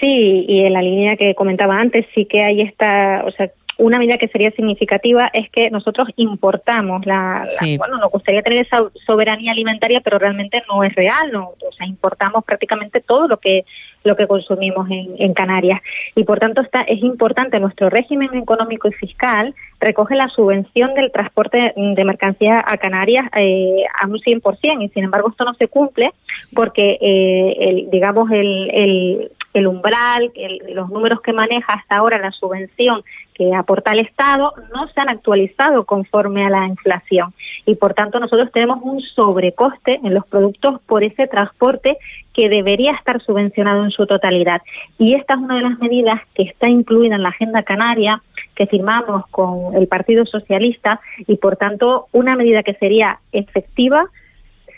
Sí, 0.00 0.44
y 0.48 0.60
en 0.60 0.72
la 0.72 0.82
línea 0.82 1.16
que 1.16 1.34
comentaba 1.34 1.80
antes, 1.80 2.06
sí 2.14 2.26
que 2.26 2.42
hay 2.42 2.60
esta, 2.60 3.24
o 3.26 3.32
sea, 3.32 3.50
una 3.78 3.98
medida 3.98 4.16
que 4.16 4.28
sería 4.28 4.50
significativa 4.52 5.30
es 5.32 5.50
que 5.50 5.70
nosotros 5.70 6.08
importamos 6.16 7.04
la, 7.04 7.44
bueno, 7.76 7.98
nos 7.98 8.10
gustaría 8.10 8.42
tener 8.42 8.64
esa 8.64 8.84
soberanía 9.06 9.52
alimentaria, 9.52 10.00
pero 10.00 10.18
realmente 10.18 10.62
no 10.68 10.82
es 10.82 10.94
real, 10.94 11.30
no, 11.32 11.50
o 11.50 11.72
sea, 11.76 11.86
importamos 11.86 12.44
prácticamente 12.44 13.00
todo 13.00 13.28
lo 13.28 13.38
que 13.38 13.64
lo 14.06 14.16
que 14.16 14.26
consumimos 14.26 14.88
en, 14.90 15.34
Canarias. 15.34 15.82
Y 16.14 16.24
por 16.24 16.38
tanto 16.38 16.62
está, 16.62 16.82
es 16.82 17.02
importante 17.02 17.60
nuestro 17.60 17.90
régimen 17.90 18.34
económico 18.34 18.88
y 18.88 18.92
fiscal 18.92 19.54
recoge 19.80 20.14
la 20.14 20.28
subvención 20.28 20.94
del 20.94 21.12
transporte 21.12 21.74
de 21.76 22.04
mercancías 22.04 22.62
a 22.66 22.78
Canarias 22.78 23.26
eh, 23.36 23.84
a 24.00 24.06
un 24.06 24.18
100% 24.18 24.82
y 24.82 24.88
sin 24.88 25.04
embargo 25.04 25.28
esto 25.28 25.44
no 25.44 25.54
se 25.54 25.68
cumple 25.68 26.12
porque 26.54 26.98
eh, 27.00 27.56
el, 27.58 27.90
digamos 27.90 28.30
el, 28.30 28.70
el, 28.72 29.30
el 29.52 29.66
umbral, 29.66 30.32
los 30.68 30.88
números 30.90 31.20
que 31.20 31.32
maneja 31.32 31.74
hasta 31.74 31.96
ahora 31.96 32.18
la 32.18 32.30
subvención 32.30 33.02
que 33.36 33.54
aporta 33.54 33.92
el 33.92 34.00
Estado 34.00 34.54
no 34.74 34.88
se 34.88 35.00
han 35.00 35.10
actualizado 35.10 35.84
conforme 35.84 36.46
a 36.46 36.50
la 36.50 36.66
inflación. 36.66 37.34
Y 37.66 37.74
por 37.74 37.92
tanto 37.92 38.18
nosotros 38.18 38.50
tenemos 38.50 38.78
un 38.82 39.02
sobrecoste 39.02 40.00
en 40.02 40.14
los 40.14 40.26
productos 40.26 40.80
por 40.86 41.04
ese 41.04 41.26
transporte 41.26 41.98
que 42.36 42.50
debería 42.50 42.92
estar 42.92 43.22
subvencionado 43.22 43.82
en 43.82 43.90
su 43.90 44.06
totalidad. 44.06 44.60
Y 44.98 45.14
esta 45.14 45.34
es 45.34 45.40
una 45.40 45.56
de 45.56 45.62
las 45.62 45.78
medidas 45.78 46.20
que 46.34 46.42
está 46.42 46.68
incluida 46.68 47.14
en 47.16 47.22
la 47.22 47.30
Agenda 47.30 47.62
Canaria 47.62 48.22
que 48.54 48.66
firmamos 48.66 49.26
con 49.30 49.74
el 49.74 49.88
Partido 49.88 50.26
Socialista 50.26 51.00
y 51.26 51.36
por 51.36 51.56
tanto 51.56 52.08
una 52.12 52.36
medida 52.36 52.62
que 52.62 52.74
sería 52.74 53.20
efectiva 53.32 54.10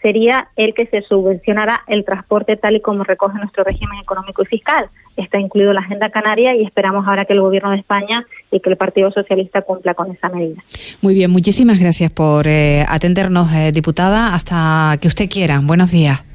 sería 0.01 0.49
el 0.55 0.75
que 0.75 0.87
se 0.87 1.03
subvencionara 1.03 1.83
el 1.89 2.05
transporte 2.05 2.57
tal 2.57 2.77
y 2.77 2.81
como 2.81 3.03
recoge 3.03 3.37
nuestro 3.39 3.65
régimen 3.65 3.99
económico 4.01 4.43
y 4.43 4.47
fiscal. 4.47 4.89
Está 5.17 5.41
incluido 5.41 5.73
la 5.73 5.81
Agenda 5.81 6.11
Canaria 6.11 6.55
y 6.55 6.65
esperamos 6.65 7.09
ahora 7.09 7.25
que 7.25 7.33
el 7.33 7.41
Gobierno 7.41 7.73
de 7.73 7.79
España 7.79 8.25
y 8.53 8.61
que 8.61 8.71
el 8.71 8.77
Partido 8.77 9.11
Socialista 9.11 9.63
cumpla 9.63 9.95
con 9.95 10.13
esa 10.13 10.29
medida. 10.29 10.63
Muy 11.01 11.15
bien, 11.15 11.33
muchísimas 11.33 11.81
gracias 11.81 12.13
por 12.13 12.47
eh, 12.47 12.85
atendernos, 12.89 13.53
eh, 13.53 13.73
diputada. 13.73 14.35
Hasta 14.35 14.97
que 15.01 15.09
usted 15.09 15.29
quiera. 15.29 15.61
Buenos 15.61 15.91
días. 15.91 16.28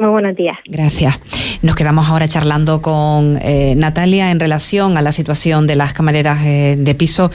Muy 0.00 0.08
buenos 0.08 0.34
días. 0.34 0.56
Gracias. 0.64 1.20
Nos 1.60 1.76
quedamos 1.76 2.08
ahora 2.08 2.26
charlando 2.26 2.80
con 2.80 3.38
eh, 3.42 3.74
Natalia 3.76 4.30
en 4.30 4.40
relación 4.40 4.96
a 4.96 5.02
la 5.02 5.12
situación 5.12 5.66
de 5.66 5.76
las 5.76 5.92
camareras 5.92 6.42
de 6.42 6.94
piso. 6.96 7.30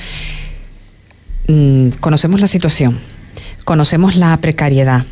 Mm, 1.48 1.90
conocemos 2.00 2.42
la 2.42 2.48
situación, 2.48 2.98
conocemos 3.66 4.16
la 4.16 4.36
precariedad 4.38 5.06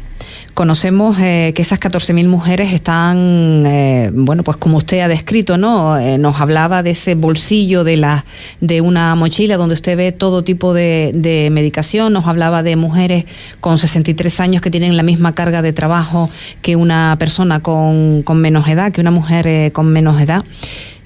Conocemos 0.53 1.17
eh, 1.19 1.51
que 1.55 1.63
esas 1.63 1.79
14.000 1.79 2.27
mujeres 2.27 2.73
están, 2.73 3.63
eh, 3.65 4.11
bueno, 4.13 4.43
pues 4.43 4.55
como 4.57 4.77
usted 4.77 4.99
ha 4.99 5.07
descrito, 5.07 5.57
¿no? 5.57 5.97
Eh, 5.97 6.19
nos 6.19 6.39
hablaba 6.39 6.83
de 6.83 6.91
ese 6.91 7.15
bolsillo 7.15 7.83
de, 7.83 7.97
la, 7.97 8.23
de 8.61 8.79
una 8.79 9.15
mochila 9.15 9.57
donde 9.57 9.73
usted 9.73 9.97
ve 9.97 10.11
todo 10.11 10.43
tipo 10.43 10.75
de, 10.75 11.09
de, 11.15 11.49
medicación, 11.49 12.13
nos 12.13 12.27
hablaba 12.27 12.61
de 12.61 12.75
mujeres 12.75 13.25
con 13.61 13.79
63 13.79 14.39
años 14.41 14.61
que 14.61 14.69
tienen 14.69 14.95
la 14.95 15.01
misma 15.01 15.33
carga 15.33 15.63
de 15.63 15.73
trabajo 15.73 16.29
que 16.61 16.75
una 16.75 17.15
persona 17.17 17.61
con, 17.61 18.21
con 18.21 18.37
menos 18.37 18.67
edad, 18.67 18.91
que 18.91 19.01
una 19.01 19.11
mujer 19.11 19.71
con 19.71 19.87
menos 19.87 20.21
edad. 20.21 20.43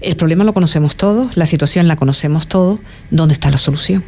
El 0.02 0.18
problema 0.18 0.44
lo 0.44 0.54
conocemos 0.54 0.98
todos, 0.98 1.38
la 1.38 1.46
situación 1.46 1.88
la 1.88 1.96
conocemos 1.96 2.48
todos, 2.48 2.80
¿dónde 3.12 3.34
está 3.34 3.50
la 3.50 3.58
solución? 3.58 4.04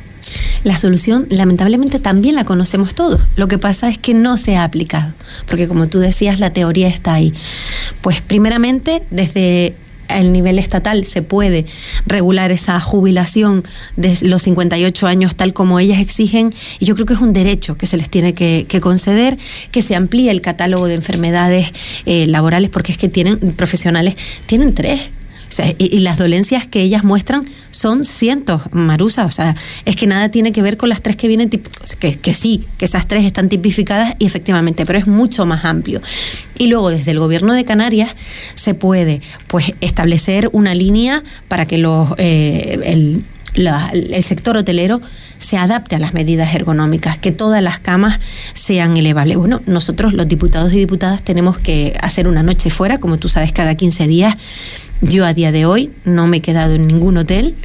La 0.64 0.78
solución, 0.78 1.26
lamentablemente, 1.30 2.00
también 2.00 2.36
la 2.36 2.46
conocemos 2.46 2.94
todos. 2.94 3.22
Lo 3.36 3.48
que 3.48 3.58
pasa 3.58 3.90
es 3.90 3.98
que 3.98 4.14
no 4.14 4.38
se 4.38 4.58
ha 4.58 4.64
aplicado, 4.64 5.14
porque 5.48 5.68
como 5.68 5.88
tú 5.88 6.00
decías, 6.00 6.40
la 6.40 6.52
teoría 6.52 6.88
está 6.88 7.14
ahí. 7.14 7.34
Pues 8.02 8.22
primeramente, 8.22 9.04
desde 9.10 9.76
el 10.10 10.34
nivel 10.34 10.60
estatal 10.60 11.06
se 11.06 11.22
puede 11.22 11.66
regular 12.06 12.52
esa 12.52 12.80
jubilación 12.80 13.64
de 13.96 14.18
los 14.24 14.44
58 14.44 15.08
años 15.08 15.36
tal 15.36 15.54
como 15.54 15.80
ellas 15.80 16.00
exigen 16.00 16.54
y 16.80 16.86
yo 16.86 16.96
creo 16.96 17.06
que 17.06 17.14
es 17.14 17.20
un 17.20 17.32
derecho 17.32 17.78
que 17.78 17.86
se 17.86 17.96
les 17.96 18.10
tiene 18.10 18.34
que, 18.34 18.66
conceder, 18.82 19.38
que 19.72 19.82
se 19.82 19.96
amplíe 19.96 20.32
el 20.32 20.42
catálogo 20.42 20.88
de 20.88 20.96
enfermedades 20.96 21.72
eh, 22.06 22.26
laborales 22.28 22.70
porque 22.70 22.92
es 22.92 22.98
que 22.98 23.10
tienen 23.10 23.38
profesionales, 23.38 24.16
tienen 24.48 24.74
tres 24.74 25.02
y, 25.78 26.00
las 26.00 26.18
dolencias 26.18 26.68
que 26.68 26.82
ellas 26.82 27.04
muestran 27.04 27.46
son 27.72 28.06
cientos, 28.06 28.62
Marusa. 28.72 29.26
O 29.26 29.32
sea, 29.32 29.56
es 29.86 29.96
que 29.96 30.08
nada 30.08 30.30
tiene 30.30 30.52
que 30.52 30.62
ver 30.62 30.78
con 30.78 30.90
las 30.90 31.02
tres 31.02 31.16
que 31.16 31.28
vienen, 31.28 31.50
que, 31.50 31.62
que 32.18 32.34
sí, 32.34 32.66
que 32.78 32.86
esas 32.86 33.08
tres 33.08 33.26
están 33.26 33.50
tipificadas 33.50 34.16
y 34.20 34.26
efectivamente, 34.26 34.86
pero 34.86 35.00
es 35.00 35.08
mucho 35.08 35.46
más 35.46 35.66
amplio. 35.66 36.02
Y 36.58 36.68
luego, 36.68 36.90
desde 36.90 37.12
el 37.12 37.20
gobierno 37.20 37.54
de 37.54 37.66
Canarias, 37.66 38.12
se 38.56 38.74
puede 38.74 39.22
pues 39.48 39.74
establecer 39.82 40.50
una 40.52 40.74
línea 40.76 41.24
para 41.48 41.66
que 41.66 41.78
los, 41.78 42.14
eh, 42.18 42.80
el, 42.84 43.24
el 43.56 44.24
sector 44.24 44.58
hotelero 44.58 45.02
se 45.40 45.58
adapte 45.58 45.96
a 45.96 46.00
las 46.00 46.14
medidas 46.14 46.54
ergonómicas, 46.54 47.18
que 47.18 47.32
todas 47.32 47.64
las 47.64 47.80
camas 47.80 48.20
sean 48.54 48.98
elevables. 48.98 49.38
Bueno, 49.38 49.62
nosotros 49.66 50.14
los 50.14 50.28
diputados 50.28 50.74
y 50.74 50.78
diputadas 50.78 51.24
tenemos 51.24 51.58
que 51.58 51.98
hacer 52.02 52.28
una 52.28 52.44
noche 52.44 52.70
fuera, 52.70 53.00
como 53.00 53.18
tú 53.18 53.30
sabes, 53.30 53.52
cada 53.52 53.76
15 53.76 54.08
días 54.08 54.36
yo 55.02 55.26
a 55.26 55.34
día 55.34 55.52
de 55.52 55.66
hoy 55.66 55.92
no 56.06 56.28
me 56.28 56.38
he 56.38 56.42
quedado 56.42 56.76
en 56.76 56.88
ningún 56.88 57.18
hotel 57.18 57.56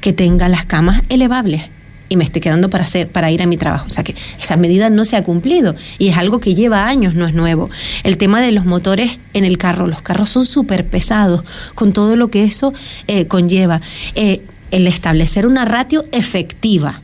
que 0.00 0.12
tenga 0.12 0.48
las 0.48 0.66
camas 0.66 1.02
elevables 1.08 1.62
y 2.08 2.16
me 2.16 2.24
estoy 2.24 2.42
quedando 2.42 2.68
para 2.68 2.84
hacer 2.84 3.08
para 3.08 3.30
ir 3.30 3.42
a 3.42 3.46
mi 3.46 3.56
trabajo. 3.56 3.86
O 3.86 3.90
sea 3.90 4.04
que 4.04 4.14
esa 4.40 4.56
medida 4.56 4.90
no 4.90 5.04
se 5.04 5.16
ha 5.16 5.22
cumplido 5.22 5.74
y 5.98 6.08
es 6.08 6.16
algo 6.16 6.40
que 6.40 6.54
lleva 6.54 6.86
años, 6.86 7.14
no 7.14 7.26
es 7.26 7.34
nuevo. 7.34 7.70
El 8.02 8.18
tema 8.18 8.40
de 8.40 8.52
los 8.52 8.66
motores 8.66 9.18
en 9.32 9.44
el 9.44 9.58
carro, 9.58 9.86
los 9.86 10.02
carros 10.02 10.30
son 10.30 10.44
súper 10.44 10.86
pesados 10.86 11.42
con 11.74 11.92
todo 11.92 12.16
lo 12.16 12.28
que 12.28 12.44
eso 12.44 12.74
eh, 13.06 13.26
conlleva. 13.26 13.80
Eh, 14.14 14.42
el 14.70 14.86
establecer 14.86 15.46
una 15.46 15.64
ratio 15.64 16.04
efectiva 16.12 17.00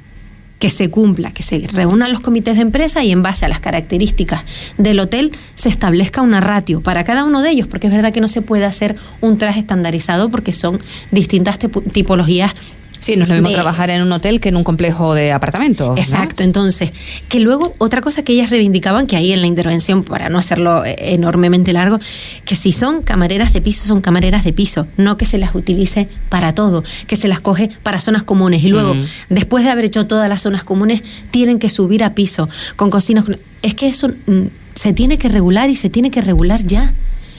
que 0.61 0.71
se 0.71 0.91
cumpla, 0.91 1.33
que 1.33 1.43
se 1.43 1.67
reúnan 1.73 2.13
los 2.13 2.21
comités 2.21 2.55
de 2.57 2.63
empresa 2.63 3.03
y 3.03 3.11
en 3.11 3.23
base 3.23 3.47
a 3.47 3.49
las 3.49 3.61
características 3.61 4.43
del 4.77 5.01
hotel 5.01 5.33
se 5.55 5.71
establezca 5.71 6.21
una 6.21 6.41
ratio 6.41 6.83
para 6.83 7.03
cada 7.03 7.25
uno 7.25 7.41
de 7.41 7.51
ellos, 7.51 7.67
porque 7.67 7.89
es 7.89 7.93
verdad 7.93 8.13
que 8.13 8.21
no 8.21 8.29
se 8.29 8.43
puede 8.43 8.67
hacer 8.67 8.95
un 9.23 9.39
traje 9.39 9.59
estandarizado 9.59 10.29
porque 10.29 10.53
son 10.53 10.79
distintas 11.11 11.59
tipologías 11.59 12.53
Sí, 13.01 13.17
no 13.17 13.23
es 13.23 13.29
lo 13.29 13.35
mismo 13.35 13.51
trabajar 13.51 13.91
en 13.91 14.03
un 14.03 14.13
hotel 14.13 14.41
que 14.41 14.51
en 14.51 14.57
un 14.57 14.65
complejo 14.65 15.15
de 15.15 15.33
apartamentos. 15.33 15.99
Exacto, 15.99 16.43
entonces, 16.43 16.91
que 17.29 17.41
luego 17.41 17.75
otra 17.79 18.03
cosa 18.03 18.23
que 18.23 18.35
ellas 18.35 18.51
reivindicaban, 18.51 19.07
que 19.07 19.17
ahí 19.17 19.33
en 19.33 19.41
la 19.41 19.47
intervención, 19.47 20.05
para 20.05 20.29
no 20.29 20.39
hacerlo 20.39 20.85
eh, 20.85 20.97
enormemente 20.99 21.73
largo, 21.73 21.99
que 22.45 22.55
si 22.55 22.73
son 22.73 23.03
camareras 23.03 23.53
de 23.53 23.63
piso, 23.63 23.87
son 23.87 24.03
camareras 24.03 24.45
de 24.45 24.53
piso, 24.53 24.87
no 24.97 25.17
que 25.17 25.25
se 25.25 25.39
las 25.39 25.55
utilice 25.55 26.09
para 26.29 26.55
todo, 26.55 26.85
que 27.07 27.17
se 27.17 27.29
las 27.29 27.41
coge 27.41 27.71
para 27.83 28.01
zonas 28.01 28.23
comunes 28.23 28.63
y 28.63 28.69
luego, 28.69 28.95
después 29.29 29.65
de 29.65 29.71
haber 29.71 29.87
hecho 29.87 30.07
todas 30.07 30.29
las 30.29 30.43
zonas 30.43 30.65
comunes, 30.65 31.03
tienen 31.31 31.59
que 31.59 31.71
subir 31.71 32.05
a 32.05 32.15
piso 32.15 32.49
con 32.77 32.91
cocinas. 32.91 33.25
Es 33.63 33.75
que 33.75 33.89
eso 33.89 34.09
mm, 34.09 34.47
se 34.75 34.93
tiene 34.93 35.19
que 35.19 35.29
regular 35.29 35.71
y 35.71 35.77
se 35.77 35.89
tiene 35.91 36.11
que 36.11 36.21
regular 36.21 36.63
ya. 36.65 36.93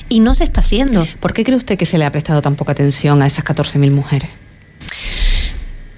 Y 0.09 0.19
no 0.19 0.35
se 0.35 0.43
está 0.43 0.59
haciendo. 0.59 1.07
¿Por 1.21 1.31
qué 1.31 1.45
cree 1.45 1.55
usted 1.55 1.77
que 1.77 1.85
se 1.85 1.97
le 1.97 2.03
ha 2.03 2.11
prestado 2.11 2.41
tan 2.41 2.55
poca 2.55 2.73
atención 2.73 3.21
a 3.21 3.27
esas 3.27 3.45
14.000 3.45 3.91
mujeres? 3.91 4.29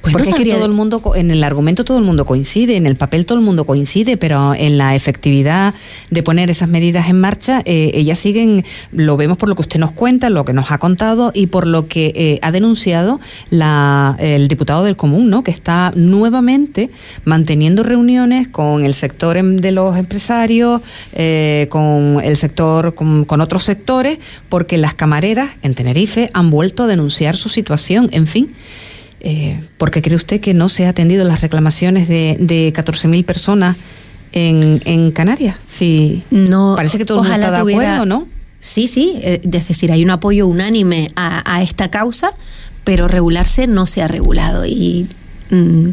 Pues 0.04 0.12
Porque 0.12 0.30
es 0.32 0.36
que 0.36 0.52
todo 0.52 0.66
el 0.66 0.74
mundo, 0.74 1.02
en 1.16 1.32
el 1.32 1.46
argumento 1.46 1.86
todo 1.86 1.98
el 1.98 2.04
mundo 2.04 2.26
coincide, 2.26 2.76
en 2.76 2.88
el 2.88 2.98
papel 2.98 3.26
todo 3.26 3.38
el 3.38 3.44
mundo 3.46 3.64
coincide, 3.64 4.18
pero 4.18 4.54
en 4.54 4.78
la 4.78 4.96
efectividad 4.96 5.74
de 6.10 6.22
poner 6.22 6.50
esas 6.50 6.68
medidas 6.68 7.08
en 7.08 7.22
marcha, 7.22 7.62
eh, 7.64 7.92
ellas 7.94 8.20
siguen, 8.20 8.66
lo 8.92 9.16
vemos 9.16 9.38
por 9.38 9.48
lo 9.48 9.56
que 9.56 9.62
usted 9.62 9.80
nos 9.80 9.94
cuenta, 9.94 10.30
lo 10.30 10.44
que 10.44 10.52
nos 10.52 10.72
ha 10.72 10.78
contado 10.78 11.32
y 11.34 11.48
por 11.48 11.66
lo 11.68 11.88
que 11.88 12.12
eh, 12.18 12.40
ha 12.42 12.52
denunciado 12.52 13.22
la, 13.50 14.18
el 14.20 14.50
diputado 14.50 14.84
del 14.84 14.98
Común, 14.98 15.30
¿no? 15.30 15.42
que 15.42 15.52
está 15.52 15.94
nuevamente 15.96 16.90
manteniendo 17.24 17.82
reuniones 17.82 18.50
con 18.50 18.84
el 18.84 18.96
sector 18.96 19.38
em, 19.38 19.56
de 19.56 19.72
los 19.72 19.96
empresarios, 19.96 20.82
eh, 21.14 21.68
con 21.70 22.20
el 22.22 22.36
sector, 22.36 22.94
con, 22.94 23.24
con 23.24 23.40
otros 23.40 23.64
sectores, 23.64 24.20
porque 24.50 24.78
las 24.78 24.96
camareras 24.96 25.52
en 25.62 25.76
Tenerife 25.76 26.30
han 26.34 26.50
vuelto 26.50 26.84
a 26.84 26.88
denunciar 26.88 27.38
su 27.38 27.48
situación. 27.48 28.10
En 28.12 28.28
fin. 28.28 28.54
Eh, 29.24 29.64
¿Por 29.78 29.90
qué 29.90 30.02
cree 30.02 30.18
usted 30.18 30.42
que 30.42 30.54
no 30.54 30.68
se 30.68 30.86
ha 30.86 30.90
atendido 30.90 31.24
las 31.24 31.40
reclamaciones 31.42 32.10
de, 32.10 32.36
de 32.40 32.74
14.000 32.74 33.24
personas 33.24 33.78
en, 34.34 34.82
en, 34.84 35.12
Canarias? 35.12 35.56
Sí, 35.70 36.24
no, 36.30 36.74
parece 36.76 36.98
que 36.98 37.06
todo 37.06 37.20
el 37.20 37.30
mundo 37.30 37.46
está 37.46 37.64
de 37.64 37.72
acuerdo, 37.72 38.06
¿no? 38.06 38.28
Sí, 38.60 38.88
sí, 38.88 39.20
eh, 39.22 39.42
es 39.44 39.68
decir, 39.68 39.92
hay 39.92 40.04
un 40.04 40.10
apoyo 40.10 40.46
unánime 40.46 41.12
a, 41.16 41.56
a 41.56 41.64
esta 41.64 41.90
causa, 41.90 42.34
pero 42.84 43.08
regularse 43.08 43.66
no 43.66 43.88
se 43.88 44.02
ha 44.02 44.08
regulado. 44.08 44.66
Y 44.66 45.08
mm, 45.50 45.90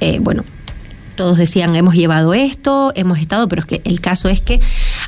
eh, 0.00 0.18
bueno, 0.20 0.44
todos 1.14 1.38
decían 1.38 1.74
hemos 1.76 1.94
llevado 1.94 2.34
esto, 2.34 2.92
hemos 2.94 3.18
estado, 3.18 3.48
pero 3.48 3.60
es 3.60 3.66
que 3.66 3.80
el 3.84 4.00
caso 4.00 4.28
es 4.28 4.40
que 4.40 4.60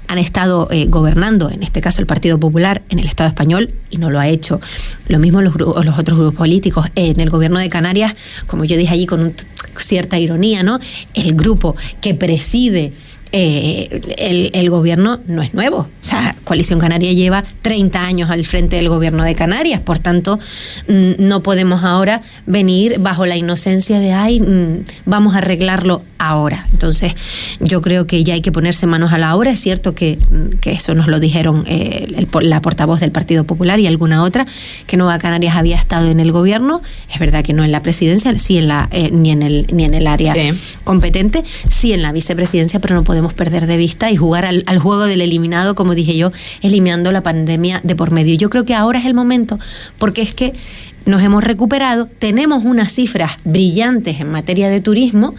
han 0.09 0.19
estado 0.19 0.69
eh, 0.71 0.87
gobernando, 0.87 1.51
en 1.51 1.63
este 1.63 1.81
caso 1.81 2.01
el 2.01 2.07
Partido 2.07 2.39
Popular, 2.39 2.83
en 2.89 2.99
el 2.99 3.07
Estado 3.07 3.29
español 3.29 3.71
y 3.91 3.99
no 3.99 4.11
lo 4.11 4.21
ha 4.21 4.29
hecho. 4.29 4.61
Lo 5.09 5.19
mismo 5.19 5.43
los, 5.43 5.55
los 5.57 5.99
otros 5.99 6.19
grupos 6.19 6.35
políticos. 6.35 6.87
En 6.95 7.21
el 7.21 7.31
gobierno 7.31 7.59
de 7.59 7.69
Canarias, 7.69 8.15
como 8.47 8.65
yo 8.65 8.77
dije 8.77 8.93
allí 8.93 9.07
con 9.07 9.35
cierta 9.79 10.19
ironía, 10.19 10.63
¿no? 10.63 10.79
El 11.15 11.35
grupo 11.35 11.77
que 12.01 12.15
preside 12.15 12.93
eh, 13.37 14.01
el, 14.16 14.51
el, 14.53 14.70
gobierno 14.70 15.18
no 15.26 15.43
es 15.43 15.55
nuevo. 15.55 15.78
O 15.78 15.89
sea, 15.99 16.37
Coalición 16.45 16.78
Canaria 16.78 17.12
lleva 17.12 17.43
30 17.62 18.01
años 18.01 18.30
al 18.30 18.47
frente 18.47 18.76
del 18.76 18.89
gobierno 18.89 19.24
de 19.24 19.35
Canarias. 19.35 19.80
Por 19.80 19.99
tanto, 19.99 20.39
mm, 20.87 21.14
no 21.18 21.43
podemos 21.43 21.82
ahora 21.82 22.22
venir 22.47 23.01
bajo 23.01 23.26
la 23.26 23.37
inocencia 23.37 23.99
de, 23.99 24.12
ay, 24.12 24.39
mm, 24.39 24.85
vamos 25.07 25.35
a 25.35 25.39
arreglarlo 25.39 26.03
ahora. 26.18 26.68
Entonces, 26.70 27.14
yo 27.59 27.82
creo 27.82 28.07
que 28.07 28.22
ya 28.22 28.35
hay 28.35 28.41
que 28.41 28.53
ponerse 28.53 28.87
manos 28.87 29.12
a 29.12 29.18
la 29.18 29.35
obra. 29.35 29.51
Es 29.51 29.61
cierto 29.61 29.97
que, 29.97 30.16
mm, 30.30 30.59
que 30.61 30.70
eso 30.70 30.95
nos 30.95 31.09
lo 31.09 31.18
dijeron 31.18 31.64
eh, 31.66 32.14
el, 32.16 32.49
la 32.49 32.62
portavoz 32.62 33.01
del 33.01 33.11
Partido 33.11 33.43
Popular 33.43 33.80
y 33.80 33.89
alguna 33.89 34.22
otra, 34.22 34.47
que 34.87 34.97
Nueva 34.97 35.18
Canarias 35.18 35.57
había 35.57 35.76
estado 35.76 36.09
en 36.09 36.20
el 36.20 36.30
gobierno. 36.30 36.82
Es 37.12 37.18
verdad 37.18 37.43
que 37.43 37.53
no 37.53 37.64
en 37.64 37.72
la 37.72 37.82
presidencia, 37.82 38.39
sí 38.39 38.59
en 38.59 38.68
la, 38.68 38.89
eh, 38.93 39.11
ni, 39.11 39.32
en 39.32 39.43
el, 39.43 39.66
ni 39.72 39.85
en 39.85 39.95
el 39.95 40.07
área 40.07 40.35
sí. 40.35 40.53
competente, 40.85 41.43
sí 41.68 41.93
en 41.93 42.03
la 42.03 42.12
vicepresidencia, 42.12 42.78
pero 42.78 42.95
no 42.95 43.03
podemos 43.03 43.24
perder 43.33 43.66
de 43.66 43.77
vista 43.77 44.11
y 44.11 44.16
jugar 44.16 44.45
al, 44.45 44.79
juego 44.79 45.05
del 45.05 45.20
eliminado, 45.20 45.75
como 45.75 45.95
dije 45.95 46.16
yo, 46.16 46.33
eliminando 46.62 47.12
la 47.12 47.22
pandemia 47.22 47.81
de 47.83 47.97
por 47.97 48.11
medio. 48.11 48.35
Yo 48.35 48.51
creo 48.51 48.64
que 48.64 48.75
ahora 48.75 48.99
es 48.99 49.07
el 49.07 49.14
momento, 49.14 49.59
porque 49.99 50.22
es 50.22 50.35
que 50.35 50.53
nos 51.07 51.22
hemos 51.22 51.45
recuperado, 51.45 52.09
tenemos 52.18 52.64
unas 52.64 52.93
cifras 52.93 53.33
brillantes 53.45 54.20
en 54.20 54.31
materia 54.31 54.68
de 54.68 54.81
turismo. 54.81 55.35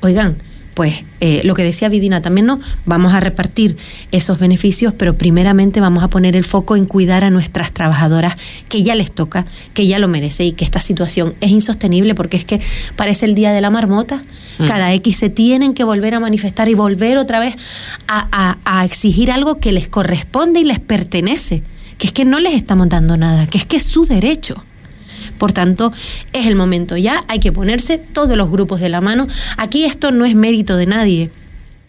Oigan, 0.00 0.36
pues 0.74 1.04
eh, 1.20 1.42
lo 1.44 1.54
que 1.54 1.62
decía 1.62 1.88
Vidina 1.88 2.22
también, 2.22 2.46
¿no? 2.46 2.60
Vamos 2.86 3.12
a 3.12 3.20
repartir 3.20 3.76
esos 4.10 4.38
beneficios, 4.38 4.94
pero 4.96 5.16
primeramente 5.16 5.80
vamos 5.80 6.02
a 6.02 6.08
poner 6.08 6.36
el 6.36 6.44
foco 6.44 6.76
en 6.76 6.86
cuidar 6.86 7.24
a 7.24 7.30
nuestras 7.30 7.72
trabajadoras, 7.72 8.36
que 8.68 8.82
ya 8.82 8.94
les 8.94 9.12
toca, 9.12 9.44
que 9.74 9.86
ya 9.86 9.98
lo 9.98 10.08
merece 10.08 10.44
y 10.44 10.52
que 10.52 10.64
esta 10.64 10.80
situación 10.80 11.34
es 11.40 11.50
insostenible 11.50 12.14
porque 12.14 12.36
es 12.36 12.44
que 12.44 12.60
parece 12.96 13.26
el 13.26 13.34
día 13.34 13.52
de 13.52 13.60
la 13.60 13.70
marmota. 13.70 14.22
Mm. 14.58 14.66
Cada 14.66 14.92
X 14.94 15.16
se 15.16 15.30
tienen 15.30 15.74
que 15.74 15.84
volver 15.84 16.14
a 16.14 16.20
manifestar 16.20 16.68
y 16.68 16.74
volver 16.74 17.18
otra 17.18 17.40
vez 17.40 17.56
a, 18.08 18.28
a, 18.32 18.58
a 18.64 18.84
exigir 18.84 19.30
algo 19.30 19.58
que 19.58 19.72
les 19.72 19.88
corresponde 19.88 20.60
y 20.60 20.64
les 20.64 20.80
pertenece, 20.80 21.62
que 21.98 22.06
es 22.06 22.12
que 22.12 22.24
no 22.24 22.40
les 22.40 22.54
estamos 22.54 22.88
dando 22.88 23.16
nada, 23.16 23.46
que 23.46 23.58
es 23.58 23.64
que 23.64 23.76
es 23.76 23.84
su 23.84 24.04
derecho. 24.04 24.62
Por 25.38 25.52
tanto, 25.52 25.92
es 26.32 26.46
el 26.46 26.54
momento 26.54 26.96
ya, 26.96 27.24
hay 27.26 27.40
que 27.40 27.50
ponerse 27.50 27.98
todos 27.98 28.36
los 28.36 28.50
grupos 28.50 28.80
de 28.80 28.88
la 28.88 29.00
mano. 29.00 29.26
Aquí 29.56 29.84
esto 29.84 30.10
no 30.12 30.24
es 30.24 30.34
mérito 30.34 30.76
de 30.76 30.86
nadie, 30.86 31.30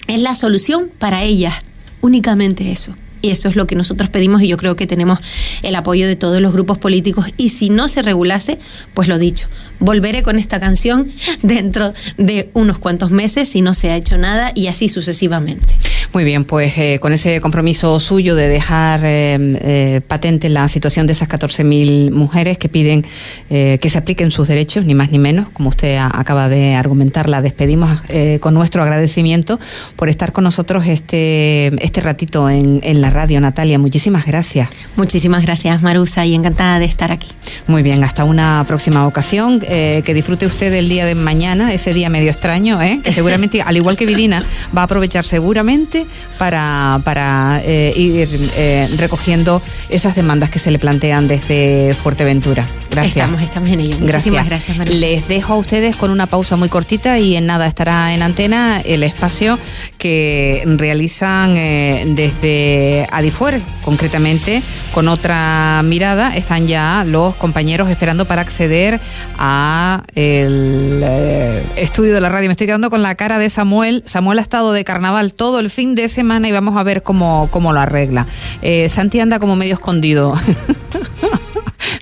es 0.08 0.22
la 0.22 0.36
solución 0.36 0.90
para 0.98 1.24
ellas, 1.24 1.54
únicamente 2.02 2.72
eso. 2.72 2.96
Y 3.22 3.30
eso 3.30 3.48
es 3.48 3.56
lo 3.56 3.68
que 3.68 3.76
nosotros 3.76 4.10
pedimos 4.10 4.42
y 4.42 4.50
yo 4.50 4.58
creo 4.58 4.76
que 4.76 4.86
tenemos 4.86 5.20
el 5.62 5.76
apoyo 5.76 6.08
de 6.08 6.18
todos 6.18 6.42
los 6.42 6.52
grupos 6.52 6.78
políticos. 6.78 7.28
Y 7.38 7.50
si 7.50 7.70
no 7.70 7.88
se 7.88 8.02
regulase, 8.02 8.60
pues 8.94 9.08
lo 9.08 9.18
dicho, 9.18 9.48
volveré 9.84 10.24
con 10.24 10.40
esta 10.40 10.60
canción 10.60 11.12
dentro 11.42 11.94
de 12.18 12.50
unos 12.54 12.80
cuantos 12.80 13.12
meses 13.12 13.50
si 13.50 13.62
no 13.62 13.74
se 13.74 13.92
ha 13.92 13.96
hecho 13.96 14.18
nada 14.18 14.52
y 14.56 14.68
así 14.68 14.90
sucesivamente. 14.90 15.76
Muy 16.14 16.24
bien, 16.24 16.46
pues 16.46 16.78
eh, 16.78 17.00
con 17.00 17.12
ese 17.12 17.42
compromiso 17.42 18.00
suyo 18.00 18.36
de 18.36 18.48
dejar 18.48 19.02
eh, 19.04 19.38
eh, 19.40 20.02
patente 20.08 20.50
la 20.50 20.68
situación 20.68 21.08
de 21.08 21.14
esas 21.14 21.28
14.000 21.28 22.12
mujeres 22.12 22.58
que 22.58 22.70
piden 22.70 23.06
que 23.50 23.90
se 23.90 23.98
apliquen 23.98 24.32
sus 24.32 24.48
derechos, 24.48 24.86
ni 24.86 24.96
más 24.96 25.12
ni 25.12 25.20
menos, 25.20 25.48
como 25.50 25.70
usted 25.70 25.98
a, 25.98 26.08
acaba 26.08 26.50
de 26.50 26.74
argumentar, 26.74 27.30
la 27.30 27.42
despedimos 27.42 28.02
con 28.40 28.54
nuestro 28.54 28.82
agradecimiento 28.82 29.60
por 29.96 30.10
estar 30.10 30.32
con 30.32 30.44
nosotros 30.44 30.86
este, 30.88 31.68
este 31.84 32.02
ratito 32.02 32.50
en, 32.50 32.80
en 32.84 33.02
la 33.02 33.10
radio, 33.10 33.40
Natalia. 33.42 33.78
Muchísimas 33.78 34.26
gracias. 34.26 34.70
Muchísimas 34.96 35.44
gracias, 35.44 35.82
Marusa, 35.84 36.26
y 36.26 36.34
encantada 36.34 36.80
de 36.80 36.86
estar 36.86 37.12
aquí. 37.12 37.28
Muy 37.68 37.84
bien, 37.84 38.04
hasta 38.04 38.24
una 38.24 38.64
próxima 38.68 39.06
ocasión. 39.06 39.62
Eh, 39.76 40.04
que 40.06 40.14
disfrute 40.14 40.46
usted 40.46 40.72
del 40.72 40.88
día 40.88 41.04
de 41.04 41.16
mañana, 41.16 41.74
ese 41.74 41.94
día 41.94 42.08
medio 42.08 42.30
extraño, 42.30 42.80
¿eh? 42.80 43.00
que 43.04 43.12
seguramente, 43.12 43.64
al 43.64 43.76
igual 43.76 43.98
que 43.98 44.06
Vidina, 44.06 44.46
va 44.76 44.82
a 44.82 44.84
aprovechar 44.84 45.26
seguramente 45.26 46.06
para, 46.38 47.02
para 47.04 47.60
eh, 47.64 47.92
ir 47.96 48.52
eh, 48.56 48.88
recogiendo 48.98 49.64
esas 49.90 50.16
demandas 50.16 50.52
que 50.52 50.60
se 50.60 50.70
le 50.70 50.78
plantean 50.78 51.28
desde 51.28 51.96
Fuerteventura. 52.04 52.68
Gracias. 52.94 53.16
Estamos, 53.16 53.42
estamos 53.42 53.70
en 53.72 53.80
ello. 53.80 53.98
Muchísimas 54.00 54.46
gracias, 54.46 54.78
gracias 54.78 55.00
Les 55.00 55.28
dejo 55.28 55.54
a 55.54 55.58
ustedes 55.58 55.96
con 55.96 56.12
una 56.12 56.28
pausa 56.28 56.56
muy 56.58 56.70
cortita 56.70 57.18
y 57.18 57.36
en 57.36 57.48
nada 57.48 57.66
estará 57.66 58.14
en 58.14 58.22
antena 58.22 58.80
el 58.82 59.02
espacio 59.04 59.58
que 59.98 60.64
realizan 60.66 61.58
eh, 61.58 62.06
desde 62.08 63.08
Adifuer, 63.12 63.62
concretamente 63.84 64.62
con 64.94 65.08
otra 65.08 65.82
mirada. 65.84 66.36
Están 66.36 66.68
ya 66.68 67.04
los 67.04 67.36
compañeros 67.36 67.90
esperando 67.90 68.26
para 68.26 68.42
acceder 68.42 69.00
a 69.40 70.04
el 70.14 71.02
eh, 71.04 71.64
estudio 71.76 72.14
de 72.14 72.22
la 72.22 72.30
radio. 72.30 72.48
Me 72.48 72.54
estoy 72.54 72.68
quedando 72.68 72.92
con 72.92 73.02
la 73.02 73.16
cara 73.16 73.40
de 73.40 73.50
Samuel. 73.50 74.04
Samuel 74.06 74.38
ha 74.38 74.44
estado 74.44 74.72
de 74.72 74.84
carnaval 74.84 75.34
todo 75.34 75.60
el 75.60 75.70
fin 75.72 75.96
de 75.96 76.08
semana 76.08 76.48
y 76.48 76.52
vamos 76.52 76.78
a 76.78 76.84
ver 76.84 77.02
cómo, 77.02 77.50
cómo 77.52 77.74
lo 77.74 77.80
arregla. 77.80 78.28
Eh, 78.62 78.88
Santi 78.90 79.20
anda 79.20 79.40
como 79.40 79.56
medio 79.56 79.74
escondido. 79.74 80.36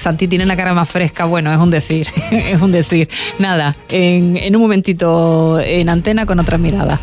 Santi 0.02 0.28
tiene 0.28 0.48
la 0.48 0.58
cara 0.58 0.74
más 0.74 0.90
fresca, 0.90 1.26
bueno, 1.26 1.52
es 1.52 1.60
un 1.60 1.70
decir, 1.70 2.08
es 2.32 2.60
un 2.60 2.72
decir. 2.72 3.08
Nada, 3.38 3.78
en, 3.90 4.36
en 4.36 4.56
un 4.56 4.62
momentito 4.64 5.60
en 5.60 5.90
antena 5.90 6.26
con 6.26 6.40
otra 6.40 6.58
mirada. 6.58 7.00